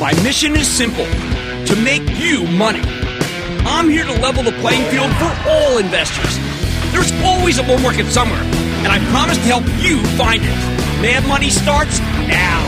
My 0.00 0.14
mission 0.22 0.56
is 0.56 0.66
simple 0.66 1.04
to 1.04 1.76
make 1.84 2.00
you 2.18 2.46
money. 2.46 2.80
I'm 3.66 3.86
here 3.86 4.04
to 4.06 4.12
level 4.22 4.42
the 4.42 4.52
playing 4.52 4.90
field 4.90 5.12
for 5.16 5.30
all 5.46 5.76
investors. 5.76 6.38
There's 6.90 7.12
always 7.22 7.58
a 7.58 7.62
bull 7.62 7.76
market 7.80 8.06
somewhere, 8.06 8.40
and 8.40 8.86
I 8.86 8.98
promise 9.10 9.36
to 9.36 9.42
help 9.42 9.64
you 9.78 10.02
find 10.16 10.40
it. 10.42 11.02
Mad 11.02 11.28
Money 11.28 11.50
starts 11.50 11.98
now. 11.98 12.66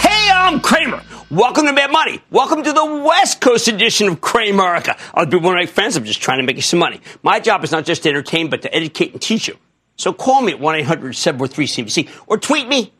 Hey, 0.00 0.30
I'm 0.32 0.60
Cramer. 0.60 1.02
Welcome 1.30 1.66
to 1.66 1.74
Mad 1.74 1.92
Money. 1.92 2.22
Welcome 2.30 2.62
to 2.62 2.72
the 2.72 2.86
West 2.86 3.42
Coast 3.42 3.68
edition 3.68 4.08
of 4.08 4.22
Cramerica. 4.22 4.98
I'll 5.12 5.26
be 5.26 5.36
one 5.36 5.58
of 5.58 5.60
my 5.60 5.66
friends. 5.66 5.94
I'm 5.94 6.04
just 6.04 6.22
trying 6.22 6.38
to 6.38 6.44
make 6.44 6.56
you 6.56 6.62
some 6.62 6.78
money. 6.78 7.02
My 7.22 7.38
job 7.38 7.62
is 7.64 7.70
not 7.70 7.84
just 7.84 8.04
to 8.04 8.08
entertain, 8.08 8.48
but 8.48 8.62
to 8.62 8.74
educate 8.74 9.12
and 9.12 9.20
teach 9.20 9.46
you. 9.46 9.58
So 9.96 10.14
call 10.14 10.40
me 10.40 10.52
at 10.52 10.58
1 10.58 10.74
800 10.76 11.14
743 11.14 11.66
CNBC 11.66 12.22
or 12.26 12.38
tweet 12.38 12.66
me 12.66 12.94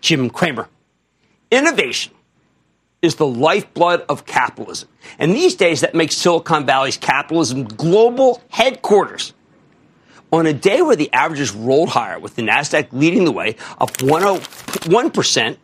Jim 0.00 0.30
Cramer. 0.30 0.68
Innovation 1.50 2.12
is 3.04 3.16
the 3.16 3.26
lifeblood 3.26 4.04
of 4.08 4.24
capitalism. 4.24 4.88
And 5.18 5.32
these 5.32 5.54
days, 5.54 5.82
that 5.82 5.94
makes 5.94 6.16
Silicon 6.16 6.66
Valley's 6.66 6.96
capitalism 6.96 7.64
global 7.64 8.42
headquarters. 8.48 9.34
On 10.32 10.46
a 10.46 10.52
day 10.52 10.82
where 10.82 10.96
the 10.96 11.12
averages 11.12 11.54
rolled 11.54 11.90
higher, 11.90 12.18
with 12.18 12.34
the 12.34 12.42
NASDAQ 12.42 12.88
leading 12.92 13.24
the 13.24 13.30
way, 13.30 13.56
up 13.78 13.92
1%, 13.98 15.56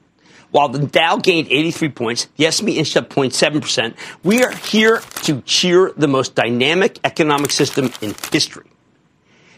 while 0.51 0.69
the 0.69 0.87
Dow 0.87 1.17
gained 1.17 1.49
83 1.49 1.89
points, 1.89 2.29
the 2.37 2.47
S&P 2.47 2.79
inched 2.79 2.97
up 2.97 3.09
0.7%, 3.09 3.95
we 4.23 4.45
are 4.45 4.53
here 4.53 5.01
to 5.23 5.41
cheer 5.43 5.93
the 5.97 6.09
most 6.09 6.35
dynamic 6.35 6.99
economic 7.05 7.51
system 7.51 7.91
in 8.01 8.15
history. 8.31 8.69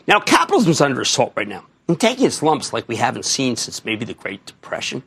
Now, 0.07 0.21
capitalism 0.21 0.71
is 0.71 0.81
under 0.81 1.01
assault 1.01 1.33
right 1.37 1.49
now 1.49 1.67
and 1.93 2.01
taking 2.01 2.25
its 2.25 2.43
lumps 2.43 2.73
like 2.73 2.89
we 2.89 2.97
haven't 2.97 3.27
seen 3.27 3.55
since 3.55 3.85
maybe 3.85 4.07
the 4.07 4.15
Great 4.15 4.47
Depression. 4.47 5.03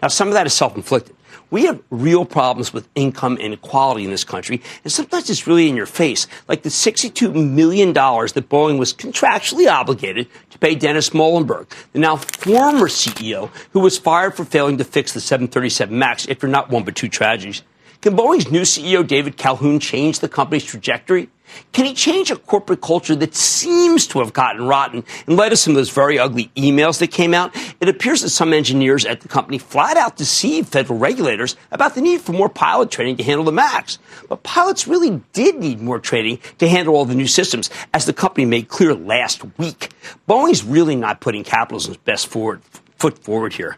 Now, 0.00 0.08
some 0.08 0.28
of 0.28 0.34
that 0.34 0.46
is 0.46 0.54
self 0.54 0.74
inflicted. 0.74 1.14
We 1.50 1.66
have 1.66 1.82
real 1.90 2.24
problems 2.24 2.72
with 2.72 2.88
income 2.94 3.36
inequality 3.36 4.04
in 4.04 4.10
this 4.10 4.24
country, 4.24 4.62
and 4.82 4.90
sometimes 4.90 5.28
it's 5.28 5.46
really 5.46 5.68
in 5.68 5.76
your 5.76 5.84
face, 5.84 6.26
like 6.48 6.62
the 6.62 6.70
$62 6.70 7.34
million 7.34 7.92
that 7.92 8.48
Boeing 8.48 8.78
was 8.78 8.94
contractually 8.94 9.70
obligated 9.70 10.26
to 10.48 10.58
pay 10.58 10.74
Dennis 10.74 11.12
Muilenburg, 11.12 11.66
the 11.92 11.98
now 11.98 12.16
former 12.16 12.88
CEO 12.88 13.50
who 13.74 13.80
was 13.80 13.98
fired 13.98 14.34
for 14.34 14.46
failing 14.46 14.78
to 14.78 14.84
fix 14.84 15.12
the 15.12 15.20
737 15.20 15.98
MAX 15.98 16.26
after 16.30 16.48
not 16.48 16.70
one 16.70 16.82
but 16.82 16.96
two 16.96 17.10
tragedies. 17.10 17.60
Can 18.00 18.16
Boeing's 18.16 18.50
new 18.50 18.62
CEO, 18.62 19.06
David 19.06 19.36
Calhoun, 19.36 19.80
change 19.80 20.20
the 20.20 20.30
company's 20.30 20.64
trajectory? 20.64 21.28
Can 21.72 21.86
he 21.86 21.94
change 21.94 22.30
a 22.30 22.36
corporate 22.36 22.80
culture 22.80 23.16
that 23.16 23.34
seems 23.34 24.06
to 24.08 24.18
have 24.18 24.32
gotten 24.32 24.66
rotten 24.66 25.04
in 25.26 25.36
light 25.36 25.52
of 25.52 25.58
some 25.58 25.72
of 25.72 25.76
those 25.76 25.90
very 25.90 26.18
ugly 26.18 26.50
emails 26.56 26.98
that 26.98 27.08
came 27.08 27.34
out? 27.34 27.54
It 27.80 27.88
appears 27.88 28.22
that 28.22 28.30
some 28.30 28.52
engineers 28.52 29.04
at 29.04 29.20
the 29.20 29.28
company 29.28 29.58
flat 29.58 29.96
out 29.96 30.16
deceived 30.16 30.68
federal 30.68 30.98
regulators 30.98 31.56
about 31.70 31.94
the 31.94 32.00
need 32.00 32.20
for 32.20 32.32
more 32.32 32.48
pilot 32.48 32.90
training 32.90 33.16
to 33.16 33.22
handle 33.22 33.44
the 33.44 33.52
MAX. 33.52 33.98
But 34.28 34.42
pilots 34.42 34.86
really 34.86 35.22
did 35.32 35.56
need 35.56 35.80
more 35.80 35.98
training 35.98 36.40
to 36.58 36.68
handle 36.68 36.94
all 36.94 37.04
the 37.04 37.14
new 37.14 37.26
systems, 37.26 37.70
as 37.94 38.06
the 38.06 38.12
company 38.12 38.44
made 38.44 38.68
clear 38.68 38.94
last 38.94 39.42
week. 39.58 39.90
Boeing's 40.28 40.64
really 40.64 40.96
not 40.96 41.20
putting 41.20 41.44
capitalism's 41.44 41.96
best 41.98 42.26
forward, 42.26 42.62
foot 42.96 43.18
forward 43.18 43.54
here. 43.54 43.76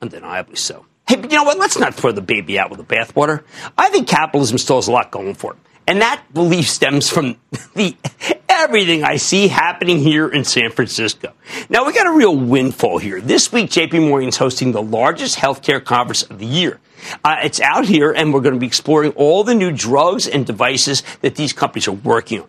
Undeniably 0.00 0.56
so. 0.56 0.86
Hey, 1.08 1.16
but 1.16 1.30
you 1.30 1.38
know 1.38 1.44
what? 1.44 1.58
Let's 1.58 1.78
not 1.78 1.94
throw 1.94 2.12
the 2.12 2.20
baby 2.20 2.58
out 2.58 2.70
with 2.70 2.78
the 2.78 2.84
bathwater. 2.84 3.42
I 3.76 3.88
think 3.88 4.06
capitalism 4.06 4.58
still 4.58 4.76
has 4.76 4.88
a 4.88 4.92
lot 4.92 5.10
going 5.10 5.34
for 5.34 5.52
it. 5.52 5.58
And 5.88 6.02
that 6.02 6.22
belief 6.34 6.68
stems 6.68 7.08
from 7.08 7.36
the 7.74 7.96
everything 8.46 9.04
I 9.04 9.16
see 9.16 9.48
happening 9.48 9.98
here 9.98 10.28
in 10.28 10.44
San 10.44 10.70
Francisco. 10.70 11.32
Now 11.70 11.86
we 11.86 11.94
got 11.94 12.06
a 12.06 12.12
real 12.12 12.36
windfall 12.36 12.98
here. 12.98 13.22
This 13.22 13.50
week, 13.50 13.70
JP 13.70 14.06
Morgan 14.06 14.28
is 14.28 14.36
hosting 14.36 14.72
the 14.72 14.82
largest 14.82 15.38
healthcare 15.38 15.82
conference 15.82 16.24
of 16.24 16.40
the 16.40 16.46
year. 16.46 16.78
Uh, 17.24 17.36
it's 17.42 17.58
out 17.60 17.86
here, 17.86 18.12
and 18.12 18.34
we're 18.34 18.42
going 18.42 18.52
to 18.52 18.60
be 18.60 18.66
exploring 18.66 19.12
all 19.12 19.44
the 19.44 19.54
new 19.54 19.72
drugs 19.72 20.28
and 20.28 20.44
devices 20.44 21.02
that 21.22 21.36
these 21.36 21.54
companies 21.54 21.88
are 21.88 21.92
working 21.92 22.42
on. 22.42 22.48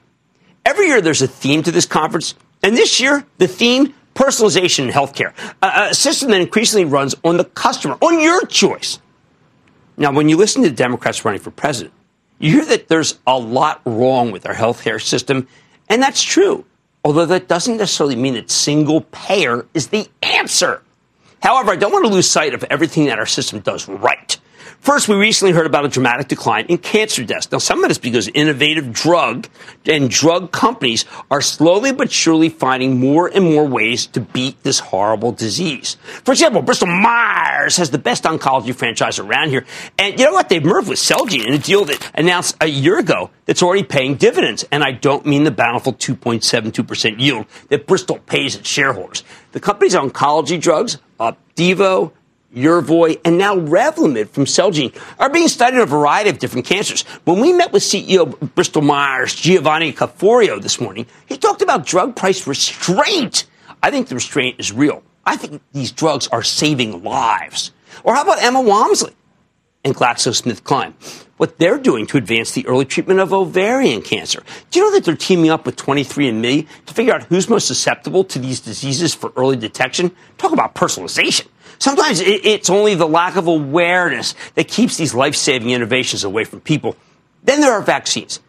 Every 0.66 0.88
year, 0.88 1.00
there's 1.00 1.22
a 1.22 1.28
theme 1.28 1.64
to 1.64 1.72
this 1.72 1.86
conference, 1.86 2.36
and 2.62 2.76
this 2.76 3.00
year, 3.00 3.26
the 3.38 3.48
theme 3.48 3.94
personalization 4.16 4.80
in 4.80 4.90
healthcare, 4.90 5.32
a, 5.62 5.92
a 5.92 5.94
system 5.94 6.32
that 6.32 6.42
increasingly 6.42 6.84
runs 6.84 7.16
on 7.24 7.38
the 7.38 7.46
customer, 7.46 7.98
on 8.02 8.20
your 8.20 8.46
choice. 8.48 9.00
Now, 9.96 10.12
when 10.12 10.28
you 10.28 10.36
listen 10.36 10.62
to 10.64 10.70
the 10.70 10.76
Democrats 10.76 11.24
running 11.24 11.40
for 11.40 11.52
president, 11.52 11.94
you 12.40 12.54
hear 12.54 12.66
that 12.66 12.88
there's 12.88 13.20
a 13.28 13.38
lot 13.38 13.82
wrong 13.86 14.32
with 14.32 14.46
our 14.48 14.56
healthcare 14.56 15.02
system, 15.02 15.48
and 15.90 16.02
that's 16.02 16.24
true. 16.24 16.66
Although 17.04 17.28
that 17.28 17.48
doesn't 17.48 17.78
necessarily 17.78 18.16
mean 18.16 18.34
that 18.34 18.50
single 18.50 19.02
payer 19.02 19.66
is 19.74 19.88
the 19.88 20.08
answer. 20.22 20.82
However, 21.42 21.72
I 21.72 21.76
don't 21.76 21.92
want 21.92 22.06
to 22.06 22.12
lose 22.12 22.30
sight 22.30 22.54
of 22.54 22.64
everything 22.66 23.06
that 23.06 23.20
our 23.20 23.26
system 23.26 23.60
does 23.60 23.88
right. 23.88 24.38
First, 24.80 25.10
we 25.10 25.16
recently 25.16 25.54
heard 25.54 25.66
about 25.66 25.84
a 25.84 25.90
dramatic 25.90 26.30
decline 26.30 26.66
in 26.68 26.78
cancer 26.78 27.26
deaths. 27.26 27.52
Now, 27.52 27.58
some 27.58 27.84
of 27.84 27.90
this 27.90 27.98
because 27.98 28.30
innovative 28.30 28.94
drug 28.94 29.48
and 29.86 30.10
drug 30.10 30.54
companies 30.54 31.04
are 31.30 31.42
slowly 31.42 31.92
but 31.92 32.10
surely 32.12 32.48
finding 32.48 32.98
more 32.98 33.28
and 33.28 33.44
more 33.44 33.68
ways 33.68 34.08
to 34.08 34.22
beat 34.22 34.64
this 34.64 34.80
horrible 34.80 35.34
disease. 35.34 35.98
For 36.24 36.32
example, 36.32 36.62
Bristol 36.62 36.88
Myers 36.88 37.76
has 37.76 37.92
the 37.92 37.98
best 37.98 38.24
oncology 38.24 38.74
franchise 38.74 39.20
around 39.20 39.50
here. 39.50 39.66
And 39.98 40.18
you 40.18 40.26
know 40.26 40.32
what? 40.32 40.48
They've 40.48 40.64
merged 40.64 40.88
with 40.88 41.00
Celgene 41.00 41.46
in 41.46 41.54
a 41.54 41.60
deal 41.60 41.84
that 41.86 42.12
announced 42.16 42.56
a 42.62 42.68
year 42.68 42.98
ago 42.98 43.32
that's 43.46 43.62
already 43.62 43.84
paying 43.84 44.16
dividends. 44.16 44.64
And 44.72 44.82
I 44.82 44.94
don't 44.94 45.26
mean 45.26 45.44
the 45.44 45.52
bountiful 45.52 45.92
2.72% 45.92 47.20
yield 47.20 47.48
that 47.68 47.86
Bristol 47.86 48.20
pays 48.20 48.56
its 48.56 48.70
shareholders. 48.70 49.26
The 49.52 49.60
company's 49.60 49.94
oncology 49.94 50.60
drugs, 50.60 51.00
Opdivo, 51.20 52.14
Yervoy, 52.56 53.20
and 53.24 53.38
now 53.38 53.56
Revlimid 53.56 54.30
from 54.30 54.46
Celgene 54.46 54.96
are 55.20 55.30
being 55.30 55.48
studied 55.48 55.76
in 55.76 55.82
a 55.82 55.86
variety 55.86 56.30
of 56.30 56.40
different 56.40 56.66
cancers. 56.66 57.04
When 57.24 57.40
we 57.40 57.54
met 57.54 57.72
with 57.72 57.84
CEO 57.84 58.40
Bristol 58.56 58.82
Myers, 58.82 59.36
Giovanni 59.36 59.94
Caforio, 59.94 60.60
this 60.62 60.82
morning, 60.82 61.06
he 61.28 61.38
talked 61.38 61.62
about 61.62 61.86
drug 61.86 62.16
price 62.16 62.48
restraint. 62.48 63.46
I 63.84 63.92
think 63.92 64.08
the 64.08 64.16
restraint 64.16 64.60
is 64.60 64.72
real. 64.72 65.04
I 65.26 65.38
think 65.38 65.62
these 65.74 65.92
drugs 65.92 66.28
are 66.30 66.42
saving 66.42 67.04
lives. 67.04 67.72
Or 68.04 68.16
how 68.16 68.24
about 68.24 68.42
Emma 68.42 68.62
Walmsley 68.62 69.16
and 69.84 69.96
GlaxoSmithKline? 69.96 70.94
What 71.38 71.58
they're 71.58 71.78
doing 71.78 72.08
to 72.08 72.18
advance 72.18 72.52
the 72.52 72.66
early 72.68 72.84
treatment 72.84 73.20
of 73.20 73.32
ovarian 73.32 74.02
cancer. 74.02 74.44
Do 74.72 74.80
you 74.80 74.86
know 74.86 74.92
that 74.96 75.06
they're 75.06 75.16
teaming 75.16 75.52
up 75.52 75.66
with 75.66 75.78
23andMe 75.78 76.68
to 76.88 76.94
figure 76.94 77.14
out 77.14 77.24
who's 77.24 77.48
most 77.48 77.68
susceptible 77.68 78.24
to 78.26 78.40
these 78.40 78.60
diseases 78.60 79.14
for 79.14 79.32
early 79.38 79.56
detection? 79.56 80.12
Talk 80.38 80.52
about 80.52 80.76
personalization. 80.76 81.48
Sometimes 81.80 82.20
it's 82.20 82.70
only 82.70 82.96
the 82.96 83.08
lack 83.08 83.38
of 83.38 83.48
awareness 83.48 84.36
that 84.56 84.68
keeps 84.68 84.98
these 84.98 85.16
life 85.16 85.36
saving 85.36 85.72
innovations 85.72 86.24
away 86.24 86.44
from 86.44 86.60
people. 86.60 86.96
Then 87.44 87.62
there 87.62 87.72
are 87.72 87.82
vaccines. 87.82 88.42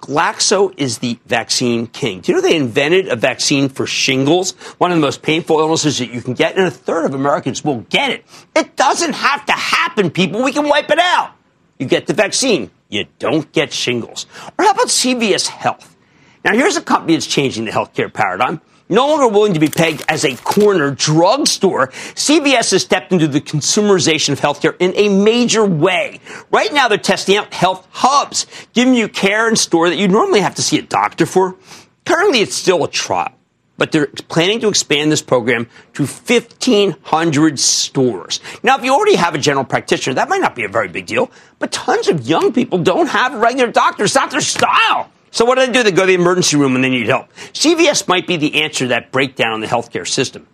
Glaxo 0.00 0.72
is 0.76 0.98
the 0.98 1.18
vaccine 1.26 1.86
king. 1.86 2.20
Do 2.20 2.30
you 2.30 2.36
know 2.36 2.42
they 2.42 2.56
invented 2.56 3.08
a 3.08 3.16
vaccine 3.16 3.68
for 3.68 3.86
shingles, 3.86 4.52
one 4.78 4.92
of 4.92 4.96
the 4.96 5.00
most 5.00 5.22
painful 5.22 5.58
illnesses 5.58 5.98
that 5.98 6.12
you 6.12 6.20
can 6.20 6.34
get, 6.34 6.56
and 6.56 6.66
a 6.66 6.70
third 6.70 7.04
of 7.04 7.14
Americans 7.14 7.64
will 7.64 7.80
get 7.82 8.10
it. 8.10 8.24
It 8.54 8.76
doesn't 8.76 9.14
have 9.14 9.44
to 9.46 9.52
happen, 9.52 10.10
people. 10.10 10.42
We 10.42 10.52
can 10.52 10.68
wipe 10.68 10.90
it 10.90 11.00
out. 11.00 11.32
You 11.78 11.86
get 11.86 12.06
the 12.06 12.14
vaccine, 12.14 12.70
you 12.88 13.06
don't 13.18 13.50
get 13.52 13.72
shingles. 13.72 14.26
Or 14.58 14.64
how 14.64 14.70
about 14.70 14.86
CVS 14.86 15.48
Health? 15.48 15.96
Now, 16.44 16.54
here's 16.54 16.76
a 16.76 16.82
company 16.82 17.14
that's 17.14 17.26
changing 17.26 17.64
the 17.64 17.72
healthcare 17.72 18.12
paradigm 18.12 18.60
no 18.88 19.06
longer 19.06 19.28
willing 19.28 19.54
to 19.54 19.60
be 19.60 19.68
pegged 19.68 20.04
as 20.08 20.24
a 20.24 20.36
corner 20.36 20.90
drugstore, 20.90 21.88
CVS 21.88 22.70
has 22.72 22.82
stepped 22.82 23.12
into 23.12 23.28
the 23.28 23.40
consumerization 23.40 24.30
of 24.30 24.40
healthcare 24.40 24.76
in 24.78 24.92
a 24.96 25.08
major 25.08 25.64
way. 25.64 26.20
Right 26.50 26.72
now, 26.72 26.88
they're 26.88 26.98
testing 26.98 27.36
out 27.36 27.52
health 27.52 27.86
hubs, 27.90 28.46
giving 28.72 28.94
you 28.94 29.08
care 29.08 29.48
in 29.48 29.56
store 29.56 29.88
that 29.88 29.96
you'd 29.96 30.10
normally 30.10 30.40
have 30.40 30.54
to 30.56 30.62
see 30.62 30.78
a 30.78 30.82
doctor 30.82 31.26
for. 31.26 31.56
Currently, 32.04 32.40
it's 32.40 32.54
still 32.54 32.84
a 32.84 32.88
trial, 32.88 33.32
but 33.76 33.92
they're 33.92 34.06
planning 34.06 34.60
to 34.60 34.68
expand 34.68 35.12
this 35.12 35.20
program 35.20 35.68
to 35.94 36.06
1,500 36.06 37.58
stores. 37.58 38.40
Now, 38.62 38.78
if 38.78 38.84
you 38.84 38.92
already 38.92 39.16
have 39.16 39.34
a 39.34 39.38
general 39.38 39.64
practitioner, 39.64 40.14
that 40.14 40.28
might 40.28 40.40
not 40.40 40.54
be 40.56 40.64
a 40.64 40.68
very 40.68 40.88
big 40.88 41.06
deal, 41.06 41.30
but 41.58 41.70
tons 41.70 42.08
of 42.08 42.26
young 42.26 42.52
people 42.52 42.78
don't 42.78 43.08
have 43.08 43.34
a 43.34 43.38
regular 43.38 43.70
doctor. 43.70 44.04
It's 44.04 44.14
not 44.14 44.30
their 44.30 44.40
style. 44.40 45.10
So 45.38 45.44
what 45.44 45.54
do 45.54 45.64
they 45.64 45.72
do? 45.72 45.84
They 45.84 45.92
go 45.92 46.02
to 46.02 46.06
the 46.08 46.14
emergency 46.14 46.56
room 46.56 46.72
when 46.72 46.82
they 46.82 46.88
need 46.88 47.06
help. 47.06 47.32
CVS 47.52 48.08
might 48.08 48.26
be 48.26 48.36
the 48.36 48.60
answer 48.60 48.86
to 48.86 48.88
that 48.88 49.12
breakdown 49.12 49.54
in 49.54 49.60
the 49.60 49.68
healthcare 49.68 50.04
system. 50.04 50.48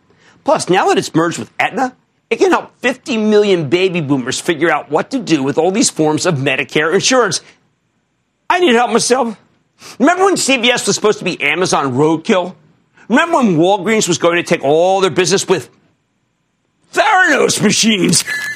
Plus, 0.44 0.68
now 0.68 0.88
that 0.88 0.98
it's 0.98 1.14
merged 1.14 1.38
with 1.38 1.50
Aetna, 1.58 1.96
it 2.28 2.36
can 2.36 2.50
help 2.50 2.76
50 2.80 3.16
million 3.16 3.70
baby 3.70 4.02
boomers 4.02 4.38
figure 4.38 4.70
out 4.70 4.90
what 4.90 5.10
to 5.12 5.20
do 5.20 5.42
with 5.42 5.56
all 5.56 5.70
these 5.70 5.88
forms 5.88 6.26
of 6.26 6.34
Medicare 6.34 6.92
insurance. 6.92 7.40
I 8.50 8.60
need 8.60 8.74
help 8.74 8.90
myself. 8.90 9.40
Remember 9.98 10.26
when 10.26 10.34
CVS 10.34 10.86
was 10.86 10.96
supposed 10.96 11.18
to 11.18 11.24
be 11.24 11.40
Amazon 11.40 11.94
roadkill? 11.94 12.54
Remember 13.08 13.38
when 13.38 13.56
Walgreens 13.56 14.06
was 14.06 14.18
going 14.18 14.36
to 14.36 14.42
take 14.42 14.62
all 14.62 15.00
their 15.00 15.08
business 15.08 15.48
with 15.48 15.70
Theranos 16.92 17.62
machines? 17.62 18.22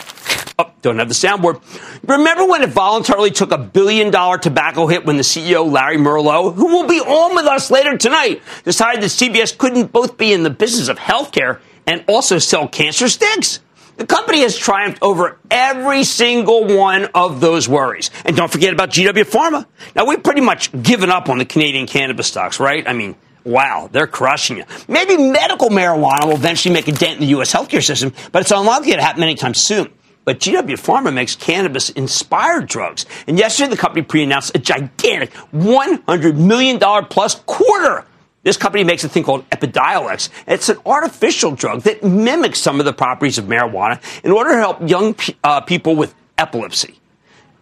don't 0.82 0.98
have 0.98 1.08
the 1.08 1.14
soundboard. 1.14 1.60
Remember 2.06 2.46
when 2.46 2.62
it 2.62 2.70
voluntarily 2.70 3.30
took 3.30 3.50
a 3.50 3.58
billion 3.58 4.10
dollar 4.10 4.38
tobacco 4.38 4.86
hit 4.86 5.04
when 5.04 5.16
the 5.16 5.22
CEO, 5.22 5.70
Larry 5.70 5.96
Merlo, 5.96 6.54
who 6.54 6.66
will 6.66 6.86
be 6.86 7.00
on 7.00 7.34
with 7.34 7.46
us 7.46 7.70
later 7.70 7.96
tonight, 7.96 8.42
decided 8.64 9.02
that 9.02 9.06
CVS 9.06 9.56
couldn't 9.56 9.92
both 9.92 10.16
be 10.16 10.32
in 10.32 10.42
the 10.42 10.50
business 10.50 10.88
of 10.88 10.98
healthcare 10.98 11.60
and 11.86 12.04
also 12.06 12.38
sell 12.38 12.68
cancer 12.68 13.08
sticks? 13.08 13.60
The 13.96 14.06
company 14.06 14.42
has 14.42 14.56
triumphed 14.56 15.00
over 15.02 15.40
every 15.50 16.04
single 16.04 16.64
one 16.64 17.06
of 17.16 17.40
those 17.40 17.68
worries. 17.68 18.12
And 18.24 18.36
don't 18.36 18.50
forget 18.50 18.72
about 18.72 18.90
GW 18.90 19.24
Pharma. 19.24 19.66
Now, 19.96 20.04
we've 20.06 20.22
pretty 20.22 20.40
much 20.40 20.70
given 20.82 21.10
up 21.10 21.28
on 21.28 21.38
the 21.38 21.44
Canadian 21.44 21.88
cannabis 21.88 22.28
stocks, 22.28 22.60
right? 22.60 22.86
I 22.86 22.92
mean, 22.92 23.16
wow, 23.42 23.88
they're 23.90 24.06
crushing 24.06 24.58
you. 24.58 24.64
Maybe 24.86 25.16
medical 25.16 25.70
marijuana 25.70 26.26
will 26.26 26.34
eventually 26.34 26.72
make 26.72 26.86
a 26.86 26.92
dent 26.92 27.14
in 27.14 27.20
the 27.22 27.26
U.S. 27.26 27.52
healthcare 27.52 27.82
system, 27.82 28.12
but 28.30 28.42
it's 28.42 28.52
unlikely 28.52 28.92
to 28.92 29.02
happen 29.02 29.24
anytime 29.24 29.54
soon. 29.54 29.88
But 30.28 30.40
GW 30.40 30.74
Pharma 30.74 31.10
makes 31.10 31.34
cannabis 31.34 31.88
inspired 31.88 32.66
drugs. 32.66 33.06
And 33.26 33.38
yesterday, 33.38 33.70
the 33.70 33.78
company 33.78 34.02
pre 34.02 34.24
announced 34.24 34.54
a 34.54 34.58
gigantic 34.58 35.32
$100 35.54 36.36
million 36.36 36.78
plus 37.06 37.36
quarter 37.46 38.04
this 38.42 38.58
company 38.58 38.84
makes 38.84 39.02
a 39.04 39.08
thing 39.08 39.24
called 39.24 39.48
Epidiolex. 39.48 40.28
It's 40.46 40.68
an 40.68 40.76
artificial 40.84 41.52
drug 41.52 41.82
that 41.82 42.02
mimics 42.04 42.60
some 42.60 42.78
of 42.78 42.84
the 42.84 42.92
properties 42.92 43.38
of 43.38 43.46
marijuana 43.46 44.02
in 44.22 44.30
order 44.30 44.50
to 44.50 44.58
help 44.58 44.86
young 44.86 45.16
uh, 45.42 45.62
people 45.62 45.96
with 45.96 46.14
epilepsy. 46.36 47.00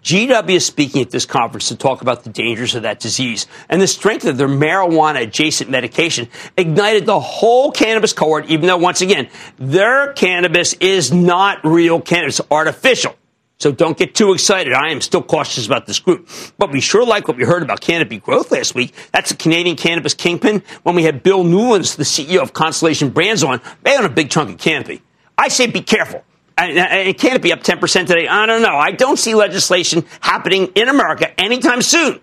GW 0.06 0.50
is 0.50 0.64
speaking 0.64 1.02
at 1.02 1.10
this 1.10 1.26
conference 1.26 1.66
to 1.66 1.76
talk 1.76 2.00
about 2.00 2.22
the 2.22 2.30
dangers 2.30 2.76
of 2.76 2.82
that 2.82 3.00
disease 3.00 3.48
and 3.68 3.82
the 3.82 3.88
strength 3.88 4.24
of 4.24 4.36
their 4.36 4.46
marijuana 4.46 5.22
adjacent 5.22 5.68
medication 5.68 6.28
ignited 6.56 7.06
the 7.06 7.18
whole 7.18 7.72
cannabis 7.72 8.12
cohort, 8.12 8.46
even 8.46 8.68
though, 8.68 8.76
once 8.76 9.00
again, 9.00 9.28
their 9.58 10.12
cannabis 10.12 10.74
is 10.74 11.12
not 11.12 11.58
real 11.64 12.00
cannabis, 12.00 12.40
artificial. 12.52 13.16
So 13.58 13.72
don't 13.72 13.98
get 13.98 14.14
too 14.14 14.32
excited. 14.32 14.72
I 14.74 14.92
am 14.92 15.00
still 15.00 15.24
cautious 15.24 15.66
about 15.66 15.86
this 15.86 15.98
group. 15.98 16.28
But 16.56 16.70
we 16.70 16.80
sure 16.80 17.04
like 17.04 17.26
what 17.26 17.36
we 17.36 17.42
heard 17.42 17.64
about 17.64 17.80
Canopy 17.80 18.20
Growth 18.20 18.52
last 18.52 18.76
week. 18.76 18.94
That's 19.10 19.32
a 19.32 19.36
Canadian 19.36 19.74
cannabis 19.74 20.14
kingpin. 20.14 20.62
When 20.84 20.94
we 20.94 21.02
had 21.02 21.24
Bill 21.24 21.42
Newlands, 21.42 21.96
the 21.96 22.04
CEO 22.04 22.42
of 22.42 22.52
Constellation 22.52 23.08
Brands 23.10 23.42
on, 23.42 23.60
they 23.82 23.98
own 23.98 24.04
a 24.04 24.08
big 24.08 24.30
chunk 24.30 24.50
of 24.50 24.58
Canopy. 24.58 25.02
I 25.36 25.48
say 25.48 25.66
be 25.66 25.80
careful. 25.80 26.22
And 26.58 27.42
be 27.42 27.52
up 27.52 27.60
10% 27.60 28.06
today. 28.06 28.28
I 28.28 28.46
don't 28.46 28.62
know. 28.62 28.76
I 28.76 28.90
don't 28.92 29.18
see 29.18 29.34
legislation 29.34 30.04
happening 30.20 30.68
in 30.74 30.88
America 30.88 31.38
anytime 31.38 31.82
soon. 31.82 32.20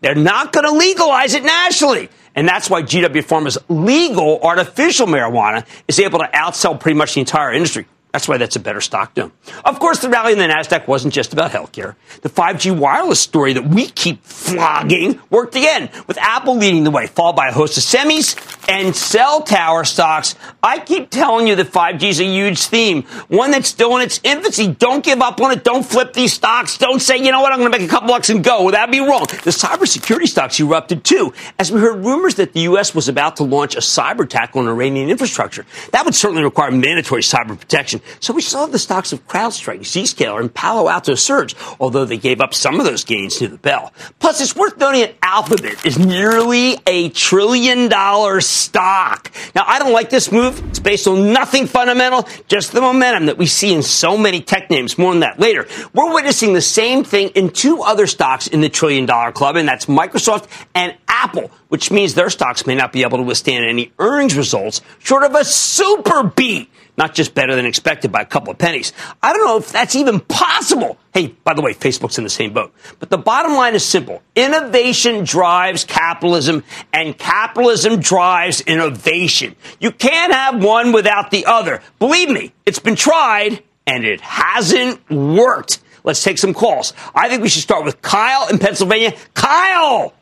They're 0.00 0.14
not 0.14 0.52
going 0.52 0.66
to 0.66 0.72
legalize 0.72 1.34
it 1.34 1.42
nationally. 1.42 2.10
And 2.34 2.46
that's 2.46 2.68
why 2.68 2.82
GW 2.82 3.22
Pharma's 3.24 3.58
legal 3.68 4.40
artificial 4.42 5.06
marijuana 5.06 5.66
is 5.86 6.00
able 6.00 6.18
to 6.18 6.28
outsell 6.34 6.78
pretty 6.78 6.98
much 6.98 7.14
the 7.14 7.20
entire 7.20 7.52
industry. 7.52 7.86
That's 8.12 8.28
why 8.28 8.36
that's 8.36 8.56
a 8.56 8.60
better 8.60 8.82
stock 8.82 9.14
down. 9.14 9.32
Of 9.64 9.80
course, 9.80 10.00
the 10.00 10.10
rally 10.10 10.32
in 10.32 10.38
the 10.38 10.44
NASDAQ 10.44 10.86
wasn't 10.86 11.14
just 11.14 11.32
about 11.32 11.50
healthcare. 11.50 11.94
The 12.20 12.28
5G 12.28 12.78
wireless 12.78 13.20
story 13.20 13.54
that 13.54 13.66
we 13.66 13.86
keep 13.86 14.22
flogging 14.22 15.18
worked 15.30 15.56
again, 15.56 15.88
with 16.06 16.18
Apple 16.18 16.56
leading 16.56 16.84
the 16.84 16.90
way, 16.90 17.06
followed 17.06 17.36
by 17.36 17.48
a 17.48 17.52
host 17.52 17.78
of 17.78 17.84
semis 17.84 18.36
and 18.68 18.94
cell 18.94 19.40
tower 19.40 19.84
stocks. 19.84 20.34
I 20.62 20.78
keep 20.78 21.08
telling 21.08 21.46
you 21.46 21.56
that 21.56 21.68
5G 21.68 22.02
is 22.02 22.20
a 22.20 22.24
huge 22.24 22.66
theme, 22.66 23.04
one 23.28 23.50
that's 23.50 23.68
still 23.68 23.96
in 23.96 24.02
its 24.02 24.20
infancy. 24.22 24.68
Don't 24.68 25.02
give 25.02 25.22
up 25.22 25.40
on 25.40 25.50
it. 25.52 25.64
Don't 25.64 25.84
flip 25.84 26.12
these 26.12 26.34
stocks. 26.34 26.76
Don't 26.76 27.00
say, 27.00 27.16
you 27.16 27.32
know 27.32 27.40
what, 27.40 27.52
I'm 27.52 27.60
going 27.60 27.72
to 27.72 27.78
make 27.78 27.88
a 27.88 27.90
couple 27.90 28.08
bucks 28.08 28.28
and 28.28 28.44
go. 28.44 28.64
Well, 28.64 28.72
That'd 28.72 28.92
be 28.92 29.00
wrong. 29.00 29.22
The 29.22 29.50
cybersecurity 29.50 30.28
stocks 30.28 30.60
erupted 30.60 31.02
too, 31.02 31.32
as 31.58 31.72
we 31.72 31.80
heard 31.80 32.04
rumors 32.04 32.34
that 32.34 32.52
the 32.52 32.60
U.S. 32.60 32.94
was 32.94 33.08
about 33.08 33.36
to 33.36 33.44
launch 33.44 33.74
a 33.74 33.78
cyber 33.80 34.24
attack 34.24 34.54
on 34.54 34.68
Iranian 34.68 35.08
infrastructure. 35.08 35.64
That 35.92 36.04
would 36.04 36.14
certainly 36.14 36.44
require 36.44 36.70
mandatory 36.70 37.22
cyber 37.22 37.58
protection. 37.58 38.01
So 38.20 38.32
we 38.32 38.42
saw 38.42 38.66
the 38.66 38.78
stocks 38.78 39.12
of 39.12 39.26
CrowdStrike, 39.26 39.80
Zscaler, 39.80 40.40
and 40.40 40.52
Palo 40.52 40.88
Alto 40.88 41.14
surge, 41.14 41.54
although 41.80 42.04
they 42.04 42.16
gave 42.16 42.40
up 42.40 42.54
some 42.54 42.78
of 42.78 42.86
those 42.86 43.04
gains 43.04 43.36
to 43.38 43.48
the 43.48 43.58
bell. 43.58 43.92
Plus, 44.18 44.40
it's 44.40 44.56
worth 44.56 44.76
noting 44.78 45.02
that 45.02 45.14
Alphabet 45.22 45.84
is 45.84 45.98
nearly 45.98 46.78
a 46.86 47.08
trillion 47.10 47.88
dollar 47.88 48.40
stock. 48.40 49.30
Now, 49.54 49.64
I 49.66 49.78
don't 49.78 49.92
like 49.92 50.10
this 50.10 50.30
move. 50.30 50.62
It's 50.68 50.78
based 50.78 51.06
on 51.06 51.32
nothing 51.32 51.66
fundamental, 51.66 52.28
just 52.48 52.72
the 52.72 52.80
momentum 52.80 53.26
that 53.26 53.38
we 53.38 53.46
see 53.46 53.72
in 53.72 53.82
so 53.82 54.16
many 54.16 54.40
tech 54.40 54.70
names. 54.70 54.98
More 54.98 55.10
on 55.10 55.20
that 55.20 55.38
later. 55.38 55.66
We're 55.92 56.12
witnessing 56.12 56.52
the 56.52 56.62
same 56.62 57.04
thing 57.04 57.28
in 57.30 57.50
two 57.50 57.82
other 57.82 58.06
stocks 58.06 58.46
in 58.46 58.60
the 58.60 58.68
trillion 58.68 59.06
dollar 59.06 59.32
club, 59.32 59.56
and 59.56 59.68
that's 59.68 59.86
Microsoft 59.86 60.48
and 60.74 60.96
Apple, 61.08 61.50
which 61.68 61.90
means 61.90 62.14
their 62.14 62.30
stocks 62.30 62.66
may 62.66 62.74
not 62.74 62.92
be 62.92 63.02
able 63.02 63.18
to 63.18 63.24
withstand 63.24 63.64
any 63.64 63.92
earnings 63.98 64.36
results 64.36 64.80
short 64.98 65.22
of 65.22 65.34
a 65.34 65.44
super 65.44 66.22
beat 66.24 66.70
not 67.02 67.14
just 67.14 67.34
better 67.34 67.56
than 67.56 67.66
expected 67.66 68.12
by 68.12 68.20
a 68.20 68.24
couple 68.24 68.52
of 68.52 68.58
pennies. 68.58 68.92
I 69.20 69.32
don't 69.32 69.44
know 69.44 69.56
if 69.56 69.72
that's 69.72 69.96
even 69.96 70.20
possible. 70.20 70.96
Hey, 71.12 71.34
by 71.42 71.52
the 71.52 71.60
way, 71.60 71.74
Facebook's 71.74 72.16
in 72.16 72.22
the 72.22 72.30
same 72.30 72.52
boat. 72.52 72.72
But 73.00 73.10
the 73.10 73.18
bottom 73.18 73.54
line 73.54 73.74
is 73.74 73.84
simple. 73.84 74.22
Innovation 74.36 75.24
drives 75.24 75.82
capitalism 75.82 76.62
and 76.92 77.18
capitalism 77.18 77.98
drives 77.98 78.60
innovation. 78.60 79.56
You 79.80 79.90
can't 79.90 80.32
have 80.32 80.62
one 80.62 80.92
without 80.92 81.32
the 81.32 81.44
other. 81.46 81.82
Believe 81.98 82.30
me, 82.30 82.52
it's 82.66 82.78
been 82.78 82.94
tried 82.94 83.64
and 83.84 84.04
it 84.04 84.20
hasn't 84.20 85.10
worked. 85.10 85.80
Let's 86.04 86.22
take 86.22 86.38
some 86.38 86.54
calls. 86.54 86.92
I 87.16 87.28
think 87.28 87.42
we 87.42 87.48
should 87.48 87.62
start 87.62 87.84
with 87.84 88.00
Kyle 88.00 88.46
in 88.48 88.60
Pennsylvania. 88.60 89.14
Kyle! 89.34 90.14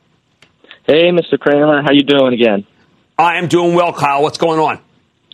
Hey, 0.87 1.11
Mr. 1.11 1.39
Cramer, 1.39 1.83
How 1.83 1.93
you 1.93 2.05
doing 2.05 2.33
again? 2.33 2.67
I 3.19 3.37
am 3.37 3.49
doing 3.49 3.75
well, 3.75 3.93
Kyle. 3.93 4.23
What's 4.23 4.39
going 4.39 4.59
on? 4.59 4.81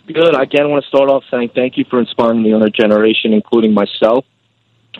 Good. 0.07 0.39
Again, 0.39 0.63
I 0.63 0.65
want 0.67 0.85
to 0.85 0.87
start 0.87 1.09
off 1.09 1.23
saying 1.29 1.51
thank 1.53 1.77
you 1.77 1.83
for 1.89 1.99
inspiring 1.99 2.41
the 2.41 2.49
younger 2.49 2.69
generation, 2.69 3.33
including 3.33 3.73
myself. 3.73 4.23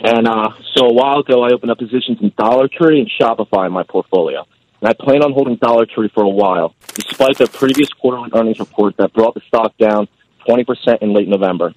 And 0.03 0.27
uh, 0.27 0.49
so 0.75 0.87
a 0.87 0.93
while 0.93 1.19
ago, 1.19 1.43
I 1.43 1.53
opened 1.53 1.71
up 1.71 1.77
positions 1.77 2.17
in 2.21 2.33
Dollar 2.37 2.67
Tree 2.67 2.99
and 2.99 3.09
Shopify 3.09 3.67
in 3.67 3.71
my 3.71 3.83
portfolio. 3.83 4.45
And 4.81 4.89
I 4.89 4.93
plan 4.93 5.23
on 5.23 5.31
holding 5.31 5.55
Dollar 5.55 5.85
Tree 5.85 6.11
for 6.13 6.23
a 6.23 6.29
while, 6.29 6.75
despite 6.93 7.37
the 7.37 7.47
previous 7.47 7.87
quarterly 7.93 8.29
earnings 8.35 8.59
report 8.59 8.97
that 8.97 9.13
brought 9.13 9.33
the 9.33 9.41
stock 9.47 9.77
down 9.77 10.09
20% 10.45 11.01
in 11.01 11.13
late 11.13 11.29
November. 11.29 11.73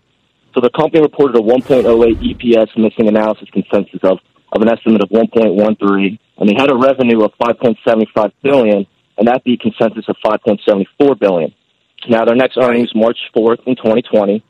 So 0.53 0.61
the 0.61 0.71
company 0.71 1.01
reported 1.01 1.37
a 1.37 1.41
1.08 1.41 1.87
EPS 1.87 2.77
missing 2.77 3.07
analysis 3.07 3.49
consensus 3.51 4.01
of, 4.03 4.19
of 4.53 4.61
an 4.61 4.69
estimate 4.69 5.03
of 5.05 5.09
1.13, 5.11 6.19
and 6.39 6.49
they 6.49 6.55
had 6.59 6.69
a 6.69 6.77
revenue 6.77 7.23
of 7.23 7.33
5.75 7.41 8.33
billion, 8.43 8.87
and 9.17 9.29
that 9.29 9.45
beat 9.45 9.61
consensus 9.61 10.05
of 10.09 10.17
5.74 10.25 11.19
billion. 11.19 11.55
Now, 12.09 12.25
their 12.25 12.35
next 12.37 12.57
earnings 12.57 12.95
March 12.95 13.19
4th 13.37 13.67
in 13.67 13.77
2020. 13.77 14.43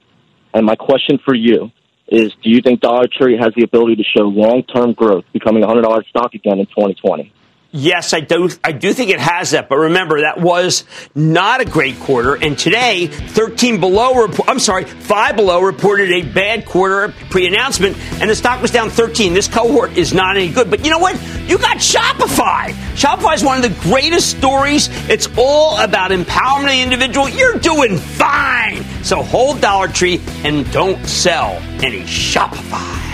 And 0.54 0.66
my 0.66 0.76
question 0.76 1.18
for 1.24 1.34
you 1.34 1.70
is, 2.08 2.32
do 2.42 2.50
you 2.50 2.60
think 2.60 2.80
Dollar 2.80 3.06
Tree 3.06 3.36
has 3.38 3.52
the 3.56 3.64
ability 3.64 3.96
to 3.96 4.04
show 4.04 4.24
long-term 4.24 4.94
growth, 4.94 5.24
becoming 5.32 5.62
a 5.62 5.66
$100 5.66 6.08
stock 6.08 6.34
again 6.34 6.58
in 6.58 6.66
2020? 6.66 7.32
Yes, 7.72 8.12
I 8.12 8.20
do. 8.20 8.50
I 8.64 8.72
do 8.72 8.92
think 8.92 9.10
it 9.10 9.20
has 9.20 9.52
that, 9.52 9.68
but 9.68 9.76
remember 9.76 10.22
that 10.22 10.40
was 10.40 10.84
not 11.14 11.60
a 11.60 11.64
great 11.64 12.00
quarter. 12.00 12.34
And 12.34 12.58
today, 12.58 13.06
13 13.06 13.78
below. 13.78 14.26
I'm 14.48 14.58
sorry, 14.58 14.84
five 14.86 15.36
below 15.36 15.60
reported 15.62 16.10
a 16.10 16.22
bad 16.22 16.66
quarter 16.66 17.14
pre-announcement, 17.30 17.96
and 18.20 18.28
the 18.28 18.34
stock 18.34 18.60
was 18.60 18.72
down 18.72 18.90
13. 18.90 19.34
This 19.34 19.46
cohort 19.46 19.96
is 19.96 20.12
not 20.12 20.36
any 20.36 20.52
good. 20.52 20.68
But 20.68 20.84
you 20.84 20.90
know 20.90 20.98
what? 20.98 21.14
You 21.48 21.58
got 21.58 21.76
Shopify. 21.76 22.72
Shopify 22.94 23.34
is 23.34 23.44
one 23.44 23.56
of 23.56 23.62
the 23.62 23.80
greatest 23.88 24.36
stories. 24.36 24.88
It's 25.08 25.28
all 25.38 25.78
about 25.78 26.10
empowering 26.10 26.66
the 26.66 26.82
individual. 26.82 27.28
You're 27.28 27.58
doing 27.58 27.98
fine. 27.98 28.82
So 29.04 29.22
hold 29.22 29.60
Dollar 29.60 29.86
Tree 29.86 30.20
and 30.42 30.70
don't 30.72 31.06
sell 31.06 31.52
any 31.82 32.00
Shopify. 32.00 33.09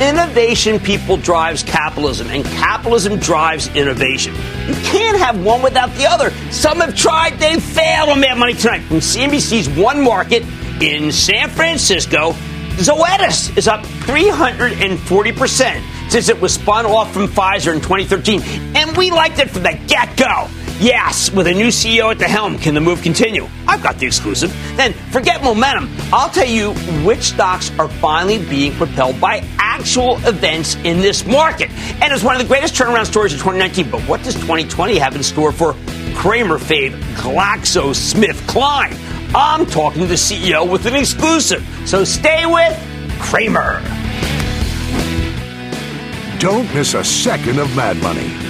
Innovation, 0.00 0.80
people, 0.80 1.18
drives 1.18 1.62
capitalism, 1.62 2.28
and 2.28 2.42
capitalism 2.42 3.18
drives 3.18 3.68
innovation. 3.76 4.34
You 4.66 4.72
can't 4.82 5.18
have 5.18 5.44
one 5.44 5.60
without 5.60 5.94
the 5.96 6.06
other. 6.06 6.30
Some 6.50 6.80
have 6.80 6.96
tried, 6.96 7.38
they 7.38 7.60
failed 7.60 8.08
on 8.08 8.20
Mad 8.20 8.38
Money 8.38 8.54
tonight. 8.54 8.80
From 8.84 9.00
CNBC's 9.00 9.68
One 9.78 10.02
Market 10.02 10.42
in 10.80 11.12
San 11.12 11.50
Francisco, 11.50 12.32
Zoetis 12.78 13.54
is 13.58 13.68
up 13.68 13.84
340% 13.84 16.10
since 16.10 16.30
it 16.30 16.40
was 16.40 16.54
spun 16.54 16.86
off 16.86 17.12
from 17.12 17.28
Pfizer 17.28 17.74
in 17.74 17.82
2013. 17.82 18.40
And 18.74 18.96
we 18.96 19.10
liked 19.10 19.38
it 19.38 19.50
from 19.50 19.64
the 19.64 19.78
get 19.86 20.16
go. 20.16 20.48
Yes, 20.80 21.30
with 21.30 21.46
a 21.46 21.52
new 21.52 21.66
CEO 21.66 22.10
at 22.10 22.18
the 22.18 22.24
helm, 22.26 22.56
can 22.56 22.72
the 22.72 22.80
move 22.80 23.02
continue? 23.02 23.46
I've 23.68 23.82
got 23.82 23.98
the 23.98 24.06
exclusive. 24.06 24.50
Then 24.76 24.94
forget 25.10 25.44
momentum. 25.44 25.94
I'll 26.10 26.30
tell 26.30 26.46
you 26.46 26.72
which 27.04 27.20
stocks 27.20 27.70
are 27.78 27.86
finally 27.86 28.38
being 28.38 28.72
propelled 28.72 29.20
by 29.20 29.46
actual 29.58 30.16
events 30.26 30.76
in 30.76 31.00
this 31.00 31.26
market. 31.26 31.68
And 32.00 32.14
it's 32.14 32.24
one 32.24 32.34
of 32.34 32.40
the 32.40 32.48
greatest 32.48 32.74
turnaround 32.74 33.04
stories 33.04 33.34
of 33.34 33.40
2019. 33.40 33.90
But 33.90 34.00
what 34.08 34.22
does 34.22 34.32
2020 34.36 34.96
have 34.96 35.14
in 35.14 35.22
store 35.22 35.52
for 35.52 35.74
Cramer 36.14 36.58
fave 36.58 36.98
GlaxoSmithKline? 37.16 38.98
I'm 39.34 39.66
talking 39.66 40.00
to 40.00 40.08
the 40.08 40.14
CEO 40.14 40.66
with 40.66 40.86
an 40.86 40.96
exclusive. 40.96 41.62
So 41.84 42.04
stay 42.04 42.46
with 42.46 42.74
Cramer. 43.20 43.82
Don't 46.38 46.74
miss 46.74 46.94
a 46.94 47.04
second 47.04 47.58
of 47.58 47.76
Mad 47.76 47.98
Money. 47.98 48.49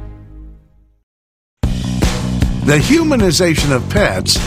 The 2.65 2.77
humanization 2.77 3.75
of 3.75 3.89
pets 3.89 4.37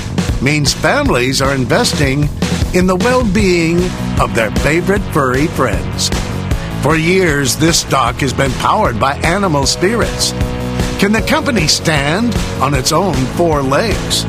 means 0.40 0.72
families 0.72 1.42
are 1.42 1.52
investing 1.52 2.28
in 2.72 2.86
the 2.86 2.94
well 2.94 3.24
being 3.24 3.78
of 4.20 4.36
their 4.36 4.52
favorite 4.62 5.02
furry 5.12 5.48
friends. 5.48 6.10
For 6.80 6.94
years, 6.94 7.56
this 7.56 7.80
stock 7.80 8.14
has 8.16 8.32
been 8.32 8.52
powered 8.52 9.00
by 9.00 9.14
animal 9.16 9.66
spirits. 9.66 10.30
Can 11.00 11.10
the 11.10 11.24
company 11.28 11.66
stand 11.66 12.32
on 12.62 12.72
its 12.72 12.92
own 12.92 13.14
four 13.36 13.62
legs? 13.62 14.24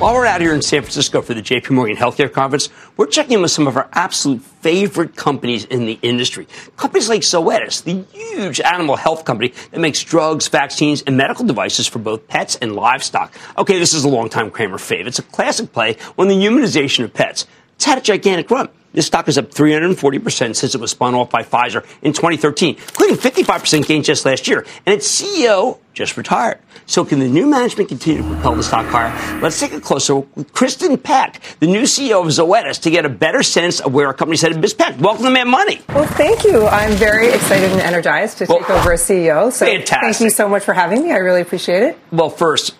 While 0.00 0.14
we're 0.14 0.24
out 0.24 0.40
here 0.40 0.54
in 0.54 0.62
San 0.62 0.80
Francisco 0.80 1.20
for 1.20 1.34
the 1.34 1.42
JP 1.42 1.72
Morgan 1.72 1.94
Healthcare 1.94 2.32
Conference, 2.32 2.70
we're 2.96 3.04
checking 3.04 3.34
in 3.34 3.42
with 3.42 3.50
some 3.50 3.66
of 3.66 3.76
our 3.76 3.86
absolute 3.92 4.40
favorite 4.40 5.14
companies 5.14 5.66
in 5.66 5.84
the 5.84 5.98
industry. 6.00 6.48
Companies 6.78 7.10
like 7.10 7.20
Zoetis, 7.20 7.84
the 7.84 8.06
huge 8.16 8.62
animal 8.62 8.96
health 8.96 9.26
company 9.26 9.52
that 9.70 9.78
makes 9.78 10.02
drugs, 10.02 10.48
vaccines, 10.48 11.02
and 11.02 11.18
medical 11.18 11.44
devices 11.44 11.86
for 11.86 11.98
both 11.98 12.26
pets 12.28 12.56
and 12.62 12.76
livestock. 12.76 13.34
Okay, 13.58 13.78
this 13.78 13.92
is 13.92 14.04
a 14.04 14.08
long-time 14.08 14.50
Cramer 14.50 14.78
fave. 14.78 15.06
It's 15.06 15.18
a 15.18 15.22
classic 15.22 15.70
play 15.70 15.98
on 16.18 16.28
the 16.28 16.34
humanization 16.34 17.04
of 17.04 17.12
pets. 17.12 17.46
It's 17.80 17.86
had 17.86 17.96
a 17.96 18.02
gigantic 18.02 18.50
run. 18.50 18.68
This 18.92 19.06
stock 19.06 19.26
is 19.26 19.38
up 19.38 19.52
340% 19.52 20.54
since 20.54 20.74
it 20.74 20.80
was 20.82 20.90
spun 20.90 21.14
off 21.14 21.30
by 21.30 21.42
Pfizer 21.42 21.82
in 22.02 22.12
2013, 22.12 22.74
including 22.76 23.16
55% 23.16 23.86
gain 23.86 24.02
just 24.02 24.26
last 24.26 24.46
year. 24.46 24.66
And 24.84 24.96
its 24.96 25.08
CEO 25.22 25.78
just 25.94 26.18
retired. 26.18 26.58
So 26.84 27.06
can 27.06 27.20
the 27.20 27.28
new 27.28 27.46
management 27.46 27.88
continue 27.88 28.20
to 28.20 28.28
propel 28.28 28.54
the 28.54 28.62
stock 28.62 28.84
higher? 28.84 29.40
Let's 29.40 29.58
take 29.58 29.72
a 29.72 29.80
closer 29.80 30.12
look 30.16 30.36
with 30.36 30.52
Kristen 30.52 30.98
Peck, 30.98 31.40
the 31.60 31.68
new 31.68 31.84
CEO 31.84 32.20
of 32.20 32.26
Zoetis, 32.26 32.82
to 32.82 32.90
get 32.90 33.06
a 33.06 33.08
better 33.08 33.42
sense 33.42 33.80
of 33.80 33.94
where 33.94 34.08
our 34.08 34.12
company's 34.12 34.42
headed. 34.42 34.60
Ms. 34.60 34.74
Peck, 34.74 35.00
welcome 35.00 35.24
to 35.24 35.30
Mad 35.30 35.46
Money. 35.46 35.80
Well, 35.88 36.04
thank 36.04 36.44
you. 36.44 36.66
I'm 36.66 36.92
very 36.96 37.28
excited 37.28 37.72
and 37.72 37.80
energized 37.80 38.36
to 38.38 38.46
take 38.46 38.68
well, 38.68 38.78
over 38.78 38.92
as 38.92 39.00
CEO. 39.00 39.50
So 39.50 39.64
fantastic. 39.64 40.00
thank 40.02 40.20
you 40.20 40.28
so 40.28 40.50
much 40.50 40.64
for 40.64 40.74
having 40.74 41.02
me. 41.02 41.12
I 41.12 41.16
really 41.16 41.40
appreciate 41.40 41.82
it. 41.82 41.98
Well, 42.12 42.28
first, 42.28 42.74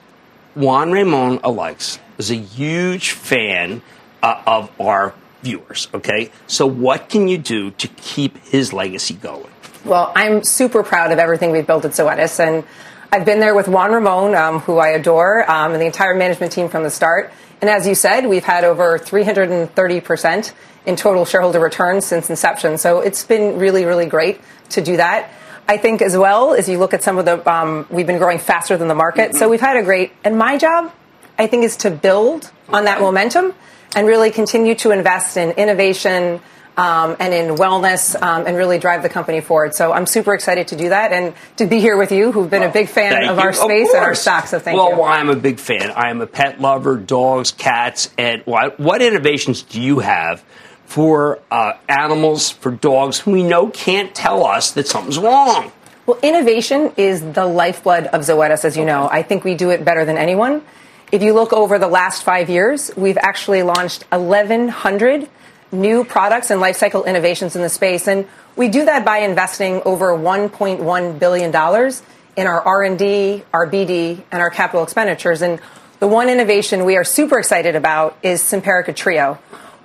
Juan 0.55 0.93
Ramon 0.93 1.39
Alaix 1.39 1.99
is 2.19 2.31
a 2.31 2.37
huge 2.37 3.13
fan 3.13 3.81
uh, 4.23 4.43
of 4.47 4.71
our 4.81 5.15
viewers. 5.43 5.89
Okay, 5.95 6.31
so 6.47 6.67
what 6.67 7.09
can 7.09 7.29
you 7.29 7.39
do 7.39 7.71
to 7.73 7.89
keep 7.89 8.37
his 8.45 8.73
legacy 8.73 9.15
going? 9.15 9.51
Well, 9.85 10.13
I'm 10.15 10.43
super 10.45 10.83
proud 10.83 11.13
of 11.13 11.19
everything 11.19 11.53
we've 11.53 11.67
built 11.67 11.85
at 11.85 11.93
Zoetis, 11.93 12.39
and 12.39 12.65
I've 13.11 13.25
been 13.25 13.41
there 13.41 13.55
with 13.55 13.67
Juan 13.67 13.93
Ramon, 13.93 14.35
um, 14.35 14.59
who 14.61 14.79
I 14.79 14.89
adore, 14.89 15.51
um, 15.51 15.73
and 15.73 15.81
the 15.81 15.87
entire 15.87 16.15
management 16.15 16.53
team 16.53 16.69
from 16.69 16.83
the 16.83 16.91
start. 16.91 17.33
And 17.61 17.69
as 17.69 17.87
you 17.87 17.95
said, 17.95 18.27
we've 18.27 18.45
had 18.45 18.65
over 18.65 18.99
330 18.99 20.01
percent 20.01 20.55
in 20.87 20.97
total 20.97 21.25
shareholder 21.25 21.61
returns 21.61 22.07
since 22.07 22.31
inception. 22.31 22.79
So 22.79 23.01
it's 23.01 23.25
been 23.25 23.59
really, 23.59 23.85
really 23.85 24.07
great 24.07 24.41
to 24.71 24.81
do 24.81 24.97
that. 24.97 25.31
I 25.69 25.77
think 25.77 26.03
as 26.03 26.17
well 26.17 26.55
as 26.55 26.69
you 26.69 26.79
look 26.79 26.95
at 26.95 27.03
some 27.03 27.19
of 27.19 27.25
the, 27.25 27.49
um, 27.51 27.87
we've 27.91 28.07
been 28.07 28.19
growing 28.19 28.39
faster 28.39 28.77
than 28.77 28.89
the 28.89 28.95
market. 28.95 29.31
Mm-hmm. 29.31 29.39
So 29.39 29.49
we've 29.49 29.61
had 29.61 29.77
a 29.77 29.83
great, 29.83 30.13
and 30.25 30.37
my 30.37 30.59
job, 30.59 30.93
I 31.39 31.47
think, 31.47 31.65
is 31.65 31.77
to 31.79 31.91
build 31.91 32.51
on 32.69 32.85
that 32.85 33.01
momentum 33.01 33.55
and 33.95 34.07
really 34.07 34.31
continue 34.31 34.75
to 34.77 34.91
invest 34.91 35.37
in 35.37 35.51
innovation 35.53 36.41
um, 36.77 37.17
and 37.21 37.35
in 37.35 37.57
wellness 37.57 38.21
um, 38.21 38.47
and 38.47 38.57
really 38.57 38.79
drive 38.79 39.03
the 39.03 39.09
company 39.09 39.41
forward. 39.41 39.75
So 39.75 39.93
I'm 39.93 40.07
super 40.07 40.35
excited 40.35 40.69
to 40.69 40.77
do 40.77 40.89
that 40.89 41.13
and 41.13 41.35
to 41.57 41.67
be 41.67 41.81
here 41.81 41.97
with 41.97 42.13
you, 42.13 42.33
who've 42.33 42.49
been 42.49 42.63
a 42.63 42.73
big 42.73 42.89
fan 42.89 43.29
of 43.29 43.37
you. 43.37 43.43
our 43.43 43.53
space 43.53 43.91
of 43.91 43.97
and 43.97 44.05
our 44.05 44.15
stock. 44.15 44.47
So 44.47 44.59
thank 44.59 44.79
well, 44.79 44.91
you. 44.91 44.99
Well, 45.01 45.05
I'm 45.05 45.29
a 45.29 45.37
big 45.37 45.59
fan. 45.59 45.91
I 45.91 46.11
am 46.11 46.21
a 46.21 46.27
pet 46.27 46.61
lover, 46.61 46.97
dogs, 46.97 47.53
cats, 47.53 48.11
and 48.17 48.43
what, 48.47 48.81
what 48.81 49.03
innovations 49.03 49.63
do 49.63 49.81
you 49.81 49.99
have? 49.99 50.43
For 50.87 51.39
uh, 51.53 51.75
animals, 51.89 52.51
for 52.51 52.73
dogs 52.73 53.21
who 53.21 53.31
we 53.31 53.45
know 53.45 53.69
can't 53.69 54.13
tell 54.13 54.45
us 54.45 54.73
that 54.73 54.89
something's 54.89 55.19
wrong. 55.19 55.71
Well, 56.05 56.19
innovation 56.21 56.93
is 56.97 57.21
the 57.33 57.47
lifeblood 57.47 58.07
of 58.07 58.23
Zoetis, 58.23 58.65
as 58.65 58.77
you 58.77 58.85
know. 58.85 59.09
I 59.09 59.23
think 59.23 59.45
we 59.45 59.55
do 59.55 59.71
it 59.71 59.85
better 59.85 60.05
than 60.05 60.17
anyone. 60.17 60.63
If 61.13 61.25
you 61.25 61.33
look 61.33 61.53
over 61.53 61.77
the 61.77 61.89
last 61.89 62.23
five 62.23 62.49
years, 62.49 62.93
we've 62.97 63.19
actually 63.19 63.65
launched 63.65 64.05
1,100 64.11 65.29
new 65.73 66.05
products 66.05 66.53
and 66.53 66.63
lifecycle 66.63 67.05
innovations 67.05 67.57
in 67.57 67.63
the 67.63 67.69
space, 67.69 68.07
and 68.07 68.29
we 68.55 68.69
do 68.69 68.85
that 68.85 69.05
by 69.05 69.19
investing 69.19 69.83
over 69.85 70.17
1.1 70.17 71.19
billion 71.19 71.51
dollars 71.51 72.05
in 72.37 72.47
our 72.47 72.63
R&D, 72.63 73.43
our 73.53 73.67
BD, 73.69 74.23
and 74.31 74.41
our 74.41 74.51
capital 74.51 74.85
expenditures. 74.85 75.43
And 75.43 75.61
the 75.99 76.07
one 76.07 76.29
innovation 76.29 76.85
we 76.85 76.97
are 76.97 77.03
super 77.03 77.41
excited 77.41 77.75
about 77.75 78.17
is 78.23 78.41
Simparica 78.41 78.95
Trio, 78.95 79.35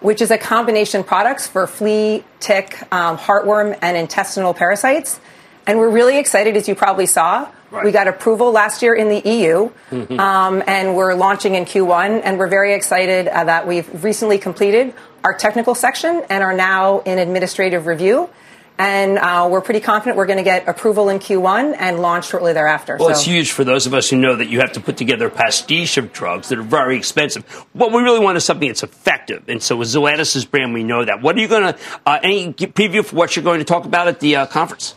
which 0.01 0.21
is 0.21 0.29
a 0.29 0.37
combination 0.37 1.03
products 1.03 1.47
for 1.47 1.65
flea, 1.65 2.23
tick, 2.39 2.77
um, 2.93 3.17
heartworm, 3.17 3.75
and 3.81 3.97
intestinal 3.97 4.53
parasites. 4.53 5.19
And 5.65 5.79
we're 5.79 5.89
really 5.89 6.19
excited, 6.19 6.55
as 6.55 6.67
you 6.67 6.75
probably 6.75 7.07
saw. 7.07 7.49
Right. 7.75 7.85
We 7.85 7.91
got 7.91 8.07
approval 8.07 8.51
last 8.51 8.81
year 8.81 8.95
in 8.95 9.09
the 9.09 9.21
EU, 9.29 9.69
mm-hmm. 9.91 10.19
um, 10.19 10.63
and 10.65 10.95
we're 10.95 11.13
launching 11.13 11.55
in 11.55 11.65
Q1. 11.65 12.21
And 12.23 12.39
we're 12.39 12.47
very 12.47 12.73
excited 12.73 13.27
uh, 13.27 13.43
that 13.43 13.67
we've 13.67 14.03
recently 14.03 14.37
completed 14.37 14.93
our 15.23 15.33
technical 15.33 15.75
section 15.75 16.23
and 16.29 16.43
are 16.43 16.53
now 16.53 16.99
in 16.99 17.19
administrative 17.19 17.85
review. 17.85 18.29
And 18.77 19.17
uh, 19.17 19.47
we're 19.49 19.61
pretty 19.61 19.79
confident 19.79 20.17
we're 20.17 20.25
going 20.25 20.37
to 20.37 20.43
get 20.43 20.67
approval 20.67 21.07
in 21.07 21.19
Q1 21.19 21.75
and 21.79 21.99
launch 21.99 22.27
shortly 22.27 22.51
thereafter. 22.51 22.97
Well, 22.99 23.07
so. 23.07 23.11
it's 23.13 23.23
huge 23.23 23.51
for 23.51 23.63
those 23.63 23.87
of 23.87 23.93
us 23.93 24.09
who 24.09 24.17
know 24.17 24.35
that 24.35 24.49
you 24.49 24.59
have 24.59 24.73
to 24.73 24.81
put 24.81 24.97
together 24.97 25.27
a 25.27 25.31
pastiche 25.31 25.97
of 25.97 26.11
drugs 26.11 26.49
that 26.49 26.59
are 26.59 26.63
very 26.63 26.97
expensive. 26.97 27.45
What 27.71 27.93
we 27.93 28.01
really 28.01 28.19
want 28.19 28.35
is 28.37 28.43
something 28.43 28.67
that's 28.67 28.83
effective. 28.83 29.47
And 29.47 29.63
so 29.63 29.77
with 29.77 29.87
Zoetis' 29.87 30.49
brand, 30.49 30.73
we 30.73 30.83
know 30.83 31.05
that. 31.05 31.21
What 31.21 31.37
are 31.37 31.39
you 31.39 31.47
going 31.47 31.73
to, 31.73 31.79
uh, 32.05 32.19
any 32.21 32.51
preview 32.53 33.05
for 33.05 33.15
what 33.15 33.35
you're 33.35 33.45
going 33.45 33.59
to 33.59 33.65
talk 33.65 33.85
about 33.85 34.09
at 34.09 34.19
the 34.19 34.35
uh, 34.35 34.45
conference? 34.47 34.93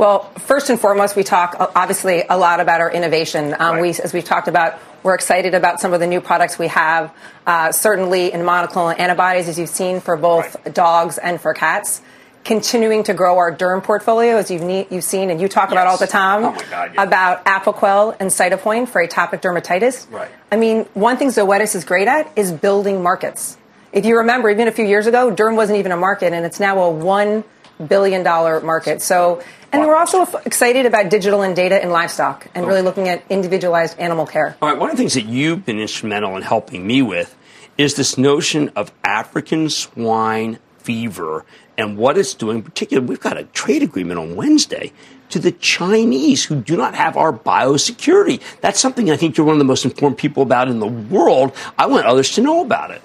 Well, 0.00 0.22
first 0.38 0.70
and 0.70 0.80
foremost, 0.80 1.14
we 1.14 1.24
talk 1.24 1.56
uh, 1.60 1.66
obviously 1.76 2.24
a 2.26 2.38
lot 2.38 2.60
about 2.60 2.80
our 2.80 2.90
innovation. 2.90 3.52
Um, 3.52 3.74
right. 3.74 3.82
we, 3.82 3.88
as 3.90 4.14
we've 4.14 4.24
talked 4.24 4.48
about, 4.48 4.78
we're 5.02 5.14
excited 5.14 5.52
about 5.52 5.78
some 5.78 5.92
of 5.92 6.00
the 6.00 6.06
new 6.06 6.22
products 6.22 6.58
we 6.58 6.68
have, 6.68 7.14
uh, 7.46 7.70
certainly 7.70 8.32
in 8.32 8.40
monoclonal 8.40 8.98
antibodies, 8.98 9.46
as 9.46 9.58
you've 9.58 9.68
seen 9.68 10.00
for 10.00 10.16
both 10.16 10.56
right. 10.64 10.74
dogs 10.74 11.18
and 11.18 11.38
for 11.38 11.52
cats. 11.52 12.00
Continuing 12.44 13.02
to 13.02 13.12
grow 13.12 13.36
our 13.36 13.54
derm 13.54 13.84
portfolio, 13.84 14.38
as 14.38 14.50
you've, 14.50 14.62
ne- 14.62 14.86
you've 14.90 15.04
seen 15.04 15.28
and 15.28 15.38
you 15.38 15.48
talk 15.48 15.64
yes. 15.64 15.72
about 15.72 15.86
all 15.86 15.98
the 15.98 16.06
time, 16.06 16.44
oh 16.44 16.58
God, 16.70 16.92
yeah. 16.94 17.02
about 17.02 17.44
Apoquel 17.44 18.16
and 18.18 18.30
Cytopoint 18.30 18.88
for 18.88 19.06
atopic 19.06 19.42
dermatitis. 19.42 20.10
Right. 20.10 20.30
I 20.50 20.56
mean, 20.56 20.84
one 20.94 21.18
thing 21.18 21.28
Zoetis 21.28 21.74
is 21.74 21.84
great 21.84 22.08
at 22.08 22.32
is 22.38 22.52
building 22.52 23.02
markets. 23.02 23.58
If 23.92 24.06
you 24.06 24.16
remember, 24.16 24.48
even 24.48 24.66
a 24.66 24.72
few 24.72 24.86
years 24.86 25.06
ago, 25.06 25.30
derm 25.30 25.56
wasn't 25.56 25.78
even 25.78 25.92
a 25.92 25.98
market, 25.98 26.32
and 26.32 26.46
it's 26.46 26.58
now 26.58 26.80
a 26.84 26.90
one 26.90 27.44
billion 27.88 28.22
dollar 28.22 28.60
market. 28.60 29.02
So 29.02 29.42
and 29.72 29.86
we're 29.86 29.96
also 29.96 30.24
excited 30.44 30.84
about 30.86 31.10
digital 31.10 31.42
and 31.42 31.54
data 31.54 31.80
in 31.80 31.90
livestock 31.90 32.48
and 32.54 32.66
really 32.66 32.82
looking 32.82 33.08
at 33.08 33.22
individualized 33.30 33.98
animal 34.00 34.26
care. 34.26 34.56
All 34.60 34.68
right, 34.68 34.78
one 34.78 34.90
of 34.90 34.96
the 34.96 35.00
things 35.00 35.14
that 35.14 35.26
you've 35.26 35.64
been 35.64 35.78
instrumental 35.78 36.36
in 36.36 36.42
helping 36.42 36.86
me 36.86 37.02
with 37.02 37.36
is 37.78 37.94
this 37.94 38.18
notion 38.18 38.70
of 38.74 38.92
African 39.04 39.70
swine 39.70 40.58
fever 40.78 41.44
and 41.78 41.96
what 41.96 42.18
it's 42.18 42.34
doing. 42.34 42.58
In 42.58 42.62
particular, 42.62 43.02
we've 43.02 43.20
got 43.20 43.38
a 43.38 43.44
trade 43.44 43.82
agreement 43.82 44.18
on 44.18 44.34
Wednesday 44.34 44.92
to 45.30 45.38
the 45.38 45.52
Chinese 45.52 46.44
who 46.44 46.60
do 46.60 46.76
not 46.76 46.94
have 46.94 47.16
our 47.16 47.32
biosecurity. 47.32 48.40
That's 48.60 48.80
something 48.80 49.10
I 49.10 49.16
think 49.16 49.36
you're 49.36 49.46
one 49.46 49.54
of 49.54 49.60
the 49.60 49.64
most 49.64 49.84
informed 49.84 50.18
people 50.18 50.42
about 50.42 50.68
in 50.68 50.80
the 50.80 50.86
world. 50.86 51.52
I 51.78 51.86
want 51.86 52.06
others 52.06 52.32
to 52.32 52.40
know 52.40 52.62
about 52.62 52.90
it. 52.90 53.02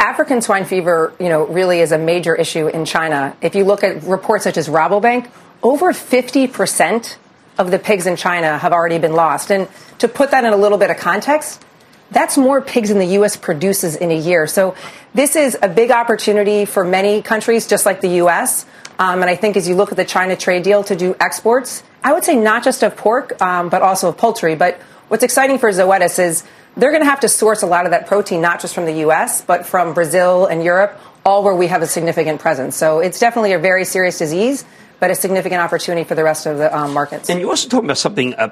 African 0.00 0.40
swine 0.40 0.64
fever, 0.64 1.12
you 1.20 1.28
know, 1.28 1.46
really 1.46 1.80
is 1.80 1.92
a 1.92 1.98
major 1.98 2.34
issue 2.34 2.68
in 2.68 2.86
China. 2.86 3.36
If 3.42 3.54
you 3.54 3.64
look 3.64 3.84
at 3.84 4.02
reports 4.04 4.44
such 4.44 4.56
as 4.56 4.66
Rabobank, 4.66 5.30
over 5.62 5.92
50% 5.92 7.16
of 7.58 7.70
the 7.70 7.78
pigs 7.78 8.06
in 8.06 8.16
China 8.16 8.56
have 8.56 8.72
already 8.72 8.98
been 8.98 9.12
lost. 9.12 9.52
And 9.52 9.68
to 9.98 10.08
put 10.08 10.30
that 10.30 10.44
in 10.44 10.54
a 10.54 10.56
little 10.56 10.78
bit 10.78 10.90
of 10.90 10.96
context, 10.96 11.62
that's 12.10 12.38
more 12.38 12.62
pigs 12.62 12.88
than 12.88 12.98
the 12.98 13.12
U.S. 13.18 13.36
produces 13.36 13.94
in 13.94 14.10
a 14.10 14.16
year. 14.16 14.46
So 14.46 14.74
this 15.12 15.36
is 15.36 15.58
a 15.60 15.68
big 15.68 15.90
opportunity 15.90 16.64
for 16.64 16.82
many 16.82 17.20
countries, 17.20 17.66
just 17.66 17.84
like 17.84 18.00
the 18.00 18.16
U.S. 18.24 18.64
Um, 18.98 19.20
and 19.20 19.30
I 19.30 19.36
think 19.36 19.58
as 19.58 19.68
you 19.68 19.74
look 19.74 19.90
at 19.90 19.96
the 19.96 20.06
China 20.06 20.34
trade 20.34 20.62
deal 20.62 20.82
to 20.84 20.96
do 20.96 21.14
exports, 21.20 21.82
I 22.02 22.14
would 22.14 22.24
say 22.24 22.36
not 22.36 22.64
just 22.64 22.82
of 22.82 22.96
pork, 22.96 23.40
um, 23.42 23.68
but 23.68 23.82
also 23.82 24.08
of 24.08 24.16
poultry. 24.16 24.54
But 24.54 24.80
what's 25.08 25.22
exciting 25.22 25.58
for 25.58 25.68
Zoetis 25.68 26.18
is 26.18 26.44
they're 26.76 26.90
going 26.90 27.02
to 27.02 27.08
have 27.08 27.20
to 27.20 27.28
source 27.28 27.62
a 27.62 27.66
lot 27.66 27.84
of 27.84 27.92
that 27.92 28.06
protein, 28.06 28.40
not 28.40 28.60
just 28.60 28.74
from 28.74 28.84
the 28.84 28.94
U.S., 29.00 29.42
but 29.42 29.66
from 29.66 29.94
Brazil 29.94 30.46
and 30.46 30.62
Europe, 30.62 30.98
all 31.24 31.42
where 31.42 31.54
we 31.54 31.66
have 31.66 31.82
a 31.82 31.86
significant 31.86 32.40
presence. 32.40 32.76
So 32.76 33.00
it's 33.00 33.18
definitely 33.18 33.52
a 33.52 33.58
very 33.58 33.84
serious 33.84 34.18
disease, 34.18 34.64
but 34.98 35.10
a 35.10 35.14
significant 35.14 35.60
opportunity 35.60 36.04
for 36.04 36.14
the 36.14 36.24
rest 36.24 36.46
of 36.46 36.58
the 36.58 36.76
um, 36.76 36.92
markets. 36.92 37.28
And 37.28 37.40
you 37.40 37.48
also 37.50 37.68
talk 37.68 37.84
about 37.84 37.98
something. 37.98 38.34
Uh, 38.34 38.50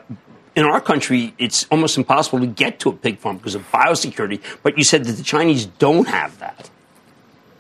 in 0.57 0.65
our 0.65 0.81
country, 0.81 1.35
it's 1.39 1.67
almost 1.71 1.97
impossible 1.97 2.41
to 2.41 2.47
get 2.47 2.81
to 2.81 2.89
a 2.89 2.93
pig 2.93 3.19
farm 3.19 3.37
because 3.37 3.55
of 3.55 3.71
biosecurity. 3.71 4.43
But 4.65 4.77
you 4.77 4.83
said 4.83 5.05
that 5.05 5.13
the 5.13 5.23
Chinese 5.23 5.67
don't 5.67 6.09
have 6.09 6.37
that. 6.41 6.69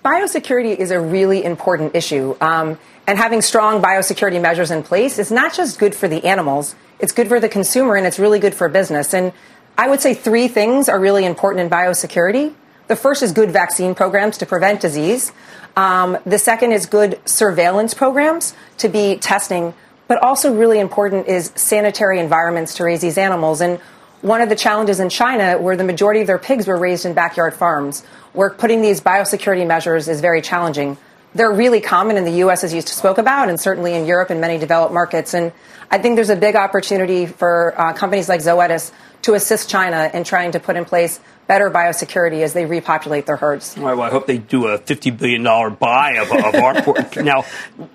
Biosecurity 0.04 0.76
is 0.76 0.90
a 0.90 0.98
really 0.98 1.44
important 1.44 1.94
issue. 1.94 2.36
Um, 2.40 2.78
and 3.06 3.16
having 3.16 3.40
strong 3.40 3.80
biosecurity 3.80 4.40
measures 4.40 4.70
in 4.70 4.82
place 4.82 5.18
is 5.18 5.30
not 5.30 5.54
just 5.54 5.78
good 5.78 5.94
for 5.94 6.08
the 6.08 6.24
animals, 6.24 6.74
it's 6.98 7.12
good 7.12 7.28
for 7.28 7.38
the 7.38 7.48
consumer 7.48 7.94
and 7.94 8.06
it's 8.06 8.18
really 8.18 8.38
good 8.38 8.54
for 8.54 8.68
business. 8.68 9.14
And 9.14 9.32
I 9.78 9.88
would 9.88 10.00
say 10.00 10.12
three 10.12 10.48
things 10.48 10.88
are 10.88 10.98
really 10.98 11.24
important 11.24 11.62
in 11.62 11.70
biosecurity. 11.70 12.52
The 12.88 12.96
first 12.96 13.22
is 13.22 13.30
good 13.30 13.52
vaccine 13.52 13.94
programs 13.94 14.38
to 14.38 14.46
prevent 14.46 14.80
disease. 14.80 15.30
Um, 15.76 16.18
the 16.26 16.38
second 16.38 16.72
is 16.72 16.86
good 16.86 17.20
surveillance 17.26 17.94
programs 17.94 18.54
to 18.78 18.88
be 18.88 19.18
testing, 19.18 19.74
but 20.08 20.20
also 20.20 20.52
really 20.52 20.80
important 20.80 21.28
is 21.28 21.52
sanitary 21.54 22.18
environments 22.18 22.74
to 22.74 22.84
raise 22.84 23.00
these 23.00 23.16
animals. 23.16 23.60
And 23.60 23.78
one 24.20 24.40
of 24.40 24.48
the 24.48 24.56
challenges 24.56 24.98
in 24.98 25.10
China, 25.10 25.58
where 25.58 25.76
the 25.76 25.84
majority 25.84 26.22
of 26.22 26.26
their 26.26 26.38
pigs 26.38 26.66
were 26.66 26.76
raised 26.76 27.06
in 27.06 27.14
backyard 27.14 27.54
farms, 27.54 28.04
where 28.32 28.50
putting 28.50 28.82
these 28.82 29.00
biosecurity 29.00 29.64
measures 29.64 30.08
is 30.08 30.20
very 30.20 30.42
challenging. 30.42 30.98
They're 31.36 31.52
really 31.52 31.80
common 31.80 32.16
in 32.16 32.24
the 32.24 32.32
U.S., 32.38 32.64
as 32.64 32.74
you 32.74 32.80
spoke 32.80 33.18
about, 33.18 33.48
and 33.48 33.60
certainly 33.60 33.94
in 33.94 34.06
Europe 34.06 34.30
and 34.30 34.40
many 34.40 34.58
developed 34.58 34.92
markets. 34.92 35.34
And 35.34 35.52
I 35.88 35.98
think 35.98 36.16
there's 36.16 36.30
a 36.30 36.36
big 36.36 36.56
opportunity 36.56 37.26
for 37.26 37.78
uh, 37.78 37.92
companies 37.92 38.28
like 38.28 38.40
Zoetis 38.40 38.90
to 39.22 39.34
assist 39.34 39.68
China 39.68 40.10
in 40.12 40.24
trying 40.24 40.52
to 40.52 40.60
put 40.60 40.76
in 40.76 40.84
place 40.84 41.20
better 41.46 41.70
biosecurity 41.70 42.42
as 42.42 42.52
they 42.52 42.66
repopulate 42.66 43.26
their 43.26 43.36
herds. 43.36 43.76
Right, 43.76 43.94
well, 43.94 44.06
I 44.06 44.10
hope 44.10 44.26
they 44.26 44.38
do 44.38 44.66
a 44.68 44.78
$50 44.78 45.18
billion 45.18 45.42
buy 45.74 46.18
of, 46.18 46.30
of 46.30 46.54
our 46.54 46.82
pork. 46.82 47.16
now, 47.16 47.44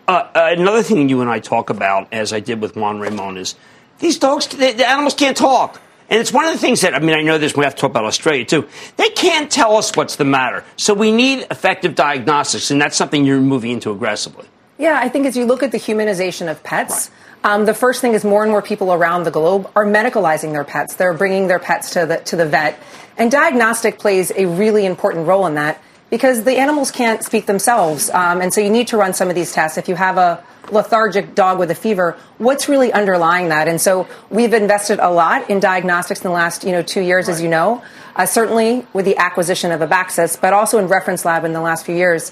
uh, 0.08 0.28
another 0.34 0.84
thing 0.84 1.08
you 1.08 1.22
and 1.22 1.30
I 1.30 1.40
talk 1.40 1.70
about, 1.70 2.12
as 2.12 2.34
I 2.34 2.40
did 2.40 2.62
with 2.62 2.76
Juan 2.76 3.00
Ramon, 3.00 3.38
is 3.38 3.56
these 4.00 4.18
dogs, 4.18 4.48
the, 4.48 4.72
the 4.72 4.90
animals 4.90 5.14
can't 5.14 5.38
talk. 5.38 5.80
And 6.10 6.20
it's 6.20 6.34
one 6.34 6.46
of 6.46 6.54
the 6.54 6.60
things 6.60 6.82
that, 6.82 6.94
I 6.94 7.00
mean, 7.00 7.16
I 7.16 7.22
know 7.22 7.38
this, 7.38 7.56
we 7.56 7.64
have 7.64 7.76
to 7.76 7.82
talk 7.82 7.92
about 7.92 8.06
Australia 8.06 8.44
too. 8.44 8.68
They 8.98 9.10
can't 9.10 9.50
tell 9.50 9.78
us 9.78 9.96
what's 9.96 10.18
the 10.18 10.26
matter. 10.26 10.64
So 10.76 10.94
we 10.94 11.12
need 11.12 11.48
effective 11.50 11.96
diagnostics, 11.96 12.72
and 12.72 12.82
that's 12.82 12.98
something 12.98 13.24
you're 13.24 13.40
moving 13.40 13.72
into 13.72 13.92
aggressively. 13.92 14.46
Yeah, 14.78 15.00
I 15.02 15.08
think 15.10 15.26
as 15.26 15.38
you 15.38 15.46
look 15.46 15.64
at 15.64 15.72
the 15.72 15.78
humanization 15.78 16.52
of 16.52 16.62
pets, 16.64 17.10
right. 17.10 17.33
Um, 17.44 17.66
the 17.66 17.74
first 17.74 18.00
thing 18.00 18.14
is 18.14 18.24
more 18.24 18.44
and 18.44 18.52
more 18.52 18.62
people 18.62 18.94
around 18.94 19.24
the 19.24 19.32
globe 19.32 19.70
are 19.76 19.86
medicalizing 19.86 20.54
their 20.54 20.64
pets. 20.64 20.96
They're 20.96 21.14
bringing 21.14 21.48
their 21.48 21.60
pets 21.60 21.92
to 21.92 22.06
the 22.06 22.18
to 22.18 22.38
the 22.38 22.46
vet, 22.46 22.80
and 23.18 23.30
diagnostic 23.30 24.00
plays 24.00 24.32
a 24.36 24.46
really 24.46 24.86
important 24.86 25.28
role 25.28 25.46
in 25.46 25.56
that 25.56 25.82
because 26.10 26.44
the 26.44 26.58
animals 26.58 26.90
can't 26.90 27.22
speak 27.22 27.46
themselves, 27.46 28.10
um, 28.12 28.40
and 28.40 28.54
so 28.54 28.62
you 28.62 28.70
need 28.70 28.88
to 28.90 28.98
run 28.98 29.14
some 29.14 29.30
of 29.30 29.36
these 29.36 29.52
tests. 29.52 29.78
If 29.78 29.90
you 29.90 29.96
have 29.96 30.18
a 30.18 30.42
lethargic 30.72 31.36
dog 31.36 31.60
with 31.60 31.70
a 31.70 31.76
fever, 31.76 32.18
what's 32.38 32.70
really 32.70 32.94
underlying 32.94 33.50
that? 33.50 33.68
And 33.68 33.82
so 33.82 34.08
we've 34.30 34.54
invested 34.54 35.00
a 35.00 35.12
lot 35.12 35.50
in 35.50 35.60
diagnostics 35.60 36.22
in 36.22 36.30
the 36.30 36.34
last 36.34 36.64
you 36.64 36.72
know 36.72 36.82
two 36.82 37.02
years, 37.02 37.28
right. 37.28 37.34
as 37.34 37.42
you 37.42 37.50
know. 37.50 37.84
Uh, 38.16 38.28
certainly 38.28 38.86
with 38.94 39.06
the 39.06 39.18
acquisition 39.18 39.72
of 39.72 39.82
Abaxis, 39.82 40.40
but 40.40 40.54
also 40.54 40.78
in 40.78 40.88
Reference 40.88 41.26
Lab 41.26 41.44
in 41.44 41.52
the 41.52 41.62
last 41.62 41.86
few 41.86 41.96
years. 41.96 42.32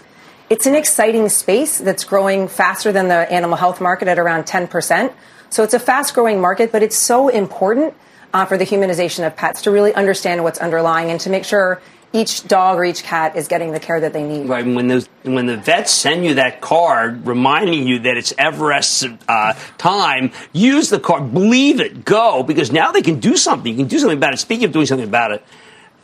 It's 0.52 0.66
an 0.66 0.76
exciting 0.76 1.30
space 1.30 1.78
that's 1.78 2.04
growing 2.04 2.50
faster 2.50 2.92
than 2.92 3.08
the 3.08 3.32
animal 3.32 3.56
health 3.56 3.80
market 3.80 4.10
at 4.10 4.20
around 4.20 4.44
10%. 4.44 5.14
So 5.50 5.64
it's 5.64 5.74
a 5.74 5.80
fast 5.80 6.14
growing 6.14 6.42
market, 6.42 6.74
but 6.74 6.84
it's 6.84 6.98
so 6.98 7.30
important 7.30 7.94
uh, 8.34 8.44
for 8.44 8.58
the 8.58 8.66
humanization 8.66 9.26
of 9.26 9.34
pets 9.38 9.62
to 9.62 9.72
really 9.72 9.94
understand 9.94 10.44
what's 10.44 10.60
underlying 10.60 11.10
and 11.10 11.22
to 11.22 11.30
make 11.30 11.46
sure 11.46 11.82
each 12.12 12.46
dog 12.50 12.78
or 12.78 12.84
each 12.84 13.04
cat 13.04 13.38
is 13.38 13.48
getting 13.48 13.72
the 13.72 13.80
care 13.80 14.02
that 14.02 14.12
they 14.12 14.24
need. 14.24 14.50
Right. 14.50 14.66
When 14.66 14.90
the 14.90 15.08
when 15.24 15.46
the 15.46 15.56
vets 15.56 15.94
send 15.94 16.26
you 16.26 16.34
that 16.34 16.60
card 16.60 17.26
reminding 17.26 17.88
you 17.88 18.00
that 18.00 18.18
it's 18.18 18.34
Everest 18.38 19.06
uh, 19.30 19.54
time, 19.78 20.34
use 20.52 20.90
the 20.90 21.00
card, 21.00 21.32
believe 21.34 21.80
it, 21.80 22.04
go 22.04 22.44
because 22.44 22.74
now 22.74 22.92
they 22.92 23.02
can 23.02 23.22
do 23.22 23.38
something. 23.38 23.72
You 23.72 23.78
can 23.78 23.88
do 23.88 24.00
something 24.00 24.18
about 24.18 24.34
it. 24.34 24.38
Speaking 24.40 24.66
of 24.66 24.74
doing 24.74 24.86
something 24.86 25.08
about 25.08 25.32
it, 25.32 25.46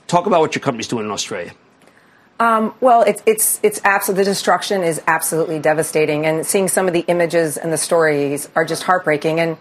talk 0.08 0.26
about 0.26 0.40
what 0.40 0.56
your 0.56 0.62
company's 0.62 0.88
doing 0.88 1.04
in 1.04 1.12
Australia. 1.12 1.52
Um, 2.40 2.74
well, 2.82 3.02
it's 3.02 3.24
it's 3.26 3.60
it's 3.64 3.82
absolutely 3.84 4.24
the 4.24 4.30
destruction 4.30 4.84
is 4.84 5.02
absolutely 5.08 5.60
devastating, 5.60 6.26
and 6.26 6.46
seeing 6.46 6.68
some 6.68 6.88
of 6.88 6.94
the 6.94 7.04
images 7.08 7.58
and 7.58 7.74
the 7.74 7.78
stories 7.78 8.48
are 8.56 8.64
just 8.64 8.84
heartbreaking. 8.84 9.40
And 9.40 9.58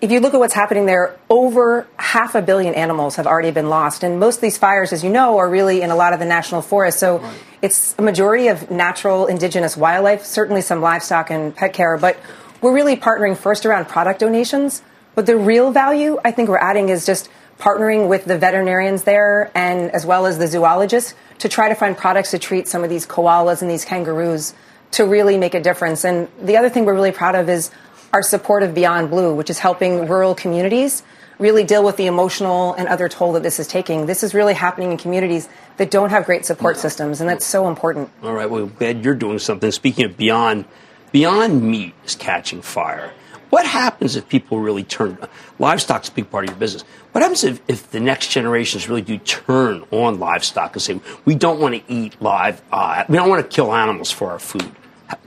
if 0.00 0.10
you 0.10 0.20
look 0.20 0.34
at 0.34 0.40
what's 0.40 0.54
happening 0.54 0.86
there, 0.86 1.16
over 1.30 1.86
half 1.96 2.34
a 2.34 2.42
billion 2.42 2.74
animals 2.74 3.16
have 3.16 3.26
already 3.26 3.52
been 3.52 3.68
lost, 3.68 4.02
and 4.02 4.18
most 4.18 4.36
of 4.36 4.40
these 4.40 4.58
fires, 4.58 4.92
as 4.92 5.04
you 5.04 5.10
know, 5.10 5.38
are 5.38 5.48
really 5.48 5.80
in 5.80 5.90
a 5.90 5.96
lot 5.96 6.12
of 6.12 6.18
the 6.18 6.26
national 6.26 6.62
forests. 6.62 6.98
So 6.98 7.18
right. 7.18 7.34
it's 7.62 7.94
a 7.98 8.02
majority 8.02 8.48
of 8.48 8.68
natural 8.70 9.26
indigenous 9.26 9.76
wildlife, 9.76 10.24
certainly 10.24 10.60
some 10.60 10.80
livestock 10.80 11.30
and 11.30 11.54
pet 11.54 11.72
care, 11.72 11.96
but 11.96 12.18
we're 12.60 12.74
really 12.74 12.96
partnering 12.96 13.36
first 13.36 13.64
around 13.64 13.86
product 13.86 14.20
donations. 14.20 14.82
But 15.14 15.26
the 15.26 15.36
real 15.36 15.72
value 15.72 16.18
I 16.24 16.30
think 16.32 16.48
we're 16.48 16.58
adding 16.58 16.88
is 16.88 17.06
just 17.06 17.28
partnering 17.58 18.08
with 18.08 18.24
the 18.24 18.38
veterinarians 18.38 19.02
there 19.02 19.50
and 19.54 19.90
as 19.90 20.06
well 20.06 20.26
as 20.26 20.38
the 20.38 20.46
zoologists 20.46 21.14
to 21.38 21.48
try 21.48 21.68
to 21.68 21.74
find 21.74 21.96
products 21.96 22.30
to 22.30 22.38
treat 22.38 22.68
some 22.68 22.84
of 22.84 22.90
these 22.90 23.06
koalas 23.06 23.62
and 23.62 23.70
these 23.70 23.84
kangaroos 23.84 24.54
to 24.92 25.04
really 25.04 25.36
make 25.36 25.54
a 25.54 25.60
difference. 25.60 26.04
And 26.04 26.28
the 26.40 26.56
other 26.56 26.70
thing 26.70 26.84
we're 26.84 26.94
really 26.94 27.12
proud 27.12 27.34
of 27.34 27.48
is 27.48 27.70
our 28.12 28.22
support 28.22 28.62
of 28.62 28.74
Beyond 28.74 29.10
Blue, 29.10 29.34
which 29.34 29.50
is 29.50 29.58
helping 29.58 30.06
rural 30.06 30.34
communities 30.34 31.02
really 31.38 31.62
deal 31.62 31.84
with 31.84 31.96
the 31.96 32.06
emotional 32.06 32.74
and 32.74 32.88
other 32.88 33.08
toll 33.08 33.34
that 33.34 33.42
this 33.42 33.60
is 33.60 33.66
taking. 33.68 34.06
This 34.06 34.22
is 34.22 34.34
really 34.34 34.54
happening 34.54 34.90
in 34.90 34.98
communities 34.98 35.48
that 35.76 35.90
don't 35.90 36.10
have 36.10 36.26
great 36.26 36.44
support 36.44 36.76
systems, 36.76 37.20
and 37.20 37.30
that's 37.30 37.46
so 37.46 37.68
important. 37.68 38.10
All 38.22 38.32
right, 38.32 38.50
well, 38.50 38.70
Ed, 38.80 39.04
you're 39.04 39.14
doing 39.14 39.38
something. 39.38 39.70
Speaking 39.70 40.04
of 40.04 40.16
Beyond, 40.16 40.64
Beyond 41.12 41.62
Meat 41.62 41.94
is 42.04 42.16
catching 42.16 42.60
fire. 42.62 43.12
What 43.50 43.66
happens 43.66 44.16
if 44.16 44.28
people 44.28 44.60
really 44.60 44.84
turn? 44.84 45.18
Livestock's 45.58 46.08
a 46.08 46.12
big 46.12 46.30
part 46.30 46.44
of 46.44 46.50
your 46.50 46.58
business. 46.58 46.82
What 47.12 47.22
happens 47.22 47.44
if, 47.44 47.60
if 47.66 47.90
the 47.90 48.00
next 48.00 48.28
generations 48.28 48.88
really 48.88 49.02
do 49.02 49.18
turn 49.18 49.84
on 49.90 50.18
livestock 50.18 50.74
and 50.74 50.82
say, 50.82 51.00
we 51.24 51.34
don't 51.34 51.58
want 51.58 51.74
to 51.74 51.92
eat 51.92 52.20
live, 52.20 52.60
uh, 52.70 53.04
we 53.08 53.16
don't 53.16 53.28
want 53.28 53.48
to 53.48 53.54
kill 53.54 53.74
animals 53.74 54.10
for 54.10 54.30
our 54.30 54.38
food? 54.38 54.70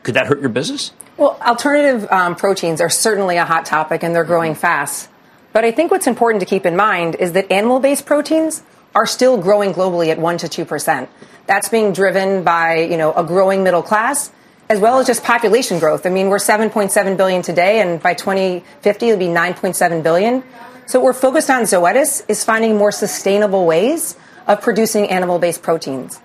Could 0.04 0.16
that 0.16 0.28
hurt 0.28 0.40
your 0.40 0.50
business? 0.50 0.92
Well, 1.18 1.38
alternative 1.42 2.10
um, 2.12 2.36
proteins 2.36 2.80
are 2.80 2.90
certainly 2.90 3.38
a 3.38 3.46
hot 3.46 3.66
topic 3.66 4.04
and 4.04 4.14
they're 4.14 4.24
growing 4.24 4.56
fast. 4.56 5.10
But 5.54 5.66
I 5.66 5.72
think 5.72 5.92
what's 5.92 6.08
important 6.08 6.40
to 6.42 6.46
keep 6.46 6.66
in 6.66 6.76
mind 6.76 7.16
is 7.16 7.34
that 7.34 7.52
animal 7.52 7.80
based 7.80 8.06
proteins 8.06 8.64
are 8.94 9.06
still 9.06 9.38
growing 9.38 9.74
globally 9.74 10.10
at 10.10 10.18
1% 10.18 10.50
to 10.50 10.66
2%. 10.66 11.08
That's 11.48 11.70
being 11.70 11.92
driven 11.94 12.44
by, 12.44 12.82
you 12.82 12.98
know, 12.98 13.14
a 13.14 13.24
growing 13.24 13.64
middle 13.64 13.82
class 13.84 14.32
as 14.72 14.80
well 14.80 15.00
as 15.00 15.06
just 15.06 15.22
population 15.26 15.80
growth. 15.80 16.06
I 16.06 16.10
mean, 16.10 16.30
we're 16.30 16.38
7.7 16.38 17.18
billion 17.18 17.42
today, 17.42 17.82
and 17.82 18.02
by 18.02 18.14
2050 18.14 19.10
it'll 19.10 19.20
be 19.20 19.26
9.7 19.26 20.02
billion. 20.02 20.46
So 20.86 21.00
what 21.00 21.08
we're 21.08 21.14
focused 21.14 21.50
on 21.50 21.64
Zoetis 21.64 22.24
is 22.30 22.46
finding 22.46 22.78
more 22.78 22.94
sustainable 22.94 23.66
ways 23.66 24.16
of 24.48 24.62
producing 24.62 25.10
animal-based 25.10 25.62
proteins. 25.62 26.22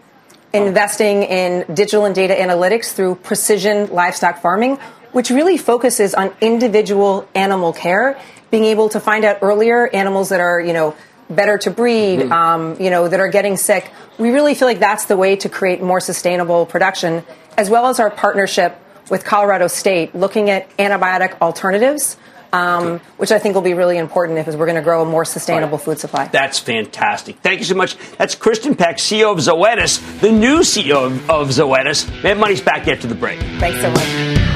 Investing 0.53 1.25
in 1.25 1.75
digital 1.75 2.05
and 2.05 2.15
data 2.15 2.35
analytics 2.35 2.93
through 2.93 3.17
precision 3.17 3.93
livestock 3.93 4.41
farming, 4.41 4.77
which 5.11 5.31
really 5.31 5.59
focuses 5.59 6.15
on 6.15 6.33
individual 6.41 7.29
animal 7.35 7.73
care, 7.73 8.17
being 8.53 8.65
able 8.65 8.89
to 8.91 9.01
find 9.01 9.25
out 9.25 9.39
earlier 9.43 9.89
animals 9.89 10.29
that 10.29 10.39
are, 10.39 10.61
you 10.61 10.73
know, 10.73 10.95
better 11.29 11.59
to 11.59 11.73
breed, 11.73 12.21
mm-hmm. 12.21 12.31
um, 12.31 12.81
you 12.81 12.91
know, 12.91 13.09
that 13.09 13.19
are 13.19 13.27
getting 13.27 13.57
sick. 13.57 13.91
We 14.19 14.31
really 14.31 14.55
feel 14.55 14.69
like 14.69 14.79
that's 14.79 15.07
the 15.07 15.17
way 15.17 15.35
to 15.35 15.49
create 15.49 15.83
more 15.83 15.99
sustainable 15.99 16.65
production 16.65 17.25
as 17.57 17.71
well 17.71 17.87
as 17.87 18.01
our 18.01 18.11
partnership 18.11 18.79
with 19.11 19.25
Colorado 19.25 19.67
State, 19.67 20.15
looking 20.15 20.51
at 20.51 20.69
antibiotic 20.77 21.41
alternatives. 21.41 22.17
Um, 22.53 23.01
which 23.19 23.33
I 23.33 23.39
think 23.39 23.55
will 23.55 23.63
be 23.63 23.75
really 23.75 23.99
important 23.99 24.39
if 24.39 24.47
we're 24.47 24.65
going 24.65 24.77
to 24.77 24.83
grow 24.83 25.03
a 25.03 25.05
more 25.05 25.27
sustainable 25.27 25.77
right. 25.77 25.85
food 25.85 25.99
supply. 25.99 26.29
That's 26.29 26.59
fantastic. 26.59 27.37
Thank 27.41 27.59
you 27.59 27.67
so 27.67 27.75
much. 27.75 27.99
That's 28.17 28.35
Kristen 28.35 28.77
Peck, 28.77 28.97
CEO 28.97 29.33
of 29.33 29.39
Zoetis, 29.39 30.21
the 30.21 30.31
new 30.31 30.61
CEO 30.61 31.07
of, 31.07 31.29
of 31.29 31.49
Zoetis. 31.49 32.23
Mad 32.23 32.39
Money's 32.39 32.63
back 32.63 32.87
after 32.89 33.09
the 33.09 33.17
break. 33.17 33.41
Thanks 33.59 33.81
so 33.81 33.91
much. 33.91 34.56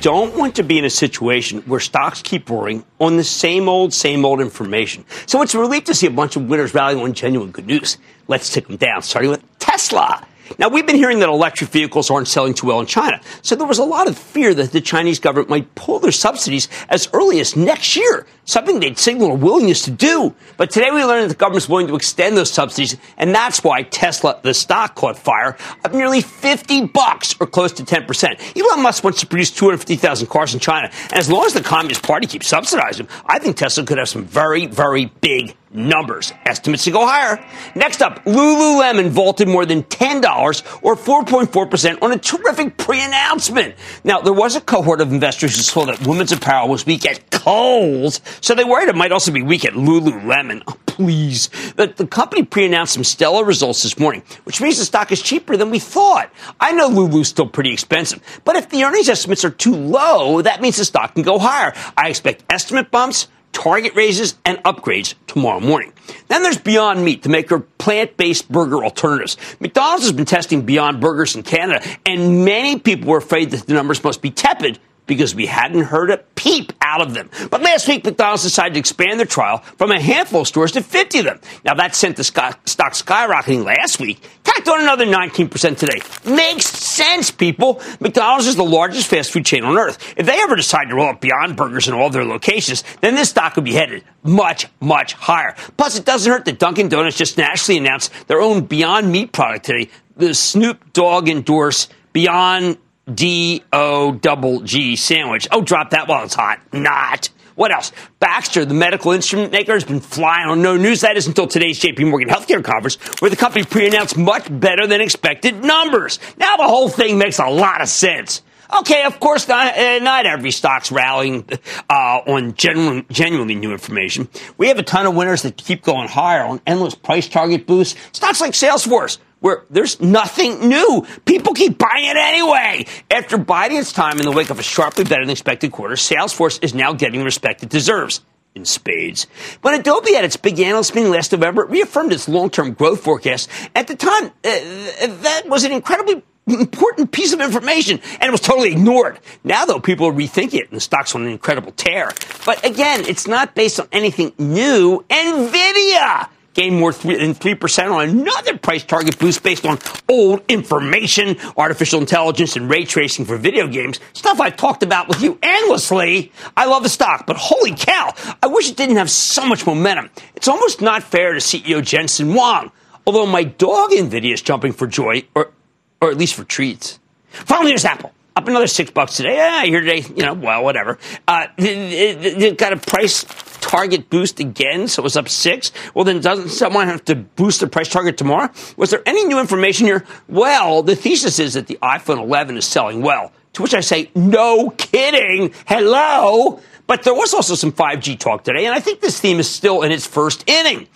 Don't 0.00 0.36
want 0.36 0.54
to 0.56 0.62
be 0.62 0.78
in 0.78 0.84
a 0.84 0.90
situation 0.90 1.62
where 1.62 1.80
stocks 1.80 2.22
keep 2.22 2.48
roaring 2.48 2.84
on 3.00 3.16
the 3.16 3.24
same 3.24 3.68
old, 3.68 3.92
same 3.92 4.24
old 4.24 4.40
information. 4.40 5.04
So 5.26 5.42
it's 5.42 5.54
a 5.54 5.58
relief 5.58 5.84
to 5.84 5.94
see 5.94 6.06
a 6.06 6.10
bunch 6.10 6.36
of 6.36 6.48
winners 6.48 6.74
rallying 6.74 7.02
on 7.02 7.12
genuine 7.12 7.50
good 7.50 7.66
news. 7.66 7.98
Let's 8.28 8.52
take 8.52 8.68
them 8.68 8.76
down, 8.76 9.02
starting 9.02 9.30
with 9.32 9.42
Tesla. 9.58 10.24
Now, 10.58 10.68
we've 10.68 10.86
been 10.86 10.96
hearing 10.96 11.18
that 11.20 11.28
electric 11.28 11.70
vehicles 11.70 12.10
aren't 12.10 12.28
selling 12.28 12.54
too 12.54 12.66
well 12.66 12.78
in 12.78 12.86
China, 12.86 13.20
so 13.42 13.56
there 13.56 13.66
was 13.66 13.78
a 13.78 13.84
lot 13.84 14.08
of 14.08 14.16
fear 14.16 14.54
that 14.54 14.72
the 14.72 14.80
Chinese 14.80 15.18
government 15.18 15.48
might 15.48 15.74
pull 15.74 15.98
their 15.98 16.12
subsidies 16.12 16.68
as 16.88 17.08
early 17.12 17.40
as 17.40 17.56
next 17.56 17.96
year, 17.96 18.26
something 18.44 18.80
they'd 18.80 18.98
signal 18.98 19.32
a 19.32 19.34
willingness 19.34 19.82
to 19.82 19.90
do. 19.90 20.34
But 20.56 20.70
today 20.70 20.90
we 20.90 21.04
learned 21.04 21.24
that 21.24 21.34
the 21.34 21.38
government's 21.38 21.68
willing 21.68 21.86
to 21.88 21.96
extend 21.96 22.36
those 22.36 22.50
subsidies, 22.50 22.96
and 23.16 23.34
that's 23.34 23.64
why 23.64 23.82
Tesla, 23.82 24.38
the 24.42 24.54
stock, 24.54 24.94
caught 24.94 25.18
fire 25.18 25.56
of 25.84 25.92
nearly 25.92 26.20
50 26.20 26.86
bucks, 26.86 27.34
or 27.40 27.46
close 27.46 27.72
to 27.72 27.82
10%. 27.82 28.56
Elon 28.56 28.82
Musk 28.82 29.04
wants 29.04 29.20
to 29.20 29.26
produce 29.26 29.50
250,000 29.50 30.26
cars 30.28 30.54
in 30.54 30.60
China, 30.60 30.90
and 31.04 31.14
as 31.14 31.30
long 31.30 31.46
as 31.46 31.54
the 31.54 31.62
Communist 31.62 32.02
Party 32.02 32.26
keeps 32.26 32.46
subsidizing 32.46 33.08
I 33.26 33.38
think 33.38 33.56
Tesla 33.56 33.84
could 33.84 33.98
have 33.98 34.08
some 34.08 34.24
very, 34.24 34.66
very 34.66 35.06
big 35.06 35.56
numbers. 35.74 36.32
Estimates 36.46 36.84
to 36.84 36.90
go 36.90 37.04
higher. 37.06 37.44
Next 37.74 38.00
up, 38.00 38.24
Lululemon 38.24 39.10
vaulted 39.10 39.48
more 39.48 39.66
than 39.66 39.82
$10 39.82 40.80
or 40.82 40.94
4.4% 40.94 42.02
on 42.02 42.12
a 42.12 42.18
terrific 42.18 42.76
pre-announcement. 42.76 43.74
Now, 44.04 44.20
there 44.20 44.32
was 44.32 44.54
a 44.54 44.60
cohort 44.60 45.00
of 45.00 45.12
investors 45.12 45.56
who 45.56 45.62
saw 45.62 45.84
that 45.86 46.06
women's 46.06 46.32
apparel 46.32 46.68
was 46.68 46.86
weak 46.86 47.06
at 47.06 47.30
Kohl's, 47.30 48.20
so 48.40 48.54
they 48.54 48.64
worried 48.64 48.88
it 48.88 48.96
might 48.96 49.12
also 49.12 49.32
be 49.32 49.42
weak 49.42 49.64
at 49.64 49.72
Lululemon. 49.72 50.62
Oh, 50.66 50.76
please. 50.86 51.48
The, 51.76 51.88
the 51.88 52.06
company 52.06 52.44
pre-announced 52.44 52.94
some 52.94 53.04
stellar 53.04 53.44
results 53.44 53.82
this 53.82 53.98
morning, 53.98 54.22
which 54.44 54.60
means 54.60 54.78
the 54.78 54.84
stock 54.84 55.12
is 55.12 55.20
cheaper 55.20 55.56
than 55.56 55.70
we 55.70 55.78
thought. 55.78 56.30
I 56.60 56.72
know 56.72 56.88
Lulu's 56.88 57.28
still 57.28 57.48
pretty 57.48 57.72
expensive, 57.72 58.20
but 58.44 58.56
if 58.56 58.68
the 58.68 58.84
earnings 58.84 59.08
estimates 59.08 59.44
are 59.44 59.50
too 59.50 59.74
low, 59.74 60.42
that 60.42 60.60
means 60.60 60.76
the 60.76 60.84
stock 60.84 61.14
can 61.14 61.22
go 61.22 61.38
higher. 61.38 61.72
I 61.96 62.08
expect 62.08 62.44
estimate 62.50 62.90
bumps, 62.90 63.28
target 63.52 63.94
raises 63.94 64.36
and 64.44 64.58
upgrades 64.58 65.14
tomorrow 65.26 65.60
morning. 65.60 65.92
Then 66.28 66.42
there's 66.42 66.58
Beyond 66.58 67.04
Meat, 67.04 67.22
the 67.22 67.28
maker 67.28 67.56
of 67.56 67.78
plant-based 67.78 68.50
burger 68.50 68.84
alternatives. 68.84 69.36
McDonald's 69.60 70.04
has 70.04 70.12
been 70.12 70.26
testing 70.26 70.62
Beyond 70.62 71.00
Burgers 71.00 71.34
in 71.34 71.42
Canada, 71.42 71.86
and 72.04 72.44
many 72.44 72.78
people 72.78 73.08
were 73.08 73.18
afraid 73.18 73.52
that 73.52 73.66
the 73.66 73.74
numbers 73.74 74.02
must 74.04 74.20
be 74.20 74.30
tepid 74.30 74.78
because 75.06 75.34
we 75.34 75.46
hadn't 75.46 75.84
heard 75.84 76.10
a 76.10 76.18
peep 76.34 76.72
out 76.80 77.00
of 77.00 77.14
them. 77.14 77.30
But 77.50 77.62
last 77.62 77.88
week, 77.88 78.04
McDonald's 78.04 78.42
decided 78.42 78.74
to 78.74 78.80
expand 78.80 79.18
their 79.18 79.26
trial 79.26 79.58
from 79.58 79.90
a 79.90 80.00
handful 80.00 80.42
of 80.42 80.48
stores 80.48 80.72
to 80.72 80.82
50 80.82 81.18
of 81.20 81.24
them. 81.24 81.40
Now, 81.64 81.74
that 81.74 81.94
sent 81.94 82.16
the 82.16 82.24
stock 82.24 82.64
skyrocketing 82.64 83.64
last 83.64 84.00
week, 84.00 84.20
tacked 84.44 84.68
on 84.68 84.80
another 84.80 85.06
19% 85.06 85.78
today. 85.78 86.00
Makes 86.30 86.66
sense, 86.66 87.30
people. 87.30 87.80
McDonald's 88.00 88.46
is 88.46 88.56
the 88.56 88.64
largest 88.64 89.08
fast 89.08 89.32
food 89.32 89.44
chain 89.44 89.64
on 89.64 89.76
earth. 89.76 90.14
If 90.16 90.26
they 90.26 90.40
ever 90.40 90.56
decide 90.56 90.88
to 90.88 90.94
roll 90.94 91.08
out 91.08 91.20
Beyond 91.20 91.56
Burgers 91.56 91.88
in 91.88 91.94
all 91.94 92.10
their 92.10 92.24
locations, 92.24 92.84
then 93.00 93.14
this 93.14 93.30
stock 93.30 93.56
would 93.56 93.64
be 93.64 93.74
headed 93.74 94.04
much, 94.22 94.66
much 94.80 95.14
higher. 95.14 95.54
Plus, 95.76 95.98
it 95.98 96.04
doesn't 96.04 96.30
hurt 96.30 96.44
that 96.46 96.58
Dunkin' 96.58 96.88
Donuts 96.88 97.16
just 97.16 97.36
nationally 97.36 97.78
announced 97.78 98.12
their 98.26 98.40
own 98.40 98.64
Beyond 98.64 99.10
Meat 99.10 99.32
product 99.32 99.66
today, 99.66 99.90
the 100.16 100.34
Snoop 100.34 100.92
Dogg 100.92 101.28
endorsed 101.28 101.92
Beyond 102.12 102.78
D 103.12 103.62
O 103.72 104.12
double 104.12 104.60
G 104.60 104.96
sandwich. 104.96 105.46
Oh, 105.50 105.60
drop 105.60 105.90
that 105.90 106.08
while 106.08 106.24
it's 106.24 106.34
hot. 106.34 106.60
Not. 106.72 107.30
What 107.54 107.70
else? 107.70 107.92
Baxter, 108.18 108.64
the 108.64 108.74
medical 108.74 109.12
instrument 109.12 109.52
maker, 109.52 109.74
has 109.74 109.84
been 109.84 110.00
flying 110.00 110.48
on 110.48 110.60
no 110.62 110.76
news. 110.76 111.02
That 111.02 111.16
is 111.16 111.26
until 111.26 111.46
today's 111.46 111.78
JP 111.78 112.10
Morgan 112.10 112.28
Healthcare 112.28 112.64
Conference, 112.64 112.96
where 113.20 113.30
the 113.30 113.36
company 113.36 113.64
pre-announced 113.64 114.16
much 114.16 114.46
better 114.50 114.86
than 114.86 115.00
expected 115.00 115.62
numbers. 115.62 116.18
Now 116.36 116.56
the 116.56 116.64
whole 116.64 116.88
thing 116.88 117.16
makes 117.18 117.38
a 117.38 117.48
lot 117.48 117.80
of 117.80 117.88
sense. 117.88 118.42
Okay, 118.80 119.04
of 119.04 119.20
course, 119.20 119.46
not, 119.46 119.76
uh, 119.78 119.98
not 120.00 120.26
every 120.26 120.50
stock's 120.50 120.90
rallying 120.90 121.48
uh, 121.88 122.20
on 122.26 122.54
genuine, 122.54 123.06
genuinely 123.08 123.54
new 123.54 123.70
information. 123.70 124.28
We 124.56 124.68
have 124.68 124.78
a 124.78 124.82
ton 124.82 125.06
of 125.06 125.14
winners 125.14 125.42
that 125.42 125.56
keep 125.56 125.82
going 125.82 126.08
higher 126.08 126.42
on 126.42 126.60
endless 126.66 126.94
price 126.94 127.28
target 127.28 127.66
boosts. 127.66 128.00
Stocks 128.12 128.40
like 128.40 128.52
Salesforce, 128.52 129.18
where 129.44 129.66
there's 129.68 130.00
nothing 130.00 130.70
new. 130.70 131.06
People 131.26 131.52
keep 131.52 131.76
buying 131.76 132.06
it 132.06 132.16
anyway. 132.16 132.86
After 133.10 133.36
biding 133.36 133.76
its 133.76 133.92
time 133.92 134.18
in 134.18 134.24
the 134.24 134.32
wake 134.32 134.48
of 134.48 134.58
a 134.58 134.62
sharply 134.62 135.04
better 135.04 135.20
than 135.20 135.28
expected 135.28 135.70
quarter, 135.70 135.96
Salesforce 135.96 136.64
is 136.64 136.72
now 136.72 136.94
getting 136.94 137.18
the 137.18 137.26
respect 137.26 137.62
it 137.62 137.68
deserves 137.68 138.22
in 138.54 138.64
spades. 138.64 139.26
When 139.60 139.78
Adobe 139.78 140.14
had 140.14 140.24
its 140.24 140.38
big 140.38 140.58
analyst 140.60 140.94
meeting 140.94 141.10
last 141.10 141.30
November, 141.30 141.64
it 141.64 141.68
reaffirmed 141.68 142.14
its 142.14 142.26
long-term 142.26 142.72
growth 142.72 143.02
forecast. 143.02 143.50
At 143.74 143.86
the 143.86 143.96
time, 143.96 144.28
uh, 144.28 144.30
that 144.44 145.42
was 145.44 145.64
an 145.64 145.72
incredibly 145.72 146.22
important 146.46 147.12
piece 147.12 147.34
of 147.34 147.42
information, 147.42 148.00
and 148.20 148.22
it 148.22 148.30
was 148.30 148.40
totally 148.40 148.72
ignored. 148.72 149.20
Now, 149.44 149.66
though, 149.66 149.78
people 149.78 150.06
are 150.06 150.12
rethinking 150.12 150.54
it, 150.54 150.68
and 150.70 150.76
the 150.76 150.80
stock's 150.80 151.14
on 151.14 151.20
an 151.20 151.28
incredible 151.28 151.72
tear. 151.72 152.12
But 152.46 152.64
again, 152.64 153.04
it's 153.06 153.26
not 153.26 153.54
based 153.54 153.78
on 153.78 153.88
anything 153.92 154.32
new. 154.38 155.04
NVIDIA 155.10 156.28
gained 156.54 156.76
more 156.76 156.92
than 156.92 157.34
3% 157.34 157.92
on 157.92 158.08
another 158.08 158.56
price 158.56 158.84
target 158.84 159.18
boost 159.18 159.42
based 159.42 159.66
on 159.66 159.78
old 160.08 160.42
information, 160.48 161.36
artificial 161.56 162.00
intelligence, 162.00 162.56
and 162.56 162.70
ray 162.70 162.84
tracing 162.84 163.24
for 163.24 163.36
video 163.36 163.66
games. 163.66 164.00
Stuff 164.12 164.40
I've 164.40 164.56
talked 164.56 164.82
about 164.82 165.08
with 165.08 165.20
you 165.20 165.38
endlessly. 165.42 166.32
I 166.56 166.66
love 166.66 166.82
the 166.82 166.88
stock, 166.88 167.26
but 167.26 167.36
holy 167.36 167.74
cow, 167.74 168.14
I 168.42 168.46
wish 168.46 168.70
it 168.70 168.76
didn't 168.76 168.96
have 168.96 169.10
so 169.10 169.44
much 169.46 169.66
momentum. 169.66 170.10
It's 170.34 170.48
almost 170.48 170.80
not 170.80 171.02
fair 171.02 171.32
to 171.32 171.40
CEO 171.40 171.84
Jensen 171.84 172.32
Huang, 172.32 172.70
although 173.06 173.26
my 173.26 173.44
dog 173.44 173.90
NVIDIA 173.90 174.32
is 174.32 174.42
jumping 174.42 174.72
for 174.72 174.86
joy, 174.86 175.24
or, 175.34 175.52
or 176.00 176.10
at 176.10 176.16
least 176.16 176.34
for 176.34 176.44
treats. 176.44 176.98
Finally, 177.30 177.72
there's 177.72 177.84
Apple 177.84 178.12
up 178.36 178.48
another 178.48 178.66
six 178.66 178.90
bucks 178.90 179.16
today. 179.16 179.36
Yeah, 179.36 179.64
here 179.64 179.80
today, 179.80 180.04
you 180.14 180.22
know, 180.22 180.34
well, 180.34 180.64
whatever. 180.64 180.98
Uh, 181.26 181.46
it, 181.56 181.64
it, 181.64 182.42
it, 182.42 182.58
got 182.58 182.72
a 182.72 182.76
price 182.76 183.24
target 183.60 184.10
boost 184.10 184.40
again, 184.40 184.88
so 184.88 185.02
it 185.02 185.04
was 185.04 185.16
up 185.16 185.28
six. 185.28 185.72
Well, 185.94 186.04
then 186.04 186.20
doesn't 186.20 186.48
someone 186.48 186.88
have 186.88 187.04
to 187.06 187.14
boost 187.14 187.60
the 187.60 187.66
price 187.66 187.88
target 187.88 188.16
tomorrow? 188.16 188.50
Was 188.76 188.90
there 188.90 189.02
any 189.06 189.24
new 189.24 189.38
information 189.38 189.86
here? 189.86 190.04
Well, 190.28 190.82
the 190.82 190.96
thesis 190.96 191.38
is 191.38 191.54
that 191.54 191.68
the 191.68 191.78
iPhone 191.82 192.18
11 192.18 192.56
is 192.56 192.66
selling 192.66 193.02
well. 193.02 193.32
To 193.54 193.62
which 193.62 193.74
I 193.74 193.80
say, 193.80 194.10
no 194.14 194.70
kidding. 194.70 195.54
Hello. 195.66 196.60
But 196.86 197.04
there 197.04 197.14
was 197.14 197.32
also 197.32 197.54
some 197.54 197.72
5G 197.72 198.18
talk 198.18 198.44
today, 198.44 198.66
and 198.66 198.74
I 198.74 198.80
think 198.80 199.00
this 199.00 199.18
theme 199.18 199.38
is 199.38 199.48
still 199.48 199.82
in 199.82 199.92
its 199.92 200.06
first 200.06 200.44
inning. 200.48 200.88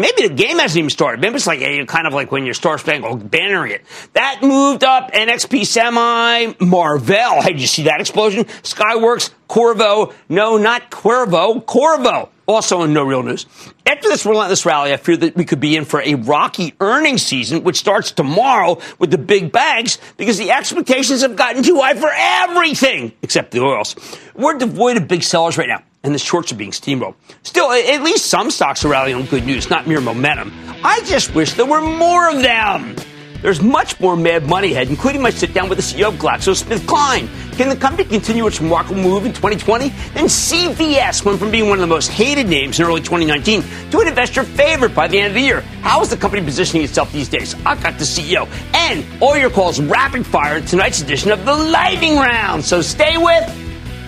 Maybe 0.00 0.28
the 0.28 0.34
game 0.34 0.58
hasn't 0.58 0.78
even 0.78 0.88
started. 0.88 1.20
Maybe 1.20 1.34
it's 1.34 1.46
like 1.46 1.60
kind 1.86 2.06
of 2.06 2.14
like 2.14 2.32
when 2.32 2.46
your 2.46 2.54
Star 2.54 2.78
Spangled 2.78 3.30
bannering 3.30 3.72
it. 3.72 3.84
That 4.14 4.38
moved 4.42 4.82
up 4.82 5.12
NXP 5.12 5.66
Semi, 5.66 6.54
Marvell. 6.58 7.42
Hey, 7.42 7.52
did 7.52 7.60
you 7.60 7.66
see 7.66 7.82
that 7.82 8.00
explosion? 8.00 8.44
Skyworks, 8.44 9.30
Qorvo. 9.48 10.14
No, 10.30 10.56
not 10.56 10.90
Cuervo, 10.90 11.62
Qorvo. 11.64 12.30
Also 12.48 12.82
in 12.82 12.94
no 12.94 13.04
real 13.04 13.22
news. 13.22 13.46
After 13.84 14.08
this 14.08 14.24
relentless 14.24 14.64
rally, 14.64 14.92
I 14.92 14.96
fear 14.96 15.18
that 15.18 15.36
we 15.36 15.44
could 15.44 15.60
be 15.60 15.76
in 15.76 15.84
for 15.84 16.00
a 16.00 16.14
rocky 16.14 16.74
earnings 16.80 17.22
season, 17.22 17.62
which 17.62 17.76
starts 17.76 18.10
tomorrow 18.10 18.78
with 18.98 19.10
the 19.10 19.18
big 19.18 19.52
bags 19.52 19.98
because 20.16 20.38
the 20.38 20.50
expectations 20.50 21.20
have 21.20 21.36
gotten 21.36 21.62
too 21.62 21.78
high 21.78 21.94
for 21.94 22.10
everything 22.12 23.12
except 23.22 23.50
the 23.50 23.60
oils. 23.60 23.94
We're 24.34 24.56
devoid 24.56 24.96
of 24.96 25.06
big 25.06 25.22
sellers 25.22 25.58
right 25.58 25.68
now 25.68 25.82
and 26.02 26.14
the 26.14 26.18
shorts 26.18 26.52
are 26.52 26.56
being 26.56 26.70
steamrolled. 26.70 27.14
Still, 27.42 27.70
at 27.70 28.02
least 28.02 28.26
some 28.26 28.50
stocks 28.50 28.84
are 28.84 28.88
rallying 28.88 29.16
on 29.16 29.26
good 29.26 29.44
news, 29.44 29.70
not 29.70 29.86
mere 29.86 30.00
momentum. 30.00 30.52
I 30.84 31.00
just 31.04 31.34
wish 31.34 31.54
there 31.54 31.66
were 31.66 31.82
more 31.82 32.30
of 32.30 32.42
them. 32.42 32.96
There's 33.42 33.62
much 33.62 33.98
more 34.00 34.16
mad 34.16 34.46
money 34.46 34.72
ahead, 34.72 34.88
including 34.88 35.22
my 35.22 35.30
sit 35.30 35.54
down 35.54 35.70
with 35.70 35.78
the 35.78 35.82
CEO 35.82 36.08
of 36.08 36.14
GlaxoSmithKline. 36.16 37.56
Can 37.56 37.70
the 37.70 37.76
company 37.76 38.06
continue 38.06 38.46
its 38.46 38.60
remarkable 38.60 39.00
move 39.00 39.24
in 39.24 39.32
2020? 39.32 39.88
Then 39.88 40.26
CVS 40.26 41.24
went 41.24 41.38
from 41.38 41.50
being 41.50 41.68
one 41.68 41.78
of 41.78 41.80
the 41.80 41.86
most 41.86 42.08
hated 42.08 42.48
names 42.48 42.78
in 42.78 42.84
early 42.84 43.00
2019 43.00 43.62
to 43.90 44.00
an 44.00 44.08
investor 44.08 44.42
favorite 44.42 44.94
by 44.94 45.08
the 45.08 45.18
end 45.18 45.28
of 45.28 45.34
the 45.34 45.40
year. 45.40 45.62
How 45.80 46.02
is 46.02 46.10
the 46.10 46.18
company 46.18 46.44
positioning 46.44 46.84
itself 46.84 47.12
these 47.12 47.30
days? 47.30 47.54
I've 47.64 47.82
got 47.82 47.98
the 47.98 48.04
CEO 48.04 48.46
and 48.74 49.04
all 49.22 49.36
your 49.38 49.50
calls 49.50 49.80
rapid 49.80 50.26
fire 50.26 50.58
in 50.58 50.66
tonight's 50.66 51.00
edition 51.00 51.30
of 51.30 51.44
the 51.46 51.54
Lightning 51.54 52.16
Round. 52.16 52.62
So 52.62 52.82
stay 52.82 53.16
with 53.16 53.44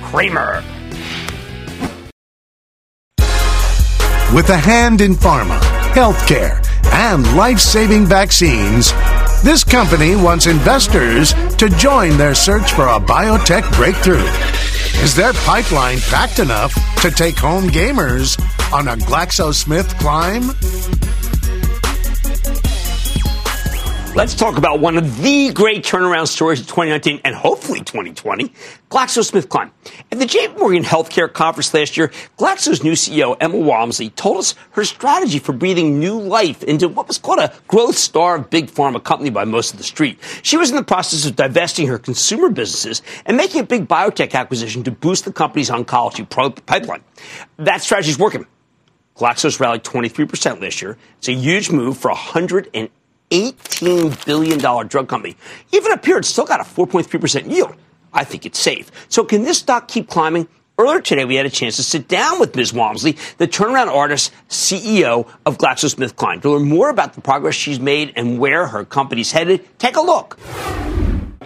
Cramer. 0.02 0.62
With 4.34 4.48
a 4.48 4.56
hand 4.56 5.02
in 5.02 5.12
pharma, 5.12 5.60
healthcare, 5.92 6.64
and 6.90 7.36
life 7.36 7.58
saving 7.58 8.06
vaccines, 8.06 8.90
this 9.42 9.62
company 9.62 10.16
wants 10.16 10.46
investors 10.46 11.34
to 11.58 11.68
join 11.68 12.16
their 12.16 12.34
search 12.34 12.72
for 12.72 12.86
a 12.86 12.98
biotech 12.98 13.70
breakthrough. 13.76 14.24
Is 15.04 15.14
their 15.14 15.34
pipeline 15.34 15.98
packed 16.08 16.38
enough 16.38 16.72
to 17.02 17.10
take 17.10 17.36
home 17.36 17.68
gamers 17.68 18.40
on 18.72 18.88
a 18.88 18.96
GlaxoSmith 18.96 19.98
climb? 19.98 20.44
Let's 24.14 24.34
talk 24.34 24.58
about 24.58 24.78
one 24.78 24.98
of 24.98 25.22
the 25.22 25.54
great 25.54 25.84
turnaround 25.84 26.28
stories 26.28 26.60
of 26.60 26.66
2019 26.66 27.22
and 27.24 27.34
hopefully 27.34 27.78
2020, 27.78 28.52
GlaxoSmithKline. 28.90 29.70
At 30.12 30.18
the 30.18 30.26
JP 30.26 30.58
Morgan 30.58 30.82
Healthcare 30.82 31.32
Conference 31.32 31.72
last 31.72 31.96
year, 31.96 32.08
Glaxo's 32.36 32.84
new 32.84 32.92
CEO, 32.92 33.38
Emma 33.40 33.56
Walmsley, 33.56 34.10
told 34.10 34.36
us 34.36 34.54
her 34.72 34.84
strategy 34.84 35.38
for 35.38 35.54
breathing 35.54 35.98
new 35.98 36.20
life 36.20 36.62
into 36.62 36.88
what 36.88 37.08
was 37.08 37.16
called 37.16 37.38
a 37.38 37.54
growth 37.68 37.96
star 37.96 38.36
of 38.36 38.50
big 38.50 38.70
pharma 38.70 39.02
company 39.02 39.30
by 39.30 39.46
most 39.46 39.72
of 39.72 39.78
the 39.78 39.84
street. 39.84 40.18
She 40.42 40.58
was 40.58 40.68
in 40.68 40.76
the 40.76 40.84
process 40.84 41.24
of 41.24 41.34
divesting 41.34 41.86
her 41.86 41.98
consumer 41.98 42.50
businesses 42.50 43.00
and 43.24 43.38
making 43.38 43.62
a 43.62 43.64
big 43.64 43.88
biotech 43.88 44.34
acquisition 44.34 44.84
to 44.84 44.90
boost 44.90 45.24
the 45.24 45.32
company's 45.32 45.70
oncology 45.70 46.28
pro- 46.28 46.50
pipeline. 46.50 47.02
That 47.56 47.80
strategy 47.80 48.10
is 48.10 48.18
working. 48.18 48.44
Glaxo's 49.16 49.58
rallied 49.58 49.84
23% 49.84 50.60
last 50.60 50.82
year. 50.82 50.98
It's 51.16 51.28
a 51.28 51.32
huge 51.32 51.70
move 51.70 51.96
for 51.96 52.10
180 52.10 52.92
$18 53.32 54.24
billion 54.26 54.58
drug 54.58 55.08
company. 55.08 55.36
Even 55.72 55.90
up 55.90 56.04
here, 56.04 56.18
it's 56.18 56.28
still 56.28 56.44
got 56.44 56.60
a 56.60 56.64
4.3% 56.64 57.50
yield. 57.50 57.74
I 58.12 58.24
think 58.24 58.44
it's 58.44 58.58
safe. 58.58 58.90
So 59.08 59.24
can 59.24 59.42
this 59.42 59.58
stock 59.58 59.88
keep 59.88 60.08
climbing? 60.08 60.48
Earlier 60.78 61.00
today, 61.00 61.24
we 61.24 61.36
had 61.36 61.46
a 61.46 61.50
chance 61.50 61.76
to 61.76 61.82
sit 61.82 62.08
down 62.08 62.40
with 62.40 62.56
Ms. 62.56 62.72
Walmsley, 62.72 63.16
the 63.38 63.46
turnaround 63.46 63.88
artist 63.88 64.32
CEO 64.48 65.28
of 65.46 65.58
GlaxoSmithKline, 65.58 66.42
to 66.42 66.50
learn 66.50 66.68
more 66.68 66.90
about 66.90 67.14
the 67.14 67.20
progress 67.20 67.54
she's 67.54 67.78
made 67.78 68.12
and 68.16 68.38
where 68.38 68.66
her 68.66 68.84
company's 68.84 69.32
headed. 69.32 69.66
Take 69.78 69.96
a 69.96 70.00
look. 70.00 70.38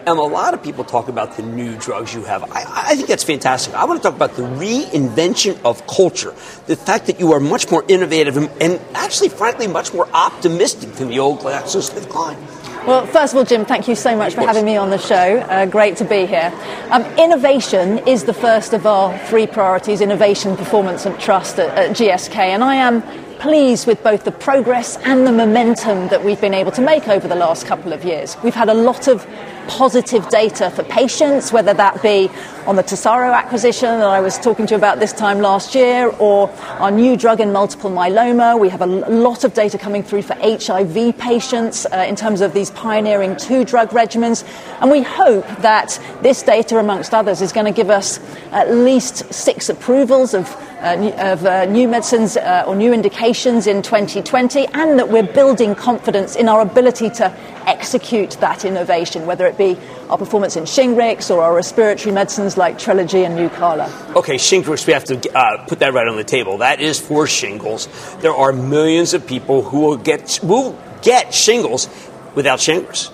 Um, 0.06 0.20
a 0.20 0.22
lot 0.22 0.54
of 0.54 0.62
people 0.62 0.84
talk 0.84 1.08
about 1.08 1.36
the 1.36 1.42
new 1.42 1.76
drugs 1.78 2.14
you 2.14 2.22
have. 2.22 2.44
I, 2.44 2.64
I, 2.64 2.94
think 2.94 3.08
that's 3.08 3.24
fantastic. 3.24 3.74
I 3.74 3.84
want 3.86 4.00
to 4.00 4.08
talk 4.08 4.14
about 4.14 4.36
the 4.36 4.44
reinvention 4.44 5.60
of 5.64 5.84
culture. 5.88 6.30
The 6.68 6.76
fact 6.76 7.06
that 7.06 7.18
you 7.18 7.32
are 7.32 7.40
much 7.40 7.72
more 7.72 7.84
innovative 7.88 8.36
and, 8.36 8.48
and 8.60 8.80
actually, 8.94 9.30
frankly, 9.30 9.66
much 9.66 9.92
more 9.92 10.08
optimistic 10.12 10.92
than 10.92 11.08
the 11.08 11.18
old 11.18 11.40
GlaxoSmithKline. 11.40 12.86
Well, 12.86 13.04
first 13.06 13.32
of 13.32 13.38
all, 13.38 13.44
Jim, 13.44 13.64
thank 13.64 13.88
you 13.88 13.96
so 13.96 14.16
much 14.16 14.36
for 14.36 14.42
having 14.42 14.64
me 14.64 14.76
on 14.76 14.90
the 14.90 14.98
show. 14.98 15.38
Uh, 15.38 15.66
great 15.66 15.96
to 15.96 16.04
be 16.04 16.24
here. 16.24 16.52
Um, 16.92 17.02
innovation 17.18 17.98
is 18.06 18.22
the 18.22 18.34
first 18.34 18.74
of 18.74 18.86
our 18.86 19.18
three 19.26 19.48
priorities 19.48 20.00
innovation, 20.00 20.56
performance, 20.56 21.04
and 21.04 21.18
trust 21.18 21.58
at, 21.58 21.76
at 21.76 21.96
GSK. 21.96 22.36
And 22.36 22.62
I 22.62 22.76
am 22.76 23.02
pleased 23.38 23.86
with 23.86 24.02
both 24.02 24.24
the 24.24 24.32
progress 24.32 24.96
and 24.98 25.26
the 25.26 25.32
momentum 25.32 26.08
that 26.08 26.24
we've 26.24 26.40
been 26.40 26.54
able 26.54 26.72
to 26.72 26.82
make 26.82 27.08
over 27.08 27.28
the 27.28 27.34
last 27.34 27.66
couple 27.66 27.92
of 27.92 28.04
years. 28.04 28.36
We've 28.42 28.54
had 28.54 28.68
a 28.68 28.74
lot 28.74 29.08
of 29.08 29.26
positive 29.68 30.28
data 30.28 30.70
for 30.70 30.82
patients, 30.84 31.52
whether 31.52 31.74
that 31.74 32.02
be 32.02 32.30
on 32.66 32.76
the 32.76 32.82
Tesaro 32.82 33.34
acquisition 33.34 33.88
that 33.98 34.08
I 34.08 34.20
was 34.20 34.38
talking 34.38 34.66
to 34.66 34.74
you 34.74 34.78
about 34.78 34.98
this 34.98 35.12
time 35.12 35.40
last 35.40 35.74
year, 35.74 36.08
or 36.18 36.50
our 36.78 36.90
new 36.90 37.16
drug 37.16 37.40
in 37.40 37.52
multiple 37.52 37.90
myeloma. 37.90 38.58
We 38.58 38.68
have 38.68 38.82
a 38.82 38.86
lot 38.86 39.44
of 39.44 39.54
data 39.54 39.78
coming 39.78 40.02
through 40.02 40.22
for 40.22 40.34
HIV 40.34 41.18
patients 41.18 41.86
uh, 41.86 42.04
in 42.08 42.16
terms 42.16 42.40
of 42.40 42.54
these 42.54 42.70
pioneering 42.70 43.36
two 43.36 43.64
drug 43.64 43.90
regimens. 43.90 44.44
And 44.80 44.90
we 44.90 45.02
hope 45.02 45.46
that 45.58 45.98
this 46.22 46.42
data, 46.42 46.78
amongst 46.78 47.14
others, 47.14 47.42
is 47.42 47.52
going 47.52 47.66
to 47.66 47.72
give 47.72 47.90
us 47.90 48.20
at 48.52 48.72
least 48.72 49.32
six 49.32 49.68
approvals 49.68 50.34
of 50.34 50.48
of 50.86 51.44
uh, 51.44 51.64
new 51.66 51.88
medicines 51.88 52.36
uh, 52.36 52.64
or 52.66 52.76
new 52.76 52.92
indications 52.92 53.66
in 53.66 53.82
2020, 53.82 54.66
and 54.66 54.98
that 54.98 55.08
we're 55.08 55.22
building 55.22 55.74
confidence 55.74 56.36
in 56.36 56.48
our 56.48 56.60
ability 56.60 57.10
to 57.10 57.34
execute 57.66 58.30
that 58.40 58.64
innovation, 58.64 59.26
whether 59.26 59.46
it 59.46 59.58
be 59.58 59.76
our 60.08 60.16
performance 60.16 60.56
in 60.56 60.64
Shingrix 60.64 61.34
or 61.34 61.42
our 61.42 61.54
respiratory 61.54 62.14
medicines 62.14 62.56
like 62.56 62.78
Trelegy 62.78 63.26
and 63.26 63.36
Nucala. 63.36 63.90
Okay, 64.14 64.36
Shingrix, 64.36 64.86
we 64.86 64.92
have 64.92 65.04
to 65.04 65.36
uh, 65.36 65.66
put 65.66 65.80
that 65.80 65.92
right 65.92 66.06
on 66.06 66.16
the 66.16 66.24
table. 66.24 66.58
That 66.58 66.80
is 66.80 67.00
for 67.00 67.26
shingles. 67.26 67.88
There 68.20 68.34
are 68.34 68.52
millions 68.52 69.14
of 69.14 69.26
people 69.26 69.62
who 69.62 69.80
will 69.80 69.96
get, 69.96 70.38
will 70.42 70.78
get 71.02 71.34
shingles 71.34 71.88
without 72.34 72.60
Shingrix. 72.60 73.10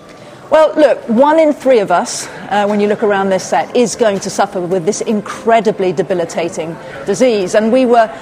Well, 0.53 0.71
look, 0.75 1.09
one 1.09 1.39
in 1.39 1.51
three 1.51 1.79
of 1.79 1.89
us, 1.89 2.27
uh, 2.27 2.67
when 2.67 2.79
you 2.79 2.87
look 2.87 3.01
around 3.01 3.29
this 3.29 3.43
set, 3.43 3.75
is 3.75 3.95
going 3.95 4.19
to 4.19 4.29
suffer 4.29 4.61
with 4.61 4.85
this 4.85 5.01
incredibly 5.01 5.91
debilitating 5.91 6.77
disease. 7.07 7.55
And 7.55 7.73
we 7.73 7.87
were 7.87 8.15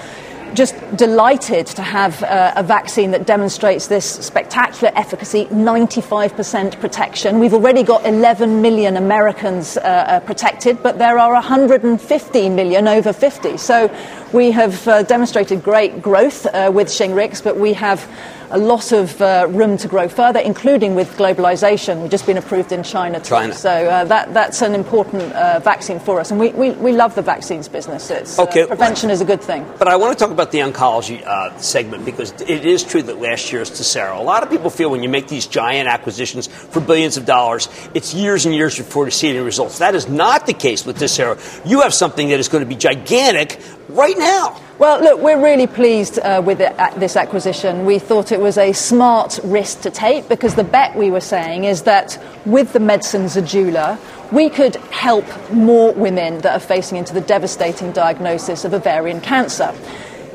just 0.53 0.75
delighted 0.95 1.67
to 1.67 1.81
have 1.81 2.23
uh, 2.23 2.53
a 2.55 2.63
vaccine 2.63 3.11
that 3.11 3.25
demonstrates 3.25 3.87
this 3.87 4.05
spectacular 4.05 4.93
efficacy 4.95 5.43
95% 5.47 6.79
protection. 6.79 7.37
We've 7.37 7.53
already 7.53 7.83
got 7.83 8.05
11 8.05 8.61
million 8.61 8.95
Americans 8.95 9.75
uh, 9.75 9.81
uh, 9.81 10.19
protected, 10.21 10.81
but 10.81 10.99
there 10.99 11.19
are 11.19 11.33
150 11.33 12.49
million 12.49 12.87
over 12.87 13.11
50. 13.11 13.57
So 13.57 13.93
we 14.31 14.51
have 14.51 14.87
uh, 14.87 15.03
demonstrated 15.03 15.63
great 15.63 16.01
growth 16.01 16.45
uh, 16.45 16.71
with 16.73 16.87
Shingrix, 16.87 17.43
but 17.43 17.57
we 17.57 17.73
have 17.73 18.09
a 18.51 18.57
lot 18.57 18.91
of 18.91 19.21
uh, 19.21 19.47
room 19.49 19.77
to 19.77 19.87
grow 19.87 20.07
further, 20.07 20.39
including 20.39 20.93
with 20.95 21.17
globalization. 21.17 22.01
We've 22.01 22.11
just 22.11 22.25
been 22.25 22.37
approved 22.37 22.71
in 22.71 22.83
China 22.83 23.19
too. 23.19 23.29
China. 23.29 23.53
So 23.53 23.69
uh, 23.69 24.03
that, 24.05 24.33
that's 24.33 24.61
an 24.61 24.75
important 24.75 25.23
uh, 25.33 25.59
vaccine 25.59 25.99
for 25.99 26.19
us. 26.19 26.31
And 26.31 26.39
we, 26.39 26.49
we, 26.49 26.71
we 26.71 26.91
love 26.91 27.15
the 27.15 27.21
vaccines 27.21 27.67
business. 27.67 28.09
It's, 28.11 28.37
uh, 28.37 28.43
okay. 28.43 28.67
prevention 28.67 29.09
is 29.09 29.21
a 29.21 29.25
good 29.25 29.41
thing. 29.41 29.65
But 29.79 29.87
I 29.87 29.95
want 29.95 30.17
to 30.17 30.23
talk 30.23 30.31
about 30.31 30.51
the 30.51 30.59
oncology 30.59 31.25
uh, 31.25 31.57
segment 31.57 32.05
because 32.05 32.31
it 32.41 32.65
is 32.65 32.83
true 32.83 33.01
that 33.03 33.19
last 33.19 33.51
year's 33.51 33.71
Tesaro. 33.71 34.19
A 34.19 34.21
lot 34.21 34.43
of 34.43 34.49
people 34.49 34.69
feel 34.69 34.91
when 34.91 35.03
you 35.03 35.09
make 35.09 35.27
these 35.27 35.47
giant 35.47 35.87
acquisitions 35.87 36.47
for 36.47 36.81
billions 36.81 37.17
of 37.17 37.25
dollars, 37.25 37.69
it's 37.93 38.13
years 38.13 38.45
and 38.45 38.53
years 38.53 38.77
before 38.77 39.05
you 39.05 39.11
see 39.11 39.29
any 39.29 39.39
results. 39.39 39.79
That 39.79 39.95
is 39.95 40.09
not 40.09 40.45
the 40.45 40.53
case 40.53 40.85
with 40.85 40.97
Tesaro. 40.99 41.39
You 41.65 41.81
have 41.81 41.93
something 41.93 42.29
that 42.29 42.39
is 42.39 42.49
going 42.49 42.63
to 42.63 42.69
be 42.69 42.75
gigantic 42.75 43.61
right 43.89 44.17
now. 44.17 44.59
Well, 44.79 44.99
look, 45.01 45.21
we're 45.21 45.41
really 45.41 45.67
pleased 45.67 46.17
uh, 46.19 46.41
with 46.43 46.59
it, 46.59 46.77
uh, 46.79 46.91
this 46.97 47.15
acquisition. 47.15 47.85
We 47.85 47.99
thought 47.99 48.31
it 48.31 48.39
was 48.39 48.57
a 48.57 48.73
smart 48.73 49.39
risk 49.43 49.81
to 49.81 49.91
take 49.91 50.27
because 50.27 50.55
the 50.55 50.63
bet 50.63 50.95
we 50.95 51.11
were 51.11 51.21
saying 51.21 51.65
is 51.65 51.83
that 51.83 52.17
with 52.45 52.73
the 52.73 52.79
medicine 52.79 53.25
Zejula, 53.25 53.99
we 54.31 54.49
could 54.49 54.77
help 54.91 55.25
more 55.51 55.93
women 55.93 56.39
that 56.39 56.53
are 56.53 56.65
facing 56.65 56.97
into 56.97 57.13
the 57.13 57.21
devastating 57.21 57.91
diagnosis 57.91 58.65
of 58.65 58.73
ovarian 58.73 59.21
cancer. 59.21 59.73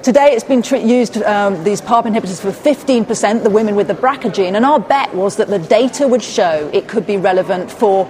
Today, 0.02 0.34
it's 0.34 0.44
been 0.44 0.62
tr- 0.62 0.76
used, 0.76 1.16
um, 1.22 1.64
these 1.64 1.80
PARP 1.80 2.04
inhibitors, 2.04 2.40
for 2.40 2.52
15%, 2.52 3.42
the 3.42 3.50
women 3.50 3.74
with 3.74 3.88
the 3.88 3.94
BRCA 3.94 4.32
gene, 4.32 4.54
and 4.54 4.64
our 4.64 4.78
bet 4.78 5.12
was 5.12 5.34
that 5.38 5.48
the 5.48 5.58
data 5.58 6.06
would 6.06 6.22
show 6.22 6.70
it 6.72 6.86
could 6.86 7.08
be 7.08 7.16
relevant 7.16 7.72
for 7.72 8.08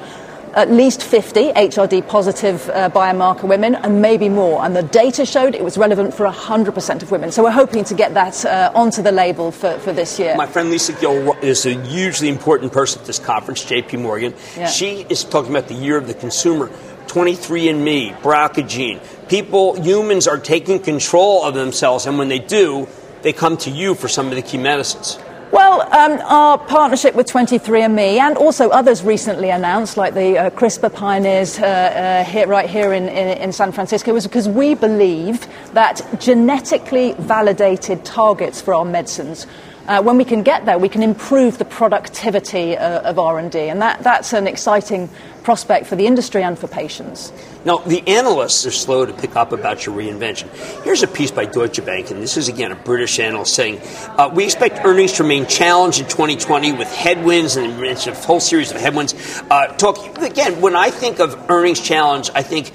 at 0.56 0.70
least 0.70 1.02
50 1.02 1.52
HRD 1.52 2.08
positive 2.08 2.68
uh, 2.70 2.88
biomarker 2.88 3.44
women 3.44 3.74
and 3.74 4.00
maybe 4.00 4.30
more. 4.30 4.64
And 4.64 4.74
the 4.74 4.82
data 4.82 5.26
showed 5.26 5.54
it 5.54 5.62
was 5.62 5.76
relevant 5.76 6.14
for 6.14 6.26
100% 6.26 7.02
of 7.02 7.10
women. 7.10 7.30
So 7.30 7.42
we're 7.42 7.50
hoping 7.50 7.84
to 7.84 7.94
get 7.94 8.14
that 8.14 8.42
uh, 8.44 8.72
onto 8.74 9.02
the 9.02 9.12
label 9.12 9.52
for, 9.52 9.78
for 9.80 9.92
this 9.92 10.18
year. 10.18 10.34
My 10.34 10.46
friend 10.46 10.70
Lisa 10.70 10.94
Gill 10.94 11.34
is 11.42 11.66
a 11.66 11.74
hugely 11.84 12.30
important 12.30 12.72
person 12.72 13.02
at 13.02 13.06
this 13.06 13.18
conference, 13.18 13.64
JP 13.66 14.00
Morgan. 14.00 14.34
Yeah. 14.56 14.66
She 14.66 15.06
is 15.10 15.24
talking 15.24 15.50
about 15.50 15.68
the 15.68 15.74
year 15.74 15.98
of 15.98 16.06
the 16.06 16.14
consumer. 16.14 16.70
23andMe, 17.08 18.16
BRCA 18.20 18.68
gene. 18.68 19.00
People, 19.28 19.80
humans 19.80 20.26
are 20.26 20.38
taking 20.38 20.80
control 20.80 21.44
of 21.44 21.54
themselves, 21.54 22.06
and 22.06 22.18
when 22.18 22.28
they 22.28 22.38
do, 22.38 22.88
they 23.22 23.32
come 23.32 23.56
to 23.58 23.70
you 23.70 23.94
for 23.94 24.08
some 24.08 24.28
of 24.28 24.34
the 24.34 24.42
key 24.42 24.58
medicines. 24.58 25.18
Well, 25.52 25.82
um, 25.94 26.20
our 26.24 26.58
partnership 26.58 27.14
with 27.14 27.28
23andMe 27.28 28.18
and 28.18 28.36
also 28.36 28.68
others 28.70 29.04
recently 29.04 29.50
announced, 29.50 29.96
like 29.96 30.12
the 30.12 30.36
uh, 30.36 30.50
CRISPR 30.50 30.92
pioneers 30.92 31.58
uh, 31.58 31.64
uh, 31.64 32.24
here, 32.24 32.48
right 32.48 32.68
here 32.68 32.92
in, 32.92 33.04
in, 33.08 33.38
in, 33.38 33.52
San 33.52 33.70
Francisco, 33.70 34.12
was 34.12 34.26
because 34.26 34.48
we 34.48 34.74
believe 34.74 35.46
that 35.72 36.00
genetically 36.18 37.12
validated 37.18 38.04
targets 38.04 38.60
for 38.60 38.74
our 38.74 38.84
medicines 38.84 39.46
uh, 39.88 40.02
when 40.02 40.16
we 40.16 40.24
can 40.24 40.42
get 40.42 40.66
there, 40.66 40.78
we 40.78 40.88
can 40.88 41.02
improve 41.02 41.58
the 41.58 41.64
productivity 41.64 42.76
uh, 42.76 43.08
of 43.08 43.18
R&D, 43.18 43.58
and 43.58 43.80
that, 43.80 44.02
that's 44.02 44.32
an 44.32 44.46
exciting 44.46 45.08
prospect 45.42 45.86
for 45.86 45.94
the 45.94 46.06
industry 46.06 46.42
and 46.42 46.58
for 46.58 46.66
patients. 46.66 47.32
Now, 47.64 47.78
the 47.78 48.02
analysts 48.08 48.66
are 48.66 48.72
slow 48.72 49.06
to 49.06 49.12
pick 49.12 49.36
up 49.36 49.52
about 49.52 49.86
your 49.86 49.96
reinvention. 49.96 50.48
Here's 50.82 51.04
a 51.04 51.06
piece 51.06 51.30
by 51.30 51.46
Deutsche 51.46 51.84
Bank, 51.84 52.10
and 52.10 52.20
this 52.20 52.36
is 52.36 52.48
again 52.48 52.72
a 52.72 52.74
British 52.74 53.20
analyst 53.20 53.54
saying, 53.54 53.80
uh, 54.18 54.28
"We 54.32 54.44
expect 54.44 54.84
earnings 54.84 55.12
to 55.14 55.22
remain 55.22 55.46
challenged 55.46 56.00
in 56.00 56.06
2020 56.06 56.72
with 56.72 56.92
headwinds 56.92 57.56
and 57.56 57.80
a 57.80 58.14
whole 58.14 58.40
series 58.40 58.72
of 58.72 58.80
headwinds." 58.80 59.14
Uh, 59.48 59.68
talk 59.76 60.18
again. 60.18 60.60
When 60.60 60.74
I 60.74 60.90
think 60.90 61.20
of 61.20 61.48
earnings 61.48 61.80
challenge, 61.80 62.28
I 62.34 62.42
think 62.42 62.72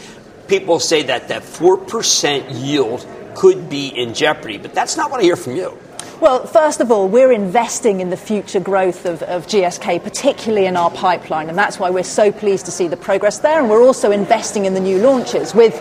people 0.48 0.80
say 0.80 1.04
that 1.04 1.28
that 1.28 1.44
four 1.44 1.78
percent 1.78 2.50
yield 2.52 3.06
could 3.36 3.70
be 3.70 3.88
in 3.88 4.14
jeopardy, 4.14 4.58
but 4.58 4.74
that's 4.74 4.98
not 4.98 5.12
what 5.12 5.20
I 5.20 5.24
hear 5.24 5.36
from 5.36 5.56
you. 5.56 5.78
Well, 6.22 6.46
first 6.46 6.82
of 6.82 6.92
all, 6.92 7.08
we're 7.08 7.32
investing 7.32 8.00
in 8.00 8.12
the 8.12 8.16
future 8.16 8.60
growth 8.60 9.08
of, 9.08 9.24
of, 9.24 9.48
GSK, 9.48 10.04
particularly 10.04 10.68
in 10.68 10.78
our 10.78 10.92
pipeline, 10.92 11.50
and 11.50 11.58
that's 11.58 11.80
why 11.80 11.90
we're 11.90 12.04
so 12.04 12.32
pleased 12.32 12.66
to 12.66 12.72
see 12.72 12.88
the 12.88 12.96
progress 12.96 13.40
there. 13.40 13.60
And 13.60 13.72
we're 13.72 13.82
also 13.82 14.12
investing 14.12 14.66
in 14.66 14.76
the 14.76 14.80
new 14.80 15.00
launches 15.00 15.56
with 15.56 15.74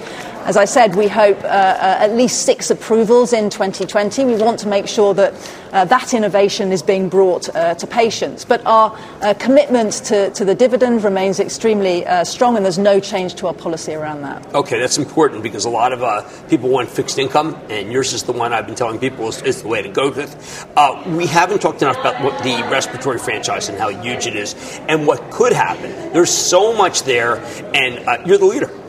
As 0.44 0.57
I 0.57 0.64
said, 0.64 0.96
we 0.96 1.07
hope 1.07 1.38
uh, 1.44 1.46
uh, 1.46 1.96
at 2.00 2.14
least 2.14 2.46
six 2.46 2.70
approvals 2.70 3.33
in 3.33 3.50
2020. 3.50 4.24
We 4.24 4.37
want 4.37 4.59
to 4.61 4.68
make 4.68 4.88
sure 4.88 5.12
that 5.14 5.35
uh, 5.72 5.85
that 5.85 6.14
innovation 6.14 6.72
is 6.72 6.83
being 6.83 7.09
brought 7.09 7.55
uh, 7.55 7.74
to 7.74 7.87
patients. 7.87 8.44
But 8.44 8.64
our 8.66 8.98
uh, 9.20 9.35
commitment 9.35 9.92
to, 10.07 10.31
to, 10.31 10.44
the 10.44 10.55
dividend 10.55 11.05
remains 11.05 11.40
extremely 11.40 12.07
uh, 12.07 12.24
strong, 12.24 12.57
and 12.57 12.64
there's 12.64 12.79
no 12.79 13.00
change 13.00 13.35
to 13.35 13.46
our 13.48 13.55
policy 13.55 13.94
around 13.94 14.22
that. 14.22 14.55
Okay, 14.55 14.81
that's 14.81 14.98
important 14.98 15.42
because 15.42 15.66
a 15.66 15.70
lot 15.70 15.92
of 15.92 16.48
people 16.48 16.70
want 16.70 16.88
fixed 16.88 17.18
income, 17.18 17.55
and 17.68 17.92
yours 17.92 18.12
is 18.14 18.22
the 18.22 18.33
one 18.33 18.53
I've 18.53 18.66
been 18.66 18.74
telling 18.74 18.98
people 18.98 19.29
is, 19.29 19.42
is 19.42 19.62
the 19.62 19.68
way 19.68 19.83
to 19.83 19.88
go 19.90 20.11
with. 20.11 20.66
we 21.07 21.26
haven't 21.26 21.61
talked 21.61 21.83
enough 21.83 21.98
about 21.98 22.24
what 22.24 22.42
the 22.42 22.66
respiratory 22.70 23.18
franchise 23.18 23.68
and 23.68 23.79
how 23.79 23.90
huge 23.90 24.26
it 24.26 24.35
is 24.35 24.55
and 24.88 25.07
what 25.07 25.31
could 25.31 25.53
happen. 25.53 25.90
There's 26.12 26.33
so 26.33 26.74
much 26.74 27.03
there, 27.03 27.37
and 27.74 28.26
you're 28.26 28.38
the 28.38 28.46
leader. 28.46 28.80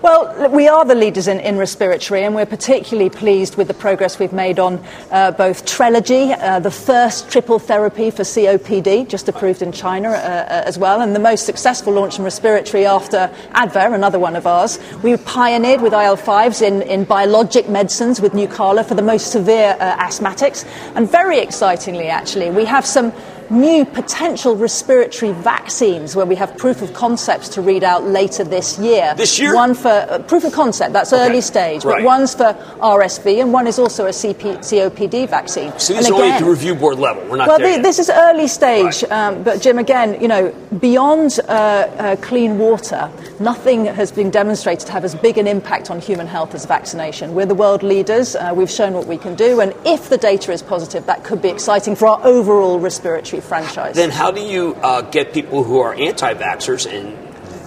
Well, 0.00 0.50
we 0.50 0.68
are 0.68 0.84
the 0.84 0.94
leaders 0.94 1.26
in, 1.26 1.40
in, 1.40 1.58
respiratory, 1.58 2.22
and 2.22 2.32
we're 2.32 2.46
particularly 2.46 3.10
pleased 3.10 3.56
with 3.56 3.66
the 3.66 3.74
progress 3.74 4.20
we've 4.20 4.32
made 4.32 4.60
on 4.60 4.80
uh, 5.10 5.32
both 5.32 5.66
Trelegy, 5.66 6.38
uh, 6.38 6.60
the 6.60 6.70
first 6.70 7.28
triple 7.28 7.58
therapy 7.58 8.12
for 8.12 8.22
COPD, 8.22 9.08
just 9.08 9.28
approved 9.28 9.60
in 9.60 9.72
China 9.72 10.10
uh, 10.10 10.12
uh, 10.12 10.62
as 10.64 10.78
well, 10.78 11.00
and 11.00 11.16
the 11.16 11.20
most 11.20 11.46
successful 11.46 11.92
launch 11.92 12.16
in 12.16 12.24
respiratory 12.24 12.86
after 12.86 13.28
Advair, 13.54 13.92
another 13.92 14.20
one 14.20 14.36
of 14.36 14.46
ours. 14.46 14.78
We 15.02 15.16
pioneered 15.16 15.80
with 15.80 15.92
IL 15.92 16.16
5s 16.16 16.62
in, 16.62 16.82
in 16.82 17.02
biologic 17.02 17.68
medicines 17.68 18.20
with 18.20 18.34
Nucala 18.34 18.84
for 18.86 18.94
the 18.94 19.02
most 19.02 19.32
severe 19.32 19.76
uh, 19.80 19.96
asthmatics, 19.96 20.64
and 20.94 21.10
very 21.10 21.40
excitingly, 21.40 22.06
actually, 22.06 22.50
we 22.50 22.66
have 22.66 22.86
some 22.86 23.12
new 23.50 23.84
potential 23.84 24.56
respiratory 24.56 25.32
vaccines 25.32 26.14
where 26.14 26.26
we 26.26 26.34
have 26.36 26.56
proof 26.58 26.82
of 26.82 26.92
concepts 26.92 27.48
to 27.50 27.62
read 27.62 27.84
out 27.84 28.04
later 28.04 28.44
this 28.44 28.78
year. 28.78 29.14
This 29.16 29.38
year? 29.38 29.54
One 29.54 29.74
for 29.74 29.88
uh, 29.88 30.18
proof 30.20 30.44
of 30.44 30.52
concept, 30.52 30.92
that's 30.92 31.12
okay. 31.12 31.26
early 31.26 31.40
stage, 31.40 31.84
right. 31.84 31.98
but 31.98 32.04
one's 32.04 32.34
for 32.34 32.54
RSV 32.80 33.40
and 33.40 33.52
one 33.52 33.66
is 33.66 33.78
also 33.78 34.06
a 34.06 34.10
CP, 34.10 34.58
COPD 34.58 35.28
vaccine. 35.28 35.76
So 35.78 35.94
these 35.94 36.10
are 36.10 36.14
only 36.14 36.30
at 36.30 36.40
the 36.40 36.50
review 36.50 36.74
board 36.74 36.98
level. 36.98 37.26
We're 37.28 37.36
not 37.36 37.48
well, 37.48 37.82
this 37.82 37.98
is 37.98 38.10
early 38.10 38.48
stage, 38.48 39.02
right. 39.02 39.12
um, 39.12 39.42
but 39.42 39.62
Jim, 39.62 39.78
again, 39.78 40.20
you 40.20 40.28
know, 40.28 40.50
beyond 40.80 41.38
uh, 41.48 41.52
uh, 41.52 42.16
clean 42.16 42.58
water, 42.58 43.10
nothing 43.40 43.86
has 43.86 44.12
been 44.12 44.30
demonstrated 44.30 44.86
to 44.86 44.92
have 44.92 45.04
as 45.04 45.14
big 45.14 45.38
an 45.38 45.46
impact 45.46 45.90
on 45.90 46.00
human 46.00 46.26
health 46.26 46.54
as 46.54 46.66
vaccination. 46.66 47.34
We're 47.34 47.46
the 47.46 47.54
world 47.54 47.82
leaders. 47.82 48.36
Uh, 48.36 48.52
we've 48.54 48.70
shown 48.70 48.92
what 48.92 49.06
we 49.06 49.16
can 49.16 49.34
do, 49.34 49.60
and 49.60 49.74
if 49.84 50.08
the 50.08 50.18
data 50.18 50.52
is 50.52 50.62
positive, 50.62 51.06
that 51.06 51.24
could 51.24 51.40
be 51.40 51.48
exciting 51.48 51.96
for 51.96 52.08
our 52.08 52.20
overall 52.24 52.78
respiratory 52.78 53.37
franchise. 53.40 53.94
Then 53.94 54.10
how 54.10 54.30
do 54.30 54.40
you 54.40 54.74
uh, 54.82 55.02
get 55.02 55.32
people 55.32 55.64
who 55.64 55.80
are 55.80 55.94
anti-vaxxers, 55.94 56.86
and 56.86 57.16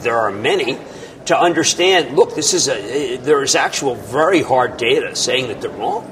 there 0.04 0.18
are 0.18 0.32
many, 0.32 0.78
to 1.26 1.40
understand, 1.40 2.16
look, 2.16 2.36
this 2.36 2.54
is 2.54 2.68
a, 2.68 3.18
there 3.18 3.44
is 3.44 3.56
actual 3.56 3.96
very 3.96 4.42
hard 4.42 4.78
data 4.78 5.16
saying 5.16 5.48
that 5.48 5.62
they're 5.62 5.72
wrong? 5.72 6.08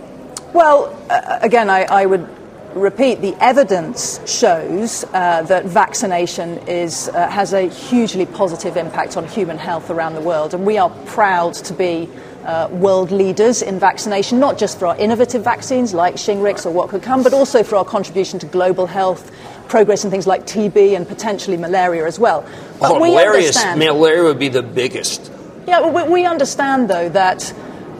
Well, 0.54 0.98
uh, 1.10 1.39
again, 1.41 1.69
I, 1.69 1.84
I, 1.84 2.06
would 2.06 2.28
repeat, 2.74 3.22
the 3.22 3.36
evidence 3.43 4.19
shows 4.32 5.04
uh, 5.13 5.43
that 5.43 5.65
vaccination 5.65 6.58
is, 6.67 7.10
uh, 7.10 7.30
has 7.30 7.54
a 7.54 7.67
hugely 7.67 8.26
positive 8.26 8.78
impact 8.78 9.17
on 9.17 9.28
human 9.28 9.58
health 9.58 9.89
around 9.89 10.15
the 10.15 10.22
world, 10.22 10.54
and 10.54 10.65
we 10.65 10.78
are 10.78 10.89
proud 11.06 11.54
to 11.54 11.74
be 11.74 12.10
uh, 12.45 12.67
world 12.72 13.12
leaders 13.12 13.62
in 13.62 13.80
vaccination, 13.80 14.39
not 14.39 14.58
just 14.58 14.80
for 14.80 14.88
our 14.88 14.98
innovative 14.98 15.43
vaccines 15.43 15.93
like 15.93 16.15
Shingrix 16.15 16.65
or 16.65 16.72
what 16.72 16.89
could 16.89 17.04
come, 17.04 17.22
but 17.22 17.34
also 17.34 17.63
for 17.63 17.76
our 17.76 17.86
contribution 17.86 18.39
to 18.39 18.45
global 18.48 18.88
health, 18.88 19.32
progress 19.69 20.03
in 20.03 20.12
things 20.12 20.27
like 20.27 20.45
TB 20.45 20.95
and 20.95 21.08
potentially 21.08 21.55
malaria 21.55 22.05
as 22.05 22.19
well. 22.19 22.41
But 22.79 22.91
oh, 22.91 22.99
malaria, 22.99 23.51
malaria 23.77 24.23
would 24.23 24.39
be 24.39 24.49
the 24.49 24.63
biggest. 24.63 25.32
Yeah, 25.67 25.88
we, 25.88 26.03
we 26.12 26.25
understand, 26.25 26.89
though, 26.89 27.10
that 27.10 27.53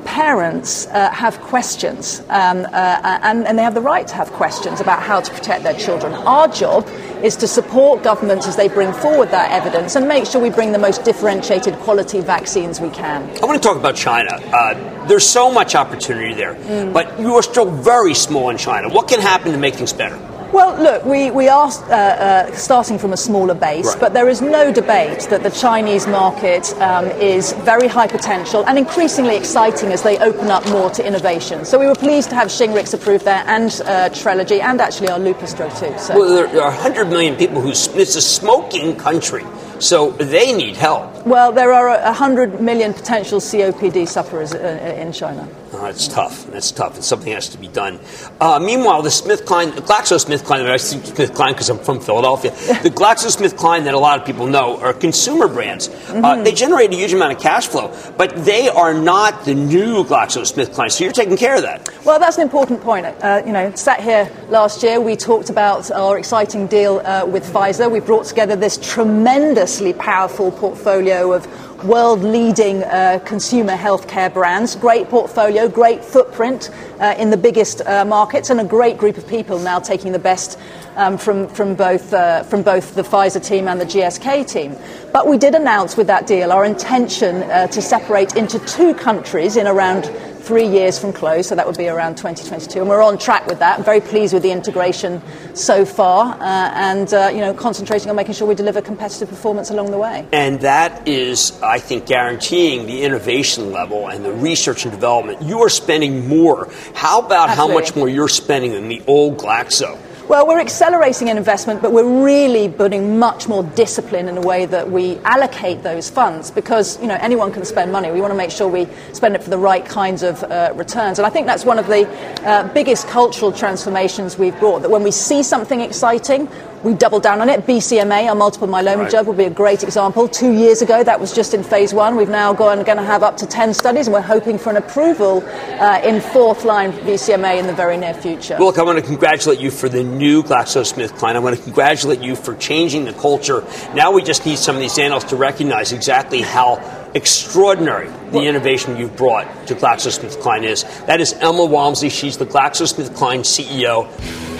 parents 0.06 0.88
uh, 0.88 1.12
have 1.12 1.40
questions, 1.42 2.22
um, 2.30 2.66
uh, 2.66 3.20
and, 3.24 3.46
and, 3.46 3.58
they 3.58 3.64
have 3.64 3.76
the 3.76 3.82
right 3.82 4.08
to 4.08 4.16
have 4.16 4.32
questions 4.32 4.82
about 4.82 5.04
how 5.04 5.22
to 5.22 5.32
protect 5.32 5.64
their 5.64 5.78
children. 5.78 6.14
Our 6.14 6.48
job 6.48 6.88
is 7.22 7.36
to 7.38 7.48
support 7.48 8.02
governments 8.02 8.48
as 8.48 8.56
they 8.56 8.70
bring 8.70 8.94
forward 8.94 9.30
that 9.32 9.52
evidence 9.52 9.96
and 9.96 10.08
make 10.08 10.26
sure 10.26 10.42
we 10.42 10.50
bring 10.50 10.72
the 10.72 10.80
most 10.80 11.04
differentiated 11.04 11.76
quality 11.76 12.22
vaccines 12.22 12.80
we 12.80 12.90
can. 12.90 13.24
I 13.42 13.46
want 13.46 13.62
to 13.62 13.68
talk 13.68 13.78
about 13.78 13.96
China. 13.96 14.32
Uh, 14.32 15.08
there's 15.08 15.28
so 15.28 15.52
much 15.52 15.76
opportunity 15.76 16.34
there, 16.34 16.56
mm. 16.56 16.94
but 16.94 17.20
you 17.20 17.36
are 17.36 17.44
still 17.44 17.70
very 17.70 18.14
small 18.14 18.50
in 18.50 18.58
China. 18.58 18.90
What 18.90 19.08
can 19.08 19.20
happen 19.20 19.52
to 19.52 19.58
make 19.58 19.76
things 19.76 19.94
better? 19.94 20.18
Well, 20.52 20.82
look, 20.82 21.06
we, 21.06 21.30
we 21.30 21.48
are 21.48 21.68
uh, 21.68 21.94
uh, 21.94 22.52
starting 22.54 22.98
from 22.98 23.14
a 23.14 23.18
smaller 23.18 23.54
base, 23.54 23.86
right. 23.86 24.00
but 24.00 24.14
there 24.14 24.28
is 24.28 24.42
no 24.42 24.74
debate 24.74 25.28
that 25.30 25.44
the 25.44 25.52
Chinese 25.52 26.08
market 26.08 26.74
um, 26.82 27.06
is 27.06 27.54
very 27.54 27.88
high 27.88 28.08
potential 28.08 28.66
and 28.66 28.78
increasingly 28.78 29.36
exciting 29.38 29.92
as 29.92 30.02
they 30.02 30.18
open 30.18 30.48
up 30.50 30.68
more 30.70 30.90
to 30.90 31.06
innovation. 31.06 31.66
So 31.66 31.78
we 31.78 31.86
were 31.86 31.94
pleased 31.94 32.30
to 32.30 32.36
have 32.36 32.48
Shingrix 32.48 32.96
approved 32.96 33.26
there 33.26 33.44
and 33.46 33.70
uh, 33.86 34.10
Trelegy 34.10 34.60
and 34.60 34.82
actually 34.82 35.10
our 35.10 35.20
lupus 35.20 35.54
drug 35.54 35.72
too. 35.76 35.94
So. 36.00 36.18
Well, 36.18 36.48
there 36.48 36.64
are 36.64 36.72
100 36.72 37.10
million 37.10 37.36
people 37.36 37.62
who, 37.62 37.70
it's 37.70 38.16
a 38.16 38.22
smoking 38.22 38.96
country. 38.96 39.46
So 39.80 40.12
they 40.12 40.52
need 40.52 40.76
help. 40.76 41.26
Well, 41.26 41.52
there 41.52 41.72
are 41.72 41.90
100 42.04 42.60
million 42.60 42.94
potential 42.94 43.40
COPD 43.40 44.08
sufferers 44.08 44.54
uh, 44.54 44.96
in 44.98 45.14
China. 45.14 45.48
Oh, 45.72 45.84
that's 45.84 46.08
tough. 46.08 46.48
That's 46.48 46.72
tough. 46.72 46.96
And 46.96 47.04
something 47.04 47.32
has 47.32 47.50
to 47.50 47.58
be 47.58 47.68
done. 47.68 48.00
Uh, 48.42 48.60
meanwhile, 48.60 49.04
the 49.04 49.10
SmithKline, 49.10 49.72
GlaxoSmithKline, 49.72 50.68
I 50.68 50.78
say 50.78 50.98
SmithKline 50.98 51.50
because 51.50 51.70
I'm 51.70 51.78
from 51.78 52.00
Philadelphia, 52.00 52.52
the 52.82 52.90
GlaxoSmithKline 52.90 53.84
that 53.84 53.94
a 53.94 54.00
lot 54.00 54.20
of 54.20 54.26
people 54.26 54.48
know 54.48 54.80
are 54.80 54.94
consumer 54.94 55.48
brands. 55.48 55.88
Uh, 55.88 55.92
mm-hmm. 55.92 56.26
Uh, 56.26 56.44
they 56.44 56.54
generate 56.54 56.92
a 56.92 56.96
huge 56.96 57.14
amount 57.14 57.34
of 57.34 57.40
cash 57.40 57.68
flow, 57.68 57.96
but 58.18 58.36
they 58.46 58.68
are 58.68 58.96
not 58.96 59.46
the 59.46 59.54
new 59.54 60.04
GlaxoSmithKline. 60.06 60.92
So 60.92 61.04
you're 61.04 61.14
taking 61.14 61.38
care 61.38 61.56
of 61.56 61.62
that. 61.62 61.88
Well, 62.04 62.20
that's 62.20 62.38
an 62.38 62.44
important 62.44 62.82
point. 62.82 63.06
Uh, 63.06 63.44
you 63.46 63.54
know, 63.54 63.72
sat 63.76 64.02
here 64.02 64.32
last 64.50 64.82
year, 64.82 65.00
we 65.00 65.16
talked 65.16 65.52
about 65.52 65.92
our 65.92 66.18
exciting 66.18 66.66
deal 66.66 67.00
uh, 67.06 67.26
with 67.26 67.46
Pfizer. 67.46 67.92
We 67.92 68.00
brought 68.00 68.26
together 68.26 68.56
this 68.56 68.78
tremendously 68.78 69.94
powerful 69.94 70.52
portfolio 70.52 71.32
of 71.34 71.48
world 71.84 72.22
leading 72.22 72.84
uh, 72.84 73.20
consumer 73.26 73.76
healthcare 73.76 74.34
brands. 74.34 74.76
Great 74.76 75.10
portfolio, 75.10 75.68
great 75.68 76.04
footprint 76.04 76.70
uh, 77.00 77.16
in 77.18 77.30
the 77.30 77.38
biggest 77.38 77.82
uh, 77.82 78.04
markets, 78.06 78.50
and 78.50 78.60
a 78.60 78.64
great 78.64 78.98
group 78.98 79.18
of 79.18 79.28
people 79.28 79.60
now 79.60 79.80
taking 79.80 80.12
the 80.12 80.20
best 80.20 80.60
um, 80.96 81.18
from, 81.18 81.48
from, 81.48 81.76
both, 81.76 82.14
uh, 82.14 82.44
from 82.44 82.62
both 82.64 82.96
the 82.96 83.02
Pfizer 83.02 83.44
team 83.44 83.68
and 83.68 83.80
the 83.80 83.86
GSK 83.86 84.48
team. 84.48 84.76
But 85.14 85.28
we 85.28 85.38
did 85.38 85.56
announce 85.56 85.96
with 85.96 86.08
that 86.08 86.28
deal 86.28 86.52
our 86.52 86.66
intention 86.66 87.44
uh, 87.44 87.68
to 87.68 87.82
separate 87.82 88.36
into 88.36 88.60
two 88.60 88.94
countries 88.94 89.56
in 89.56 89.68
around 89.68 90.06
three 90.50 90.68
years 90.68 90.98
from 90.98 91.14
close, 91.14 91.48
so 91.48 91.54
that 91.54 91.68
would 91.68 91.78
be 91.78 91.88
around 91.88 92.18
2022. 92.18 92.80
And 92.80 92.90
we're 92.90 93.04
on 93.04 93.20
track 93.20 93.46
with 93.46 93.60
that. 93.60 93.78
I'm 93.78 93.86
very 93.86 94.02
pleased 94.02 94.34
with 94.34 94.42
the 94.42 94.52
integration 94.52 95.22
so 95.54 95.86
far, 95.86 96.34
uh, 96.42 96.72
and 96.74 97.14
uh, 97.14 97.30
you 97.32 97.40
know, 97.40 97.54
concentrating 97.54 98.10
on 98.10 98.16
making 98.16 98.34
sure 98.34 98.48
we 98.48 98.56
deliver 98.56 98.82
competitive 98.82 99.30
performance 99.30 99.70
along 99.70 99.92
the 99.92 100.00
way. 100.00 100.28
And 100.32 100.60
that 100.62 101.08
is, 101.08 101.62
I 101.62 101.78
think, 101.78 102.08
guaranteeing 102.08 102.88
the 102.88 103.04
innovation 103.04 103.72
level 103.72 104.08
and 104.10 104.26
the 104.26 104.34
research 104.34 104.86
and 104.86 104.92
development. 104.92 105.44
You 105.44 105.60
are 105.60 105.70
spending 105.70 106.28
more. 106.28 106.68
How 106.96 107.20
about 107.20 107.50
Absolutely. 107.50 107.76
how 107.76 107.80
much 107.80 107.96
more 107.96 108.10
you're 108.10 108.28
spending 108.28 108.72
than 108.72 108.88
the 108.88 109.04
old 109.06 109.38
Glaxo? 109.38 110.00
Well, 110.30 110.46
we're 110.46 110.60
accelerating 110.60 111.30
in 111.30 111.38
investment, 111.38 111.82
but 111.82 111.92
we're 111.92 112.24
really 112.24 112.70
putting 112.70 113.18
much 113.18 113.48
more 113.48 113.64
discipline 113.64 114.28
in 114.28 114.36
the 114.36 114.42
way 114.42 114.68
that 114.68 114.92
we 114.92 115.18
allocate 115.26 115.82
those 115.82 116.08
funds 116.12 116.52
because, 116.52 117.02
you 117.02 117.08
know, 117.08 117.18
anyone 117.20 117.52
can 117.52 117.66
spend 117.66 117.92
money. 117.92 118.12
We 118.12 118.22
want 118.22 118.30
to 118.30 118.38
make 118.38 118.52
sure 118.52 118.68
we 118.68 118.88
spend 119.12 119.34
it 119.34 119.42
for 119.42 119.50
the 119.50 119.58
right 119.58 119.84
kinds 119.84 120.22
of 120.22 120.44
uh, 120.44 120.72
returns. 120.76 121.18
And 121.18 121.26
I 121.26 121.32
think 121.32 121.48
that's 121.48 121.66
one 121.66 121.80
of 121.80 121.88
the 121.88 122.08
uh, 122.48 122.72
biggest 122.76 123.08
cultural 123.08 123.52
transformations 123.52 124.38
we've 124.38 124.58
brought, 124.60 124.84
that 124.84 124.92
when 124.92 125.02
we 125.02 125.10
see 125.10 125.42
something 125.42 125.82
exciting, 125.82 126.48
we 126.84 126.94
double 126.94 127.20
down 127.20 127.42
on 127.42 127.50
it. 127.50 127.66
BCMA, 127.66 128.30
our 128.30 128.36
multiple 128.36 128.68
myeloma 128.68 129.00
right. 129.00 129.12
drug, 129.12 129.28
will 129.28 129.34
be 129.34 129.46
a 129.46 129.50
great 129.50 129.84
example. 129.84 130.28
Two 130.28 130.54
years 130.54 130.82
ago, 130.82 131.04
that 131.04 131.20
was 131.20 131.34
just 131.34 131.54
in 131.54 131.64
phase 131.64 131.94
one. 131.94 132.16
We've 132.16 132.30
now 132.30 132.54
gone 132.54 132.84
going 132.84 132.98
to 132.98 133.04
have 133.04 133.24
up 133.24 133.36
to 133.38 133.46
10 133.46 133.74
studies, 133.74 134.08
and 134.08 134.14
we're 134.14 134.22
hoping 134.22 134.58
for 134.58 134.70
an 134.70 134.78
approval 134.78 135.44
uh, 135.46 136.02
in 136.04 136.22
fourth 136.22 136.64
line 136.64 136.92
BCMA 136.94 137.60
in 137.60 137.68
the 137.68 137.74
very 137.74 137.98
near 137.98 138.14
future. 138.14 138.56
Well, 138.58 138.68
look, 138.68 138.78
I 138.78 138.84
want 138.84 138.98
to 139.00 139.06
congratulate 139.06 139.60
you 139.60 139.72
for 139.72 139.90
the 139.90 140.04
new 140.20 140.44
GlaxoSmithKline. 140.44 141.36
I 141.36 141.40
want 141.40 141.58
to 141.58 141.64
congratulate 141.64 142.20
you 142.20 142.36
for 142.36 142.54
changing 142.56 143.06
the 143.06 143.14
culture. 143.14 143.64
Now 143.96 144.12
we 144.12 144.22
just 144.22 144.46
need 144.46 144.60
some 144.60 144.76
of 144.76 144.82
these 144.82 145.00
analysts 145.00 145.30
to 145.32 145.36
recognize 145.36 145.92
exactly 145.92 146.42
how 146.42 146.78
extraordinary 147.16 148.10
the 148.32 148.42
innovation 148.42 148.98
you've 148.98 149.16
brought 149.16 149.48
to 149.68 149.74
GlaxoSmithKline 149.74 150.64
is. 150.64 150.84
That 151.08 151.22
is 151.22 151.34
Emma 151.34 151.66
Walmsley. 151.66 152.10
She's 152.10 152.38
the 152.38 152.46
GlaxoSmithKline 152.46 153.42
CEO. 153.42 154.12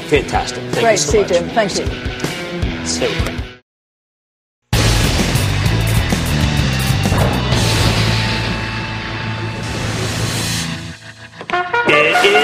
Fantastic. 0.10 0.64
Thank 0.72 0.80
Great 0.80 0.92
you 0.94 0.98
so 0.98 1.12
see 1.12 1.20
you, 1.20 1.26
Jim. 1.26 1.50
Thank 1.50 1.78
you. 1.78 2.86
So 2.88 3.49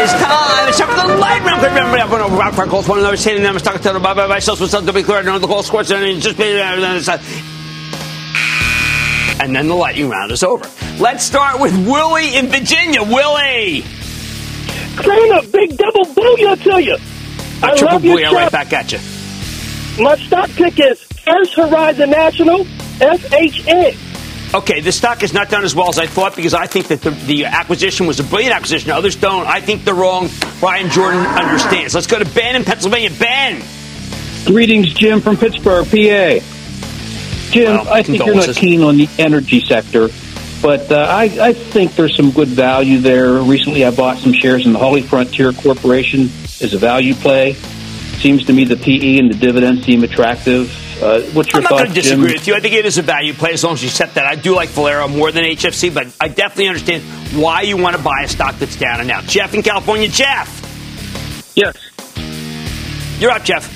It 0.06 0.10
is 0.10 0.22
time. 0.22 0.68
It's 0.70 0.78
time 0.78 0.88
for 0.90 1.08
the 1.08 1.18
light 1.18 1.42
round. 1.42 1.64
Remember, 1.64 1.98
I'm 1.98 2.10
going 2.10 2.34
rock 2.38 2.54
for 2.54 2.68
calls. 2.68 2.88
One 2.88 3.00
another, 3.00 3.18
saying 3.18 3.42
them, 3.42 3.58
stuck 3.58 3.82
to 3.82 3.94
the 3.94 4.00
bye 4.00 4.14
bye 4.14 4.28
bye. 4.28 4.38
Self, 4.38 4.60
to 4.60 4.94
be 4.94 5.02
clear, 5.02 5.24
no, 5.24 5.40
the 5.40 5.48
call 5.48 5.64
scores, 5.64 5.90
and 5.90 6.22
just 6.22 6.38
be. 6.38 6.62
Uh, 6.62 6.80
uh, 6.80 7.02
uh, 7.08 7.18
and 9.42 9.56
then 9.56 9.68
the 9.68 9.74
lightning 9.74 10.08
round 10.08 10.32
is 10.32 10.44
over. 10.44 10.70
Let's 11.00 11.24
start 11.24 11.60
with 11.60 11.74
Willie 11.88 12.36
in 12.36 12.46
Virginia. 12.50 13.02
Willie! 13.02 13.84
Cramer, 14.96 15.42
big 15.52 15.76
double 15.76 16.06
booyah 16.06 16.62
to 16.62 16.84
you. 16.84 16.98
A 17.64 17.66
I 17.66 17.76
triple 17.76 17.96
love 17.96 18.06
your 18.06 18.18
booyah 18.20 18.30
show. 18.30 18.36
right 18.36 18.52
back 18.52 18.74
at 18.74 18.92
you. 18.92 19.00
My 20.04 20.18
stock 20.18 20.52
pick 20.52 20.80
is 20.80 21.02
First 21.02 21.56
Horizon 21.56 22.12
National, 22.12 22.64
FHN. 23.00 24.05
Okay, 24.54 24.80
the 24.80 24.92
stock 24.92 25.20
has 25.20 25.34
not 25.34 25.50
done 25.50 25.66
as 25.66 25.76
well 25.76 25.90
as 25.90 26.00
I 26.00 26.08
thought 26.08 26.36
because 26.36 26.54
I 26.54 26.66
think 26.68 26.88
that 26.88 27.02
the, 27.02 27.10
the 27.12 27.46
acquisition 27.46 28.08
was 28.08 28.20
a 28.20 28.24
brilliant 28.24 28.56
acquisition. 28.56 28.92
Others 28.92 29.18
don't. 29.18 29.48
I 29.48 29.60
think 29.60 29.84
they're 29.84 29.94
wrong. 29.94 30.30
Bryan 30.60 30.90
Jordan 30.90 31.20
understands. 31.26 31.94
Let's 31.94 32.08
go 32.08 32.20
to 32.20 32.26
Ben 32.26 32.56
in 32.56 32.64
Pennsylvania. 32.64 33.10
Ben! 33.20 33.62
Greetings, 34.46 34.94
Jim 34.94 35.20
from 35.22 35.36
Pittsburgh, 35.38 35.86
PA. 35.86 36.40
Jim, 37.52 37.72
Well, 37.72 37.90
I 37.90 38.04
think 38.04 38.26
you're 38.26 38.36
not 38.36 38.56
keen 38.56 38.82
on 38.84 38.98
the 38.98 39.10
energy 39.18 39.60
sector, 39.60 40.10
but 40.62 40.92
uh, 40.92 41.06
I, 41.10 41.24
I 41.42 41.54
think 41.54 41.96
there's 41.96 42.16
some 42.16 42.32
good 42.32 42.48
value 42.50 43.00
there. 43.00 43.34
Recently, 43.34 43.84
I 43.86 43.92
bought 43.92 44.18
some 44.20 44.34
shares 44.34 44.66
in 44.66 44.74
the 44.74 44.80
Holly 44.80 45.02
Frontier 45.02 45.52
Corporation 45.52 46.30
as 46.62 46.74
a 46.74 46.78
value 46.78 47.14
play. 47.14 47.54
Seems 47.54 48.46
to 48.46 48.54
me 48.54 48.64
the 48.64 48.78
PE 48.78 49.18
and 49.18 49.30
the 49.30 49.38
dividends 49.38 49.84
seem 49.86 50.04
attractive. 50.04 50.74
Uh, 51.02 51.22
what's 51.34 51.52
your 51.52 51.58
I'm 51.58 51.64
not 51.64 51.72
going 51.72 51.88
to 51.88 51.94
disagree 51.94 52.28
Jim? 52.28 52.34
with 52.36 52.48
you. 52.48 52.56
I 52.56 52.60
think 52.62 52.74
it 52.74 52.86
is 52.86 52.98
a 52.98 53.02
value 53.02 53.34
play 53.34 53.52
as 53.52 53.64
long 53.64 53.74
as 53.74 53.84
you 53.84 53.90
set 53.90 54.14
that. 54.14 54.26
I 54.26 54.36
do 54.36 54.56
like 54.56 54.70
Valero 54.70 55.08
more 55.08 55.32
than 55.32 55.44
HFC, 55.44 55.94
but 55.94 56.08
I 56.22 56.30
definitely 56.30 56.70
understand 56.70 57.04
why 57.34 57.62
you 57.62 57.76
want 57.78 57.96
to 57.98 58.02
buy 58.02 58.22
a 58.24 58.28
stock 58.30 58.56
that's 58.60 58.78
down 58.78 59.02
and 59.02 59.12
out. 59.12 59.26
Jeff 59.26 59.54
in 59.54 59.62
California. 59.62 60.08
Jeff! 60.08 60.62
Yes. 61.56 61.76
You're 63.20 63.32
up, 63.32 63.44
Jeff. 63.44 63.72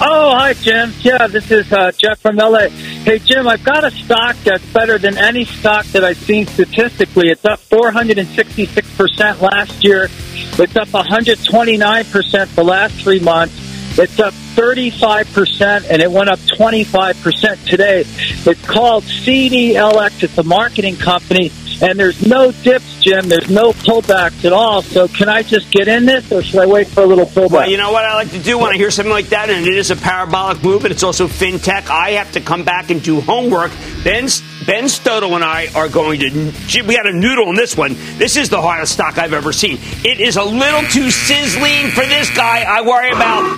Oh, 0.00 0.36
hi, 0.36 0.52
Jim. 0.54 0.92
Yeah, 1.00 1.26
this 1.26 1.50
is 1.50 1.72
uh, 1.72 1.90
Jeff 1.90 2.20
from 2.20 2.36
LA. 2.36 2.68
Hey, 2.68 3.18
Jim, 3.18 3.48
I've 3.48 3.64
got 3.64 3.82
a 3.82 3.90
stock 3.90 4.36
that's 4.44 4.64
better 4.66 4.96
than 4.96 5.18
any 5.18 5.44
stock 5.44 5.84
that 5.86 6.04
I've 6.04 6.18
seen 6.18 6.46
statistically. 6.46 7.30
It's 7.30 7.44
up 7.44 7.58
466% 7.68 9.40
last 9.40 9.82
year. 9.82 10.04
It's 10.04 10.76
up 10.76 10.88
129% 10.88 12.54
the 12.54 12.62
last 12.64 12.94
three 13.02 13.18
months. 13.18 13.67
It's 13.98 14.20
up 14.20 14.32
35% 14.54 15.90
and 15.90 16.00
it 16.00 16.10
went 16.10 16.30
up 16.30 16.38
25% 16.38 17.66
today. 17.66 18.04
It's 18.06 18.66
called 18.66 19.02
CDLX. 19.02 20.22
It's 20.22 20.38
a 20.38 20.44
marketing 20.44 20.96
company 20.96 21.50
and 21.80 21.98
there's 21.98 22.24
no 22.26 22.52
dips, 22.52 23.00
Jim. 23.00 23.28
There's 23.28 23.50
no 23.50 23.72
pullbacks 23.72 24.44
at 24.44 24.52
all. 24.52 24.82
So 24.82 25.08
can 25.08 25.28
I 25.28 25.42
just 25.42 25.70
get 25.70 25.88
in 25.88 26.06
this 26.06 26.30
or 26.30 26.42
should 26.42 26.60
I 26.60 26.66
wait 26.66 26.88
for 26.88 27.02
a 27.02 27.06
little 27.06 27.26
pullback? 27.26 27.50
Well, 27.50 27.70
you 27.70 27.76
know 27.76 27.92
what 27.92 28.04
I 28.04 28.14
like 28.14 28.30
to 28.30 28.42
do 28.42 28.58
when 28.58 28.72
I 28.72 28.76
hear 28.76 28.90
something 28.90 29.12
like 29.12 29.30
that, 29.30 29.50
and 29.50 29.66
it 29.66 29.74
is 29.76 29.90
a 29.90 29.96
parabolic 29.96 30.62
move, 30.62 30.84
and 30.84 30.92
it's 30.92 31.02
also 31.02 31.26
fintech. 31.26 31.88
I 31.88 32.12
have 32.12 32.32
to 32.32 32.40
come 32.40 32.64
back 32.64 32.90
and 32.90 33.02
do 33.02 33.20
homework. 33.20 33.72
Ben 34.04 34.28
Ben 34.68 34.86
Stoto 34.86 35.34
and 35.34 35.42
I 35.42 35.68
are 35.74 35.88
going 35.88 36.20
to. 36.20 36.82
We 36.82 36.94
got 36.94 37.06
a 37.06 37.12
noodle 37.14 37.48
in 37.48 37.54
this 37.54 37.74
one. 37.74 37.96
This 38.18 38.36
is 38.36 38.50
the 38.50 38.60
hardest 38.60 38.92
stock 38.92 39.16
I've 39.16 39.32
ever 39.32 39.50
seen. 39.50 39.78
It 40.04 40.20
is 40.20 40.36
a 40.36 40.44
little 40.44 40.82
too 40.82 41.10
sizzling 41.10 41.88
for 41.92 42.04
this 42.04 42.28
guy. 42.36 42.64
I 42.68 42.82
worry 42.82 43.08
about 43.08 43.48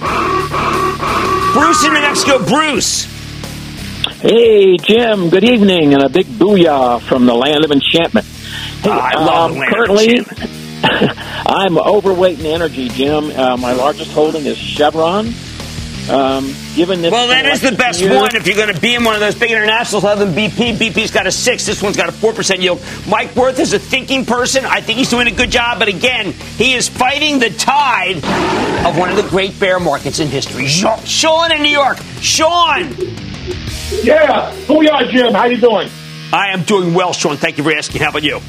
Bruce 1.53 1.85
in 1.85 1.95
New 1.95 2.01
Mexico. 2.01 2.39
Bruce. 2.47 3.07
Hey, 4.21 4.77
Jim, 4.77 5.31
good 5.31 5.43
evening, 5.43 5.95
and 5.95 6.05
a 6.05 6.09
big 6.09 6.27
booyah 6.27 7.01
from 7.03 7.27
the 7.27 7.35
land 7.35 7.65
of 7.65 7.73
enchantment. 7.73 8.27
Hey, 8.83 8.91
I 8.91 9.15
love 9.15 9.51
um, 9.51 9.55
the 9.55 9.59
land 9.59 9.73
of 9.73 9.79
currently, 9.79 10.25
I'm 11.45 11.77
overweight 11.77 12.39
in 12.39 12.47
energy, 12.47 12.89
Jim. 12.89 13.33
Uh, 13.33 13.57
my 13.57 13.73
largest 13.73 14.13
holding 14.13 14.47
is 14.47 14.57
Chevron. 14.57 15.35
Um, 16.11 16.53
given 16.75 17.03
this 17.03 17.13
Well, 17.13 17.29
that 17.29 17.47
is 17.47 17.61
the 17.61 17.71
best 17.73 18.01
year- 18.01 18.15
one 18.17 18.35
if 18.35 18.45
you're 18.47 18.57
going 18.57 18.75
to 18.75 18.81
be 18.81 18.97
in 18.97 19.05
one 19.05 19.15
of 19.15 19.21
those 19.21 19.37
big 19.37 19.53
internationals 19.53 20.03
other 20.05 20.25
than 20.25 20.35
BP. 20.35 20.77
BP's 20.77 21.13
got 21.13 21.27
a 21.29 21.31
six. 21.31 21.65
This 21.67 21.81
one's 21.81 21.97
got 21.97 22.09
a 22.09 22.13
four 22.13 22.33
percent 22.33 22.61
yield. 22.61 22.83
Mike 23.07 23.37
Wirth 23.37 23.61
is 23.61 23.73
a 23.75 23.79
thinking 23.79 24.27
person. 24.27 24.65
I 24.65 24.81
think 24.81 24.99
he's 24.99 25.09
doing 25.11 25.29
a 25.29 25.31
good 25.31 25.51
job, 25.51 25.79
but 25.79 25.87
again, 25.89 26.33
he 26.33 26.75
is 26.75 26.89
fighting 26.89 27.39
the 27.39 27.51
tide 27.51 28.17
of 28.87 28.99
one 28.99 29.11
of 29.11 29.17
the 29.17 29.29
great 29.29 29.59
bear 29.61 29.79
markets 29.79 30.19
in 30.19 30.27
history. 30.29 30.67
Sean 30.67 30.99
Sean 31.05 31.53
in 31.53 31.63
New 31.63 31.69
York. 31.71 31.99
Sean. 32.21 32.89
Yeah, 34.03 34.53
booyah, 34.67 35.09
Jim. 35.11 35.33
How 35.33 35.47
you 35.47 35.59
doing? 35.59 35.89
I 36.33 36.49
am 36.49 36.63
doing 36.65 36.93
well, 36.95 37.13
Sean. 37.13 37.37
Thank 37.37 37.59
you 37.59 37.65
for 37.65 37.73
asking. 37.73 38.03
How 38.03 38.11
about 38.11 38.23
you? 38.23 38.41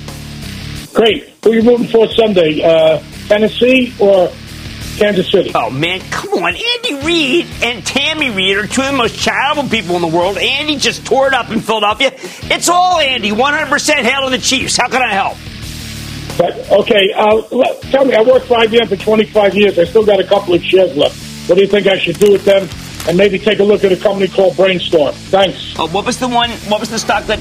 Great. 0.94 1.30
Who 1.44 1.52
are 1.52 1.56
you 1.56 1.62
rooting 1.62 1.88
for 1.88 2.08
Sunday? 2.10 2.62
Uh, 2.64 3.02
Tennessee 3.28 3.94
or 4.00 4.32
Kansas 5.02 5.32
City? 5.32 5.52
Oh 5.56 5.72
man, 5.72 6.00
come 6.12 6.44
on! 6.44 6.56
Andy 6.56 6.94
Reid 7.04 7.48
and 7.64 7.84
Tammy 7.84 8.30
Reid 8.30 8.56
are 8.56 8.68
two 8.68 8.82
of 8.82 8.92
the 8.92 8.98
most 8.98 9.18
charitable 9.18 9.68
people 9.68 9.96
in 9.96 10.02
the 10.04 10.08
world. 10.08 10.38
Andy 10.38 10.76
just 10.76 11.04
tore 11.08 11.28
it 11.28 11.34
up 11.34 11.50
in 11.50 11.60
Philadelphia. 11.60 12.12
It's 12.54 12.70
all 12.70 13.00
Andy. 13.00 13.32
100% 13.32 13.94
hail 14.04 14.26
to 14.26 14.30
the 14.30 14.38
Chiefs. 14.38 14.78
How 14.78 14.88
can 14.90 15.02
I 15.02 15.12
help? 15.14 15.38
But, 16.38 16.72
okay, 16.82 17.12
uh, 17.14 17.42
tell 17.90 18.06
me. 18.06 18.14
I 18.14 18.22
worked 18.22 18.46
for 18.46 18.58
IBM 18.58 18.90
for 18.90 18.96
25 18.96 19.56
years. 19.56 19.80
I 19.80 19.86
still 19.86 20.06
got 20.06 20.20
a 20.20 20.24
couple 20.24 20.54
of 20.54 20.64
shares 20.64 20.96
left. 20.96 21.18
What 21.50 21.56
do 21.56 21.62
you 21.62 21.68
think 21.68 21.88
I 21.88 21.98
should 21.98 22.20
do 22.20 22.32
with 22.32 22.46
them? 22.46 22.70
And 23.08 23.18
maybe 23.18 23.40
take 23.40 23.60
a 23.60 23.64
look 23.64 23.84
at 23.84 23.92
a 23.92 23.98
company 23.98 24.28
called 24.28 24.56
Brainstorm. 24.56 25.16
Thanks. 25.16 25.78
Uh, 25.80 25.88
what 25.88 26.06
was 26.06 26.20
the 26.20 26.28
one? 26.28 26.52
What 26.70 26.80
was 26.80 26.92
the 26.92 27.00
stock 27.00 27.26
that? 27.26 27.40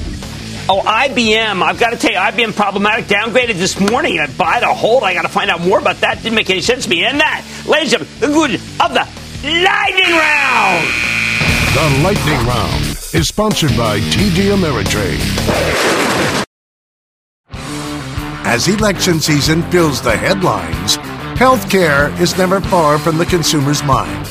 Oh, 0.69 0.81
IBM. 0.85 1.61
I've 1.61 1.79
got 1.79 1.89
to 1.89 1.97
tell 1.97 2.11
you, 2.11 2.17
IBM 2.17 2.55
problematic 2.55 3.05
downgraded 3.05 3.55
this 3.55 3.79
morning. 3.79 4.19
I 4.19 4.27
buy 4.27 4.59
to 4.59 4.67
hold. 4.67 5.03
I 5.03 5.13
got 5.13 5.23
to 5.23 5.29
find 5.29 5.49
out 5.49 5.61
more 5.61 5.79
about 5.79 5.97
that. 5.97 6.21
Didn't 6.21 6.35
make 6.35 6.49
any 6.49 6.61
sense 6.61 6.83
to 6.83 6.89
me. 6.89 7.03
And 7.03 7.19
that, 7.19 7.45
ladies 7.67 7.93
and 7.93 8.05
gentlemen, 8.07 8.19
the 8.19 8.27
good 8.27 8.53
of 8.79 8.93
the 8.93 9.07
lightning 9.43 10.11
round. 10.11 11.11
The 11.73 12.03
Lightning 12.03 12.45
Round 12.45 12.83
is 13.13 13.29
sponsored 13.29 13.75
by 13.77 13.99
TD 14.01 14.53
Ameritrade. 14.53 15.21
As 18.43 18.67
election 18.67 19.21
season 19.21 19.63
fills 19.71 20.01
the 20.01 20.15
headlines, 20.15 20.97
healthcare 21.37 22.11
is 22.19 22.37
never 22.37 22.59
far 22.59 22.99
from 22.99 23.17
the 23.17 23.25
consumer's 23.25 23.83
mind. 23.83 24.27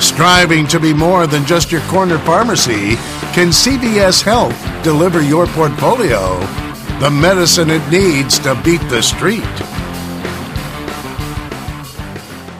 Striving 0.00 0.68
to 0.68 0.78
be 0.78 0.94
more 0.94 1.26
than 1.26 1.44
just 1.44 1.72
your 1.72 1.80
corner 1.82 2.18
pharmacy, 2.18 2.94
can 3.36 3.48
CVS 3.48 4.22
Health 4.22 4.58
deliver 4.82 5.20
your 5.20 5.46
portfolio 5.48 6.40
the 7.00 7.10
medicine 7.10 7.68
it 7.68 7.86
needs 7.90 8.38
to 8.38 8.58
beat 8.64 8.80
the 8.88 9.02
street? 9.02 9.85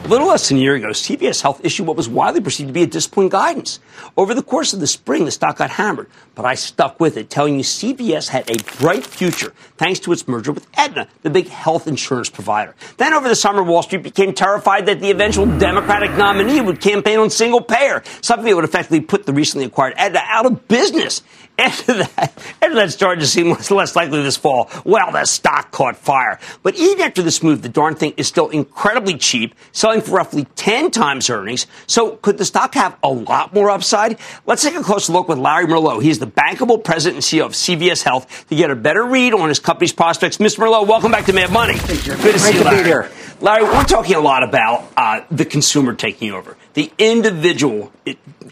A 0.07 0.09
little 0.09 0.29
less 0.29 0.47
than 0.47 0.57
a 0.57 0.61
year 0.61 0.75
ago, 0.75 0.91
CVS 0.91 1.41
Health 1.41 1.59
issued 1.65 1.85
what 1.85 1.97
was 1.97 2.07
widely 2.07 2.39
perceived 2.39 2.69
to 2.69 2.73
be 2.73 2.83
a 2.83 2.87
disciplined 2.87 3.29
guidance. 3.29 3.81
Over 4.15 4.33
the 4.33 4.41
course 4.41 4.71
of 4.71 4.79
the 4.79 4.87
spring, 4.87 5.25
the 5.25 5.31
stock 5.31 5.57
got 5.57 5.71
hammered, 5.71 6.07
but 6.33 6.45
I 6.45 6.53
stuck 6.53 6.97
with 6.97 7.17
it, 7.17 7.29
telling 7.29 7.55
you 7.55 7.61
CVS 7.61 8.29
had 8.29 8.49
a 8.49 8.55
bright 8.79 9.05
future 9.05 9.51
thanks 9.75 9.99
to 9.99 10.13
its 10.13 10.25
merger 10.25 10.53
with 10.53 10.65
Aetna, 10.77 11.09
the 11.23 11.29
big 11.29 11.49
health 11.49 11.89
insurance 11.89 12.29
provider. 12.29 12.73
Then 12.95 13.13
over 13.13 13.27
the 13.27 13.35
summer, 13.35 13.61
Wall 13.61 13.83
Street 13.83 14.01
became 14.01 14.33
terrified 14.33 14.85
that 14.85 15.01
the 15.01 15.11
eventual 15.11 15.45
Democratic 15.45 16.11
nominee 16.11 16.61
would 16.61 16.79
campaign 16.79 17.19
on 17.19 17.29
single 17.29 17.59
payer, 17.59 18.01
something 18.21 18.45
that 18.45 18.55
would 18.55 18.63
effectively 18.63 19.01
put 19.01 19.25
the 19.25 19.33
recently 19.33 19.65
acquired 19.65 19.93
Aetna 19.97 20.21
out 20.23 20.45
of 20.45 20.69
business. 20.69 21.21
After 21.59 21.93
that, 21.95 22.33
after 22.61 22.75
that 22.75 22.91
started 22.91 23.21
to 23.21 23.25
seem 23.27 23.49
less, 23.49 23.71
less 23.71 23.95
likely 23.95 24.21
this 24.21 24.37
fall, 24.37 24.69
well, 24.85 25.11
the 25.11 25.25
stock 25.25 25.71
caught 25.71 25.97
fire. 25.97 26.39
But 26.61 26.75
even 26.75 27.01
after 27.01 27.23
this 27.23 27.41
move, 27.41 27.63
the 27.63 27.69
darn 27.69 27.95
thing 27.95 28.13
is 28.15 28.27
still 28.27 28.49
incredibly 28.49 29.17
cheap, 29.17 29.55
selling 29.71 30.01
for 30.01 30.11
roughly 30.11 30.45
10 30.55 30.91
times 30.91 31.31
earnings. 31.31 31.65
So 31.87 32.17
could 32.17 32.37
the 32.37 32.45
stock 32.45 32.75
have 32.75 32.95
a 33.01 33.09
lot 33.09 33.55
more 33.55 33.71
upside? 33.71 34.19
Let's 34.45 34.61
take 34.61 34.75
a 34.75 34.83
closer 34.83 35.11
look 35.13 35.27
with 35.27 35.39
Larry 35.39 35.65
Merlo. 35.65 35.99
He's 35.99 36.19
the 36.19 36.27
bankable 36.27 36.83
president 36.83 37.15
and 37.15 37.23
CEO 37.41 37.45
of 37.47 37.53
CVS 37.53 38.03
Health 38.03 38.47
to 38.49 38.55
get 38.55 38.69
a 38.69 38.75
better 38.75 39.03
read 39.03 39.33
on 39.33 39.49
his 39.49 39.59
company's 39.59 39.93
prospects. 39.93 40.37
Mr. 40.37 40.59
Merlo, 40.59 40.87
welcome 40.87 41.11
back 41.11 41.25
to 41.25 41.33
Mad 41.33 41.51
Money. 41.51 41.73
Good 41.73 41.99
to 42.01 42.15
Great 42.17 42.39
see 42.39 42.55
you, 42.59 42.63
Larry. 42.63 42.83
here. 42.83 43.09
Larry, 43.41 43.63
we're 43.63 43.83
talking 43.83 44.15
a 44.15 44.19
lot 44.19 44.43
about 44.43 44.91
uh, 44.95 45.21
the 45.31 45.45
consumer 45.45 45.95
taking 45.95 46.31
over, 46.31 46.55
the 46.75 46.91
individual 46.99 47.91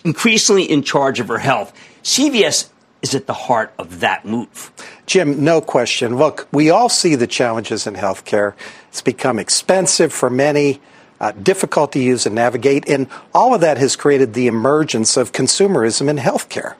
increasingly 0.04 0.64
in 0.64 0.82
charge 0.82 1.20
of 1.20 1.28
her 1.28 1.38
health. 1.38 1.72
CVS 2.04 2.70
is 3.06 3.14
at 3.14 3.28
the 3.28 3.34
heart 3.34 3.72
of 3.78 4.00
that 4.00 4.26
move. 4.26 4.72
Jim, 5.06 5.44
no 5.44 5.62
question. 5.62 6.18
Look, 6.18 6.48
we 6.52 6.72
all 6.72 6.90
see 6.90 7.14
the 7.14 7.28
challenges 7.28 7.86
in 7.86 7.94
healthcare. 7.94 8.56
It's 8.90 9.04
become 9.04 9.38
expensive 9.38 10.12
for 10.12 10.32
many, 10.32 10.82
uh, 11.20 11.32
difficult 11.32 11.92
to 11.92 12.00
use 12.00 12.26
and 12.26 12.34
navigate, 12.34 12.90
and 12.90 13.08
all 13.32 13.54
of 13.54 13.62
that 13.62 13.78
has 13.78 13.96
created 13.96 14.34
the 14.34 14.48
emergence 14.48 15.18
of 15.18 15.32
consumerism 15.34 16.10
in 16.10 16.18
healthcare. 16.18 16.74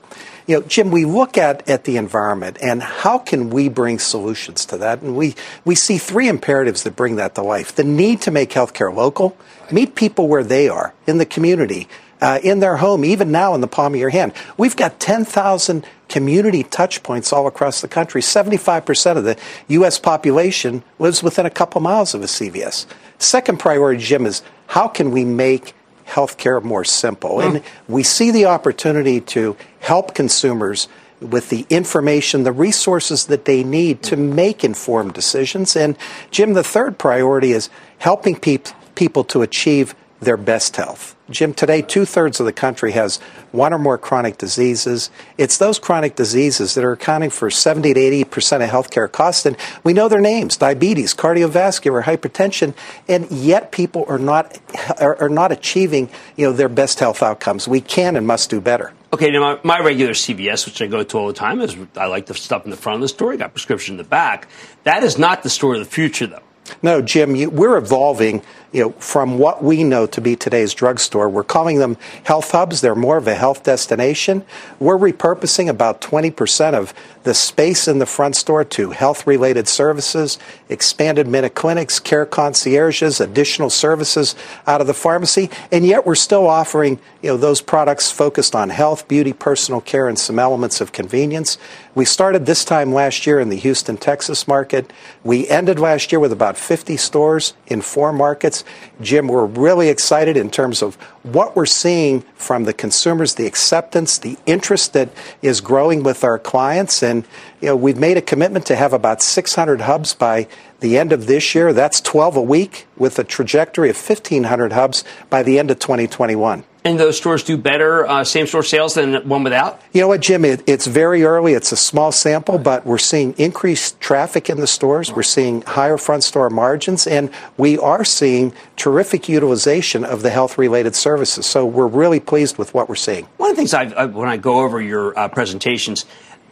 You 0.48 0.60
know, 0.60 0.62
Jim, 0.66 0.90
we 0.90 1.06
look 1.06 1.38
at, 1.38 1.70
at 1.70 1.84
the 1.84 1.98
environment 1.98 2.58
and 2.60 2.82
how 2.82 3.20
can 3.20 3.52
we 3.52 3.70
bring 3.70 4.00
solutions 4.00 4.66
to 4.68 4.78
that? 4.78 5.02
And 5.02 5.16
we, 5.16 5.36
we 5.64 5.76
see 5.76 5.98
three 6.00 6.28
imperatives 6.28 6.84
that 6.84 6.96
bring 6.96 7.18
that 7.18 7.36
to 7.36 7.44
life. 7.44 7.76
The 7.76 7.84
need 7.84 8.22
to 8.22 8.32
make 8.32 8.52
healthcare 8.52 8.94
local, 8.94 9.38
meet 9.72 9.96
people 9.96 10.28
where 10.28 10.44
they 10.44 10.70
are 10.70 10.94
in 11.08 11.18
the 11.18 11.26
community, 11.26 11.88
uh, 12.22 12.40
in 12.44 12.60
their 12.60 12.78
home, 12.78 13.04
even 13.04 13.32
now 13.32 13.54
in 13.54 13.62
the 13.62 13.68
palm 13.68 13.94
of 13.94 14.00
your 14.00 14.10
hand. 14.10 14.34
We've 14.58 14.76
got 14.76 15.00
10,000 15.00 15.86
community 16.08 16.64
touch 16.64 17.04
points 17.04 17.34
all 17.34 17.48
across 17.48 17.82
the 17.82 17.88
country. 17.88 18.22
75% 18.22 19.18
of 19.18 19.24
the 19.24 19.38
U.S. 19.70 20.00
population 20.00 20.84
lives 21.00 21.22
within 21.22 21.46
a 21.46 21.50
couple 21.50 21.82
miles 21.82 22.14
of 22.14 22.22
a 22.22 22.26
CVS. 22.26 22.86
Second 23.18 23.60
priority, 23.60 24.04
Jim, 24.04 24.26
is 24.26 24.42
how 24.68 24.88
can 24.88 25.12
we 25.12 25.26
make 25.26 25.74
healthcare 26.08 26.64
more 26.64 26.84
simple? 26.84 27.42
And 27.42 27.64
we 27.88 28.04
see 28.04 28.32
the 28.32 28.46
opportunity 28.46 29.22
to 29.22 29.58
help 29.80 30.14
consumers 30.14 30.88
with 31.20 31.50
the 31.50 31.66
information, 31.70 32.44
the 32.44 32.52
resources 32.52 33.26
that 33.26 33.46
they 33.46 33.64
need 33.64 34.04
to 34.04 34.18
make 34.18 34.64
informed 34.64 35.14
decisions. 35.14 35.76
And 35.76 35.98
Jim, 36.30 36.54
the 36.54 36.64
third 36.64 36.98
priority 36.98 37.52
is 37.52 37.70
helping 38.00 38.36
peop- 38.36 38.68
people 38.96 39.24
to 39.26 39.42
achieve 39.42 39.96
their 40.20 40.38
best 40.38 40.76
health. 40.76 41.15
Jim, 41.30 41.56
today 41.56 41.82
two 41.82 42.06
thirds 42.06 42.40
of 42.40 42.46
the 42.46 42.54
country 42.54 42.92
has 42.92 43.18
one 43.52 43.74
or 43.74 43.80
more 43.80 43.98
chronic 43.98 44.38
diseases. 44.38 45.10
It's 45.40 45.58
those 45.58 45.80
chronic 45.80 46.16
diseases 46.16 46.76
that 46.76 46.84
are 46.84 46.92
accounting 46.92 47.32
for 47.32 47.50
70 47.50 47.96
to 47.96 48.00
80 48.00 48.24
percent 48.26 48.64
of 48.64 48.70
healthcare 48.70 49.12
costs, 49.12 49.44
and 49.46 49.58
we 49.84 49.92
know 49.94 50.08
their 50.08 50.22
names: 50.22 50.56
diabetes, 50.56 51.16
cardiovascular, 51.16 52.04
hypertension, 52.04 52.76
and 53.08 53.30
yet 53.32 53.72
people 53.72 54.06
are 54.08 54.20
not 54.20 54.60
are, 55.02 55.20
are 55.20 55.30
not 55.30 55.52
achieving 55.52 56.12
you 56.36 56.46
know 56.46 56.54
their 56.54 56.70
best 56.70 57.00
health 57.00 57.24
outcomes. 57.24 57.68
We 57.68 57.82
can 57.82 58.16
and 58.16 58.28
must 58.28 58.52
do 58.52 58.62
better. 58.62 58.94
Okay, 59.12 59.32
now 59.32 59.40
my, 59.64 59.78
my, 59.78 59.80
regular 59.80 60.12
CVS, 60.12 60.66
which 60.66 60.82
I 60.82 60.88
go 60.88 61.02
to 61.02 61.18
all 61.18 61.28
the 61.28 61.34
time, 61.34 61.62
is 61.62 61.76
I 61.96 62.06
like 62.06 62.26
the 62.26 62.34
stuff 62.34 62.66
in 62.66 62.72
the 62.72 62.78
front 62.78 62.98
of 62.98 63.02
the 63.02 63.08
store. 63.08 63.36
Got 63.38 63.54
prescription 63.54 63.94
in 63.94 63.98
the 63.98 64.04
back. 64.04 64.48
That 64.84 65.04
is 65.04 65.18
not 65.18 65.42
the 65.42 65.50
store 65.50 65.74
of 65.74 65.80
the 65.80 65.86
future, 65.86 66.28
though. 66.28 66.44
No, 66.82 67.02
Jim, 67.02 67.36
you, 67.36 67.50
we're 67.50 67.78
evolving 67.78 68.42
you 68.76 68.82
know, 68.82 68.90
from 69.00 69.40
what 69.40 69.64
we 69.64 69.86
know 69.86 70.06
to 70.06 70.20
be 70.20 70.36
today's 70.36 70.74
drugstore. 70.74 71.30
We're 71.30 71.46
calling 71.46 71.80
them 71.80 71.96
health 72.26 72.52
hubs. 72.52 72.82
They're 72.82 72.94
more 72.94 73.16
of 73.16 73.26
a 73.26 73.34
health 73.34 73.64
destination. 73.64 74.44
We're 74.82 74.98
repurposing 74.98 75.70
about 75.70 76.02
20% 76.02 76.74
of 76.74 76.94
the 77.24 77.34
space 77.34 77.88
in 77.88 78.00
the 78.00 78.06
front 78.06 78.36
store 78.36 78.66
to 78.66 78.92
health 78.92 79.26
related 79.26 79.70
services, 79.70 80.38
expanded 80.68 81.26
minute 81.26 81.56
clinics, 81.56 82.02
care 82.02 82.26
concierges, 82.26 83.22
additional 83.22 83.70
services 83.70 84.36
out 84.68 84.82
of 84.82 84.88
the 84.88 84.94
pharmacy. 84.94 85.50
And 85.72 85.86
yet 85.86 86.06
we're 86.06 86.16
still 86.16 86.46
offering, 86.46 87.00
you 87.22 87.30
know, 87.30 87.38
those 87.38 87.62
products 87.62 88.12
focused 88.12 88.56
on 88.56 88.72
health, 88.72 89.08
beauty, 89.08 89.32
personal 89.32 89.80
care, 89.80 90.10
and 90.10 90.20
some 90.20 90.38
elements 90.38 90.82
of 90.82 90.92
convenience. 90.92 91.58
We 91.96 92.04
started 92.04 92.46
this 92.46 92.66
time 92.66 92.94
last 92.94 93.26
year 93.26 93.40
in 93.40 93.48
the 93.48 93.56
Houston, 93.56 93.96
Texas 93.96 94.50
market. 94.50 94.92
We 95.24 95.48
ended 95.48 95.80
last 95.80 96.12
year 96.12 96.20
with 96.20 96.34
about 96.34 96.58
50 96.58 96.98
stores 96.98 97.54
in 97.68 97.80
four 97.80 98.12
markets. 98.12 98.65
Jim, 99.02 99.28
we're 99.28 99.46
really 99.46 99.90
excited 99.90 100.38
in 100.38 100.50
terms 100.50 100.82
of 100.82 100.96
what 101.24 101.56
we're 101.56 101.66
seeing 101.66 102.22
from 102.36 102.64
the 102.64 102.74
consumers, 102.74 103.36
the 103.36 103.46
acceptance, 103.46 104.18
the 104.18 104.38
interest 104.46 104.94
that 104.94 105.10
is 105.42 105.62
growing 105.62 106.04
with 106.04 106.24
our 106.24 106.40
clients. 106.40 107.04
And, 107.04 107.26
you 107.62 107.68
know, 107.68 107.76
we've 107.76 107.98
made 107.98 108.18
a 108.18 108.22
commitment 108.22 108.66
to 108.68 108.76
have 108.76 108.94
about 108.94 109.22
600 109.22 109.82
hubs 109.82 110.14
by 110.14 110.48
the 110.80 110.98
end 110.98 111.12
of 111.12 111.28
this 111.28 111.56
year. 111.56 111.74
That's 111.74 112.00
12 112.02 112.36
a 112.36 112.42
week 112.42 112.88
with 112.98 113.20
a 113.20 113.24
trajectory 113.24 113.90
of 113.90 113.98
1,500 113.98 114.74
hubs 114.74 115.04
by 115.30 115.44
the 115.44 115.60
end 115.60 115.72
of 115.72 115.80
2021. 115.80 116.64
And 116.86 117.00
those 117.00 117.18
stores 117.18 117.42
do 117.42 117.58
better 117.58 118.06
uh, 118.06 118.24
same 118.24 118.46
store 118.46 118.62
sales 118.62 118.94
than 118.94 119.28
one 119.28 119.44
without? 119.44 119.82
You 119.92 120.02
know 120.02 120.08
what, 120.08 120.22
Jim? 120.22 120.46
It, 120.46 120.62
it's 120.68 120.86
very 120.86 121.24
early. 121.24 121.54
It's 121.54 121.72
a 121.72 121.76
small 121.76 122.12
sample, 122.12 122.60
but 122.60 122.86
we're 122.86 123.00
seeing 123.00 123.34
increased 123.40 124.00
traffic 124.00 124.52
in 124.52 124.60
the 124.60 124.68
stores. 124.68 125.12
We're 125.12 125.24
seeing 125.24 125.64
higher 125.64 125.98
front 125.98 126.24
store 126.24 126.52
margins, 126.52 127.08
and 127.08 127.32
we 127.58 127.80
are 127.80 128.06
seeing 128.06 128.54
terrific 128.76 129.28
utilization 129.28 130.06
of 130.06 130.22
the 130.22 130.30
health 130.30 130.60
related 130.60 130.96
services. 130.96 131.48
So 131.48 131.66
we're 131.66 131.88
really 131.88 132.20
pleased 132.20 132.60
with 132.60 132.76
what 132.76 132.88
we're 132.88 132.94
seeing. 132.94 133.26
One 133.38 133.50
of 133.50 133.56
the 133.56 133.62
things 133.62 133.74
I've, 133.74 133.94
I, 133.94 134.06
when 134.06 134.30
I 134.30 134.38
go 134.38 134.60
over 134.60 134.80
your 134.80 135.18
uh, 135.18 135.28
presentations, 135.28 136.06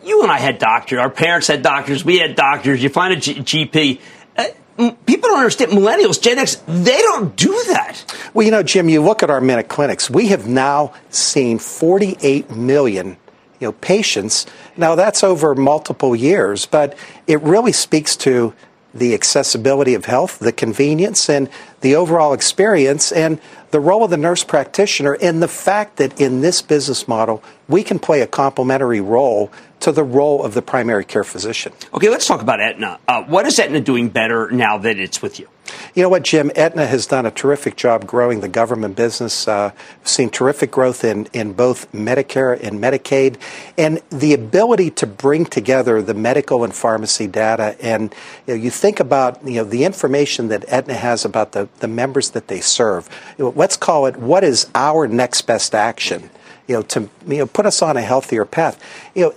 you 0.03 0.23
and 0.23 0.31
I 0.31 0.39
had 0.39 0.57
doctors. 0.57 0.97
Our 0.97 1.11
parents 1.11 1.45
had 1.45 1.61
doctors. 1.61 2.03
We 2.03 2.17
had 2.17 2.33
doctors. 2.33 2.81
You 2.81 2.89
find 2.89 3.13
a 3.13 3.17
G- 3.17 3.35
GP 3.35 4.01
people 4.77 5.29
don't 5.29 5.37
understand 5.37 5.71
millennials 5.71 6.21
gen 6.21 6.39
x 6.39 6.61
they 6.67 6.97
don't 6.97 7.35
do 7.35 7.63
that. 7.67 8.03
Well 8.33 8.45
you 8.45 8.51
know 8.51 8.63
jim 8.63 8.89
you 8.89 9.01
look 9.01 9.23
at 9.23 9.29
our 9.29 9.41
minute 9.41 9.67
clinics 9.67 10.09
we 10.09 10.27
have 10.27 10.47
now 10.47 10.93
seen 11.09 11.59
48 11.59 12.51
million 12.51 13.17
you 13.59 13.67
know 13.67 13.71
patients. 13.73 14.45
Now 14.75 14.95
that's 14.95 15.23
over 15.23 15.55
multiple 15.55 16.15
years 16.15 16.65
but 16.65 16.97
it 17.27 17.41
really 17.41 17.71
speaks 17.71 18.15
to 18.17 18.53
the 18.93 19.13
accessibility 19.13 19.93
of 19.93 20.05
health 20.05 20.39
the 20.39 20.51
convenience 20.51 21.29
and 21.29 21.49
the 21.81 21.95
overall 21.95 22.33
experience 22.33 23.11
and 23.11 23.39
the 23.71 23.79
role 23.79 24.03
of 24.03 24.11
the 24.11 24.17
nurse 24.17 24.43
practitioner 24.43 25.17
and 25.19 25.41
the 25.41 25.47
fact 25.47 25.97
that 25.97 26.19
in 26.21 26.41
this 26.41 26.61
business 26.61 27.07
model 27.07 27.43
we 27.67 27.83
can 27.83 27.99
play 27.99 28.21
a 28.21 28.27
complementary 28.27 29.01
role 29.01 29.51
to 29.83 29.91
the 29.91 30.03
role 30.03 30.43
of 30.43 30.53
the 30.53 30.61
primary 30.61 31.03
care 31.03 31.25
physician. 31.25 31.73
Okay, 31.93 32.09
let's 32.09 32.25
talk 32.25 32.41
about 32.41 32.61
Aetna. 32.61 32.99
Uh, 33.05 33.23
what 33.23 33.45
is 33.45 33.59
Aetna 33.59 33.81
doing 33.81 34.07
better 34.07 34.49
now 34.49 34.77
that 34.77 34.97
it's 34.97 35.21
with 35.21 35.41
you? 35.41 35.49
You 35.93 36.03
know 36.03 36.09
what, 36.09 36.23
Jim? 36.23 36.51
Aetna 36.55 36.85
has 36.85 37.05
done 37.05 37.25
a 37.25 37.31
terrific 37.31 37.75
job 37.75 38.07
growing 38.07 38.39
the 38.39 38.47
government 38.47 38.95
business. 38.95 39.45
Uh, 39.45 39.71
we've 39.99 40.07
seen 40.07 40.29
terrific 40.29 40.71
growth 40.71 41.03
in, 41.03 41.27
in 41.33 41.51
both 41.51 41.91
Medicare 41.91 42.57
and 42.63 42.79
Medicaid, 42.79 43.35
and 43.77 44.01
the 44.09 44.33
ability 44.33 44.89
to 44.91 45.05
bring 45.05 45.45
together 45.45 46.01
the 46.01 46.13
medical 46.13 46.63
and 46.63 46.73
pharmacy 46.73 47.27
data. 47.27 47.75
And 47.81 48.15
you, 48.47 48.53
know, 48.53 48.61
you 48.61 48.69
think 48.69 49.01
about 49.01 49.45
you 49.45 49.55
know 49.55 49.65
the 49.65 49.83
information 49.83 50.47
that 50.47 50.63
Aetna 50.69 50.93
has 50.93 51.25
about 51.25 51.51
the, 51.51 51.67
the 51.79 51.89
members 51.89 52.29
that 52.31 52.47
they 52.47 52.61
serve. 52.61 53.09
Let's 53.37 53.75
call 53.75 54.05
it 54.05 54.15
what 54.15 54.45
is 54.45 54.69
our 54.73 55.09
next 55.09 55.41
best 55.41 55.75
action 55.75 56.29
you 56.67 56.75
know, 56.75 56.81
to 56.83 57.09
you 57.27 57.37
know, 57.37 57.45
put 57.45 57.65
us 57.65 57.81
on 57.81 57.97
a 57.97 58.01
healthier 58.01 58.45
path. 58.45 58.81
You 59.13 59.25
know, 59.25 59.33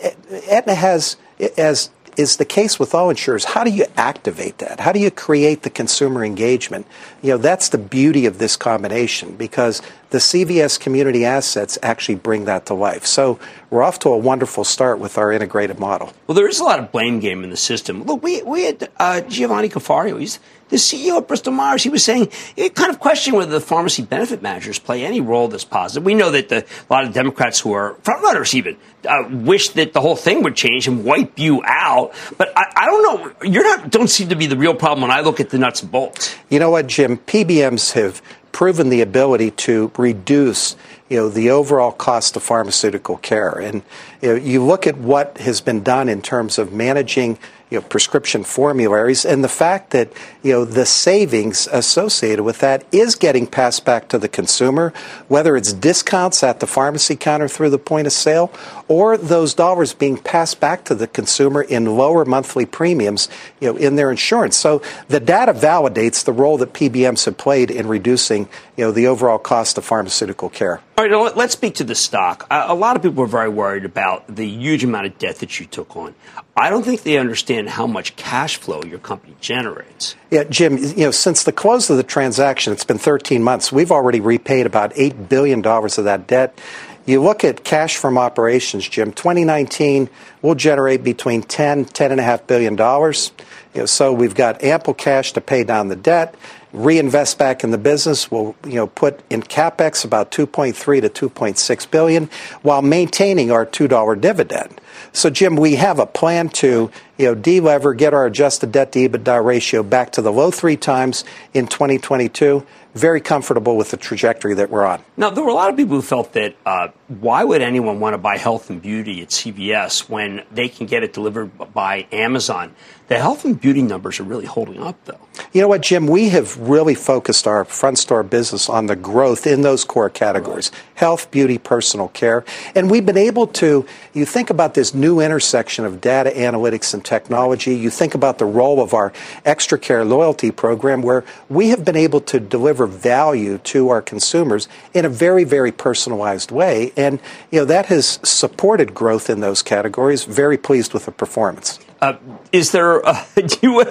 Aetna 0.48 0.74
has, 0.74 1.16
as 1.56 1.90
is 2.16 2.36
the 2.36 2.44
case 2.44 2.78
with 2.78 2.94
all 2.94 3.10
insurers, 3.10 3.44
how 3.44 3.62
do 3.64 3.70
you 3.70 3.84
activate 3.96 4.58
that? 4.58 4.80
How 4.80 4.92
do 4.92 5.00
you 5.00 5.10
create 5.10 5.62
the 5.62 5.70
consumer 5.70 6.24
engagement? 6.24 6.86
You 7.22 7.32
know, 7.32 7.38
that's 7.38 7.68
the 7.68 7.78
beauty 7.78 8.26
of 8.26 8.38
this 8.38 8.56
combination 8.56 9.36
because 9.36 9.82
the 10.10 10.18
CVS 10.18 10.78
community 10.78 11.24
assets 11.24 11.78
actually 11.82 12.14
bring 12.16 12.44
that 12.44 12.66
to 12.66 12.74
life. 12.74 13.06
So 13.06 13.38
we're 13.70 13.82
off 13.82 13.98
to 14.00 14.10
a 14.10 14.18
wonderful 14.18 14.64
start 14.64 14.98
with 14.98 15.18
our 15.18 15.32
integrated 15.32 15.78
model. 15.78 16.12
Well, 16.26 16.34
there 16.34 16.48
is 16.48 16.60
a 16.60 16.64
lot 16.64 16.78
of 16.78 16.92
blame 16.92 17.20
game 17.20 17.42
in 17.44 17.50
the 17.50 17.56
system. 17.56 18.04
Look, 18.04 18.22
we, 18.22 18.42
we 18.42 18.64
had 18.64 18.88
uh, 18.98 19.20
Giovanni 19.22 19.68
Caforio. 19.68 20.18
He's 20.20 20.38
the 20.68 20.76
CEO 20.76 21.18
of 21.18 21.28
Bristol 21.28 21.52
Myers, 21.52 21.84
he 21.84 21.88
was 21.88 22.02
saying, 22.02 22.30
he 22.56 22.68
kind 22.70 22.90
of 22.90 22.98
questioning 22.98 23.38
whether 23.38 23.52
the 23.52 23.60
pharmacy 23.60 24.02
benefit 24.02 24.42
managers 24.42 24.78
play 24.78 25.04
any 25.04 25.20
role 25.20 25.46
that's 25.46 25.64
positive. 25.64 26.04
We 26.04 26.14
know 26.14 26.30
that 26.32 26.48
the, 26.48 26.64
a 26.64 26.92
lot 26.92 27.04
of 27.04 27.12
Democrats 27.12 27.60
who 27.60 27.72
are 27.72 27.94
frontrunners 28.02 28.52
even 28.54 28.76
uh, 29.08 29.28
wish 29.30 29.70
that 29.70 29.92
the 29.92 30.00
whole 30.00 30.16
thing 30.16 30.42
would 30.42 30.56
change 30.56 30.88
and 30.88 31.04
wipe 31.04 31.38
you 31.38 31.62
out. 31.64 32.14
But 32.36 32.52
I, 32.56 32.72
I 32.74 32.86
don't 32.86 33.02
know. 33.02 33.48
You're 33.48 33.62
not, 33.62 33.90
don't 33.90 34.08
seem 34.08 34.28
to 34.30 34.36
be 34.36 34.46
the 34.46 34.56
real 34.56 34.74
problem 34.74 35.02
when 35.02 35.12
I 35.12 35.20
look 35.20 35.38
at 35.38 35.50
the 35.50 35.58
nuts 35.58 35.82
and 35.82 35.92
bolts. 35.92 36.34
You 36.48 36.58
know 36.58 36.70
what, 36.70 36.88
Jim? 36.88 37.18
PBMs 37.18 37.92
have 37.92 38.20
proven 38.52 38.88
the 38.88 39.00
ability 39.00 39.50
to 39.52 39.90
reduce 39.96 40.76
you 41.08 41.16
know 41.18 41.28
the 41.28 41.50
overall 41.50 41.92
cost 41.92 42.36
of 42.36 42.42
pharmaceutical 42.42 43.16
care. 43.18 43.58
And 43.58 43.82
you, 44.20 44.28
know, 44.28 44.34
you 44.34 44.64
look 44.64 44.86
at 44.86 44.96
what 44.96 45.38
has 45.38 45.60
been 45.60 45.82
done 45.82 46.08
in 46.08 46.20
terms 46.22 46.58
of 46.58 46.72
managing 46.72 47.38
you 47.70 47.78
know, 47.78 47.86
prescription 47.86 48.44
formularies, 48.44 49.24
and 49.24 49.42
the 49.42 49.48
fact 49.48 49.90
that 49.90 50.12
you 50.42 50.52
know 50.52 50.64
the 50.64 50.86
savings 50.86 51.68
associated 51.72 52.44
with 52.44 52.60
that 52.60 52.84
is 52.92 53.16
getting 53.16 53.46
passed 53.46 53.84
back 53.84 54.08
to 54.08 54.18
the 54.18 54.28
consumer, 54.28 54.92
whether 55.26 55.56
it's 55.56 55.72
discounts 55.72 56.42
at 56.42 56.60
the 56.60 56.66
pharmacy 56.66 57.16
counter 57.16 57.48
through 57.48 57.70
the 57.70 57.78
point 57.78 58.06
of 58.06 58.12
sale, 58.12 58.52
or 58.86 59.16
those 59.16 59.52
dollars 59.52 59.94
being 59.94 60.16
passed 60.16 60.60
back 60.60 60.84
to 60.84 60.94
the 60.94 61.08
consumer 61.08 61.62
in 61.62 61.96
lower 61.96 62.24
monthly 62.24 62.66
premiums, 62.66 63.28
you 63.60 63.72
know, 63.72 63.76
in 63.76 63.96
their 63.96 64.10
insurance. 64.10 64.56
So 64.56 64.80
the 65.08 65.20
data 65.20 65.52
validates 65.52 66.24
the 66.24 66.32
role 66.32 66.58
that 66.58 66.72
PBMs 66.72 67.24
have 67.24 67.36
played 67.36 67.70
in 67.70 67.88
reducing, 67.88 68.48
you 68.76 68.84
know, 68.84 68.92
the 68.92 69.08
overall 69.08 69.38
cost 69.38 69.76
of 69.76 69.84
pharmaceutical 69.84 70.50
care. 70.50 70.80
All 70.98 71.06
right, 71.06 71.36
let's 71.36 71.52
speak 71.52 71.74
to 71.74 71.84
the 71.84 71.94
stock. 71.94 72.46
A 72.50 72.74
lot 72.74 72.96
of 72.96 73.02
people 73.02 73.22
are 73.22 73.26
very 73.26 73.50
worried 73.50 73.84
about 73.84 74.34
the 74.34 74.46
huge 74.46 74.82
amount 74.82 75.04
of 75.04 75.18
debt 75.18 75.36
that 75.36 75.60
you 75.60 75.66
took 75.66 75.94
on. 75.94 76.14
I 76.56 76.70
don't 76.70 76.84
think 76.84 77.02
they 77.02 77.18
understand 77.18 77.68
how 77.68 77.86
much 77.86 78.16
cash 78.16 78.56
flow 78.56 78.82
your 78.82 78.98
company 78.98 79.36
generates. 79.42 80.14
Yeah, 80.30 80.44
Jim, 80.44 80.78
you 80.78 81.04
know, 81.04 81.10
since 81.10 81.44
the 81.44 81.52
close 81.52 81.90
of 81.90 81.98
the 81.98 82.02
transaction, 82.02 82.72
it's 82.72 82.84
been 82.84 82.96
13 82.96 83.42
months. 83.42 83.70
We've 83.70 83.92
already 83.92 84.20
repaid 84.20 84.64
about 84.64 84.94
$8 84.94 85.28
billion 85.28 85.64
of 85.66 86.04
that 86.04 86.26
debt. 86.26 86.58
You 87.06 87.22
look 87.22 87.44
at 87.44 87.62
cash 87.62 87.96
from 87.96 88.18
operations, 88.18 88.88
Jim, 88.88 89.12
2019 89.12 90.10
will 90.42 90.56
generate 90.56 91.04
between 91.04 91.42
10, 91.42 91.84
10.5 91.84 92.46
billion 92.48 92.74
dollars. 92.74 93.30
You 93.74 93.82
know, 93.82 93.86
so 93.86 94.12
we've 94.12 94.34
got 94.34 94.64
ample 94.64 94.92
cash 94.92 95.32
to 95.34 95.40
pay 95.40 95.62
down 95.62 95.86
the 95.86 95.94
debt, 95.94 96.34
reinvest 96.72 97.38
back 97.38 97.62
in 97.62 97.70
the 97.70 97.78
business. 97.78 98.28
We'll, 98.28 98.56
you 98.64 98.74
know, 98.74 98.88
put 98.88 99.20
in 99.30 99.42
capex 99.42 100.04
about 100.04 100.32
2.3 100.32 101.12
to 101.12 101.28
2.6 101.28 101.90
billion 101.92 102.28
while 102.62 102.82
maintaining 102.82 103.52
our 103.52 103.64
$2 103.64 104.20
dividend. 104.20 104.80
So, 105.12 105.30
Jim, 105.30 105.56
we 105.56 105.76
have 105.76 106.00
a 106.00 106.06
plan 106.06 106.48
to, 106.50 106.90
you 107.18 107.26
know, 107.26 107.36
delever, 107.36 107.96
get 107.96 108.14
our 108.14 108.26
adjusted 108.26 108.72
debt 108.72 108.90
to 108.92 109.08
EBITDA 109.08 109.44
ratio 109.44 109.82
back 109.84 110.10
to 110.12 110.22
the 110.22 110.32
low 110.32 110.50
three 110.50 110.76
times 110.76 111.24
in 111.54 111.68
2022. 111.68 112.66
Very 112.96 113.20
comfortable 113.20 113.76
with 113.76 113.90
the 113.90 113.98
trajectory 113.98 114.54
that 114.54 114.70
we're 114.70 114.86
on. 114.86 115.02
Now, 115.18 115.28
there 115.28 115.44
were 115.44 115.50
a 115.50 115.54
lot 115.54 115.68
of 115.68 115.76
people 115.76 115.96
who 115.96 116.02
felt 116.02 116.32
that 116.32 116.56
uh, 116.64 116.88
why 117.08 117.44
would 117.44 117.60
anyone 117.60 118.00
want 118.00 118.14
to 118.14 118.18
buy 118.18 118.38
health 118.38 118.70
and 118.70 118.80
beauty 118.80 119.20
at 119.20 119.28
CVS 119.28 120.08
when 120.08 120.44
they 120.50 120.70
can 120.70 120.86
get 120.86 121.02
it 121.02 121.12
delivered 121.12 121.50
by 121.74 122.06
Amazon? 122.10 122.74
The 123.08 123.18
health 123.18 123.44
and 123.44 123.60
beauty 123.60 123.82
numbers 123.82 124.18
are 124.18 124.24
really 124.24 124.46
holding 124.46 124.82
up, 124.82 124.96
though. 125.04 125.20
You 125.52 125.60
know 125.60 125.68
what, 125.68 125.82
Jim? 125.82 126.08
We 126.08 126.30
have 126.30 126.58
really 126.58 126.96
focused 126.96 127.46
our 127.46 127.64
front 127.64 127.98
store 127.98 128.24
business 128.24 128.68
on 128.68 128.86
the 128.86 128.96
growth 128.96 129.46
in 129.46 129.60
those 129.60 129.84
core 129.84 130.10
categories 130.10 130.72
health, 130.96 131.30
beauty, 131.30 131.58
personal 131.58 132.08
care. 132.08 132.44
And 132.74 132.90
we've 132.90 133.04
been 133.04 133.18
able 133.18 133.46
to, 133.48 133.86
you 134.14 134.24
think 134.24 134.48
about 134.48 134.74
this 134.74 134.94
new 134.94 135.20
intersection 135.20 135.84
of 135.84 136.00
data 136.00 136.30
analytics 136.30 136.94
and 136.94 137.04
technology. 137.04 137.76
You 137.76 137.90
think 137.90 138.14
about 138.14 138.38
the 138.38 138.46
role 138.46 138.82
of 138.82 138.94
our 138.94 139.12
Extra 139.44 139.78
Care 139.78 140.04
loyalty 140.04 140.50
program, 140.50 141.02
where 141.02 141.22
we 141.48 141.68
have 141.68 141.84
been 141.84 141.96
able 141.96 142.22
to 142.22 142.40
deliver 142.40 142.85
value 142.86 143.58
to 143.58 143.88
our 143.88 144.02
consumers 144.02 144.68
in 144.94 145.04
a 145.04 145.08
very, 145.08 145.44
very 145.44 145.72
personalized 145.72 146.50
way. 146.50 146.92
And, 146.96 147.20
you 147.50 147.60
know, 147.60 147.64
that 147.66 147.86
has 147.86 148.18
supported 148.22 148.94
growth 148.94 149.28
in 149.30 149.40
those 149.40 149.62
categories. 149.62 150.24
Very 150.24 150.58
pleased 150.58 150.94
with 150.94 151.06
the 151.06 151.12
performance. 151.12 151.78
Uh, 152.00 152.16
is 152.52 152.72
there, 152.72 153.06
uh, 153.06 153.24
do, 153.34 153.56
you, 153.62 153.84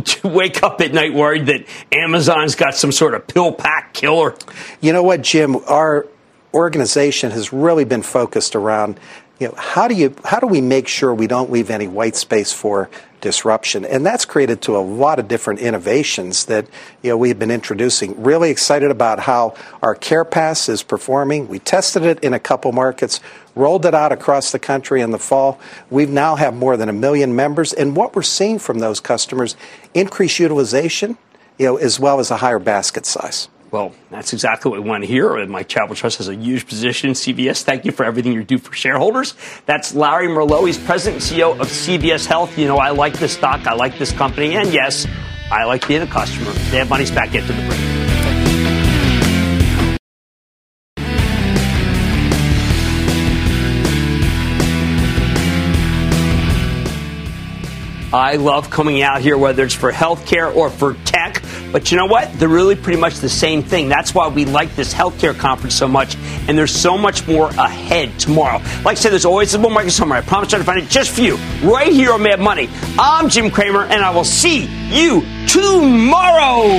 do 0.00 0.20
you 0.24 0.30
wake 0.30 0.62
up 0.62 0.80
at 0.80 0.92
night 0.92 1.14
worried 1.14 1.46
that 1.46 1.64
Amazon's 1.92 2.54
got 2.54 2.74
some 2.74 2.92
sort 2.92 3.14
of 3.14 3.26
pill 3.26 3.52
pack 3.52 3.94
killer? 3.94 4.34
You 4.80 4.92
know 4.92 5.02
what, 5.02 5.22
Jim? 5.22 5.56
Our 5.68 6.06
organization 6.54 7.30
has 7.30 7.52
really 7.52 7.84
been 7.84 8.02
focused 8.02 8.54
around, 8.54 8.98
you 9.42 9.48
know, 9.48 9.54
how 9.56 9.88
do 9.88 9.94
you, 9.94 10.14
how 10.24 10.40
do 10.40 10.46
we 10.46 10.60
make 10.60 10.88
sure 10.88 11.12
we 11.12 11.26
don't 11.26 11.50
leave 11.50 11.70
any 11.70 11.88
white 11.88 12.16
space 12.16 12.52
for 12.52 12.88
disruption. 13.22 13.86
And 13.86 14.04
that's 14.04 14.26
created 14.26 14.60
to 14.62 14.76
a 14.76 14.82
lot 14.82 15.18
of 15.18 15.28
different 15.28 15.60
innovations 15.60 16.44
that 16.46 16.66
you 17.02 17.10
know 17.10 17.16
we've 17.16 17.38
been 17.38 17.50
introducing. 17.50 18.22
Really 18.22 18.50
excited 18.50 18.90
about 18.90 19.20
how 19.20 19.54
our 19.80 19.94
Care 19.94 20.26
Pass 20.26 20.68
is 20.68 20.82
performing. 20.82 21.48
We 21.48 21.58
tested 21.58 22.02
it 22.02 22.22
in 22.22 22.34
a 22.34 22.38
couple 22.38 22.72
markets, 22.72 23.20
rolled 23.54 23.86
it 23.86 23.94
out 23.94 24.12
across 24.12 24.52
the 24.52 24.58
country 24.58 25.00
in 25.00 25.12
the 25.12 25.18
fall. 25.18 25.58
We 25.88 26.04
now 26.04 26.34
have 26.36 26.52
more 26.52 26.76
than 26.76 26.90
a 26.90 26.92
million 26.92 27.34
members, 27.34 27.72
and 27.72 27.96
what 27.96 28.14
we're 28.14 28.22
seeing 28.22 28.58
from 28.58 28.80
those 28.80 29.00
customers 29.00 29.56
increased 29.94 30.38
utilization, 30.38 31.16
you 31.58 31.66
know, 31.66 31.76
as 31.76 31.98
well 31.98 32.20
as 32.20 32.30
a 32.30 32.36
higher 32.36 32.58
basket 32.58 33.06
size. 33.06 33.48
Well, 33.72 33.94
that's 34.10 34.34
exactly 34.34 34.70
what 34.70 34.82
we 34.82 34.88
want 34.88 35.02
to 35.02 35.06
hear. 35.06 35.46
my 35.46 35.62
Charitable 35.62 35.96
Trust 35.96 36.18
has 36.18 36.28
a 36.28 36.34
huge 36.34 36.66
position 36.66 37.08
in 37.08 37.14
CVS. 37.14 37.62
Thank 37.62 37.86
you 37.86 37.90
for 37.90 38.04
everything 38.04 38.34
you 38.34 38.44
do 38.44 38.58
for 38.58 38.74
shareholders. 38.74 39.34
That's 39.64 39.94
Larry 39.94 40.28
Merlo. 40.28 40.66
He's 40.66 40.76
president 40.76 41.22
and 41.22 41.40
CEO 41.40 41.58
of 41.58 41.68
CVS 41.68 42.26
Health. 42.26 42.58
You 42.58 42.66
know, 42.66 42.76
I 42.76 42.90
like 42.90 43.14
this 43.14 43.32
stock. 43.32 43.66
I 43.66 43.72
like 43.72 43.98
this 43.98 44.12
company. 44.12 44.56
And 44.56 44.74
yes, 44.74 45.06
I 45.50 45.64
like 45.64 45.88
being 45.88 46.02
a 46.02 46.06
customer. 46.06 46.52
They 46.70 46.84
money's 46.84 47.10
back. 47.10 47.32
Get 47.32 47.46
to 47.46 47.54
the 47.54 47.66
break. 47.66 48.02
I 58.14 58.36
love 58.36 58.68
coming 58.68 59.00
out 59.00 59.22
here, 59.22 59.38
whether 59.38 59.64
it's 59.64 59.72
for 59.72 59.90
healthcare 59.90 60.54
or 60.54 60.68
for 60.68 60.92
tech. 61.06 61.42
But 61.72 61.90
you 61.90 61.96
know 61.96 62.04
what? 62.04 62.30
They're 62.34 62.48
really 62.50 62.76
pretty 62.76 63.00
much 63.00 63.16
the 63.16 63.30
same 63.30 63.62
thing. 63.62 63.88
That's 63.88 64.14
why 64.14 64.28
we 64.28 64.44
like 64.44 64.76
this 64.76 64.92
healthcare 64.92 65.36
conference 65.36 65.74
so 65.74 65.88
much. 65.88 66.16
And 66.46 66.56
there's 66.56 66.74
so 66.74 66.98
much 66.98 67.26
more 67.26 67.48
ahead 67.48 68.18
tomorrow. 68.20 68.58
Like 68.84 68.86
I 68.86 68.94
said, 68.94 69.10
there's 69.10 69.24
always 69.24 69.54
a 69.54 69.56
little 69.56 69.70
market 69.70 69.92
summary. 69.92 70.18
I 70.18 70.20
promise 70.20 70.50
to 70.50 70.62
find 70.62 70.78
it 70.78 70.90
just 70.90 71.12
for 71.12 71.22
you 71.22 71.36
right 71.62 71.90
here 71.90 72.12
on 72.12 72.22
Mad 72.22 72.40
Money. 72.40 72.68
I'm 72.98 73.30
Jim 73.30 73.50
Cramer, 73.50 73.84
and 73.84 74.04
I 74.04 74.10
will 74.10 74.22
see 74.24 74.66
you 74.90 75.22
tomorrow. 75.48 76.76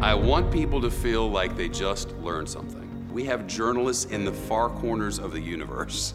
I 0.00 0.14
want 0.14 0.50
people 0.50 0.80
to 0.80 0.90
feel 0.90 1.30
like 1.30 1.56
they 1.58 1.68
just 1.68 2.12
learned 2.18 2.48
something. 2.48 3.08
We 3.12 3.24
have 3.24 3.46
journalists 3.46 4.06
in 4.06 4.24
the 4.24 4.32
far 4.32 4.70
corners 4.70 5.18
of 5.18 5.32
the 5.32 5.40
universe. 5.40 6.14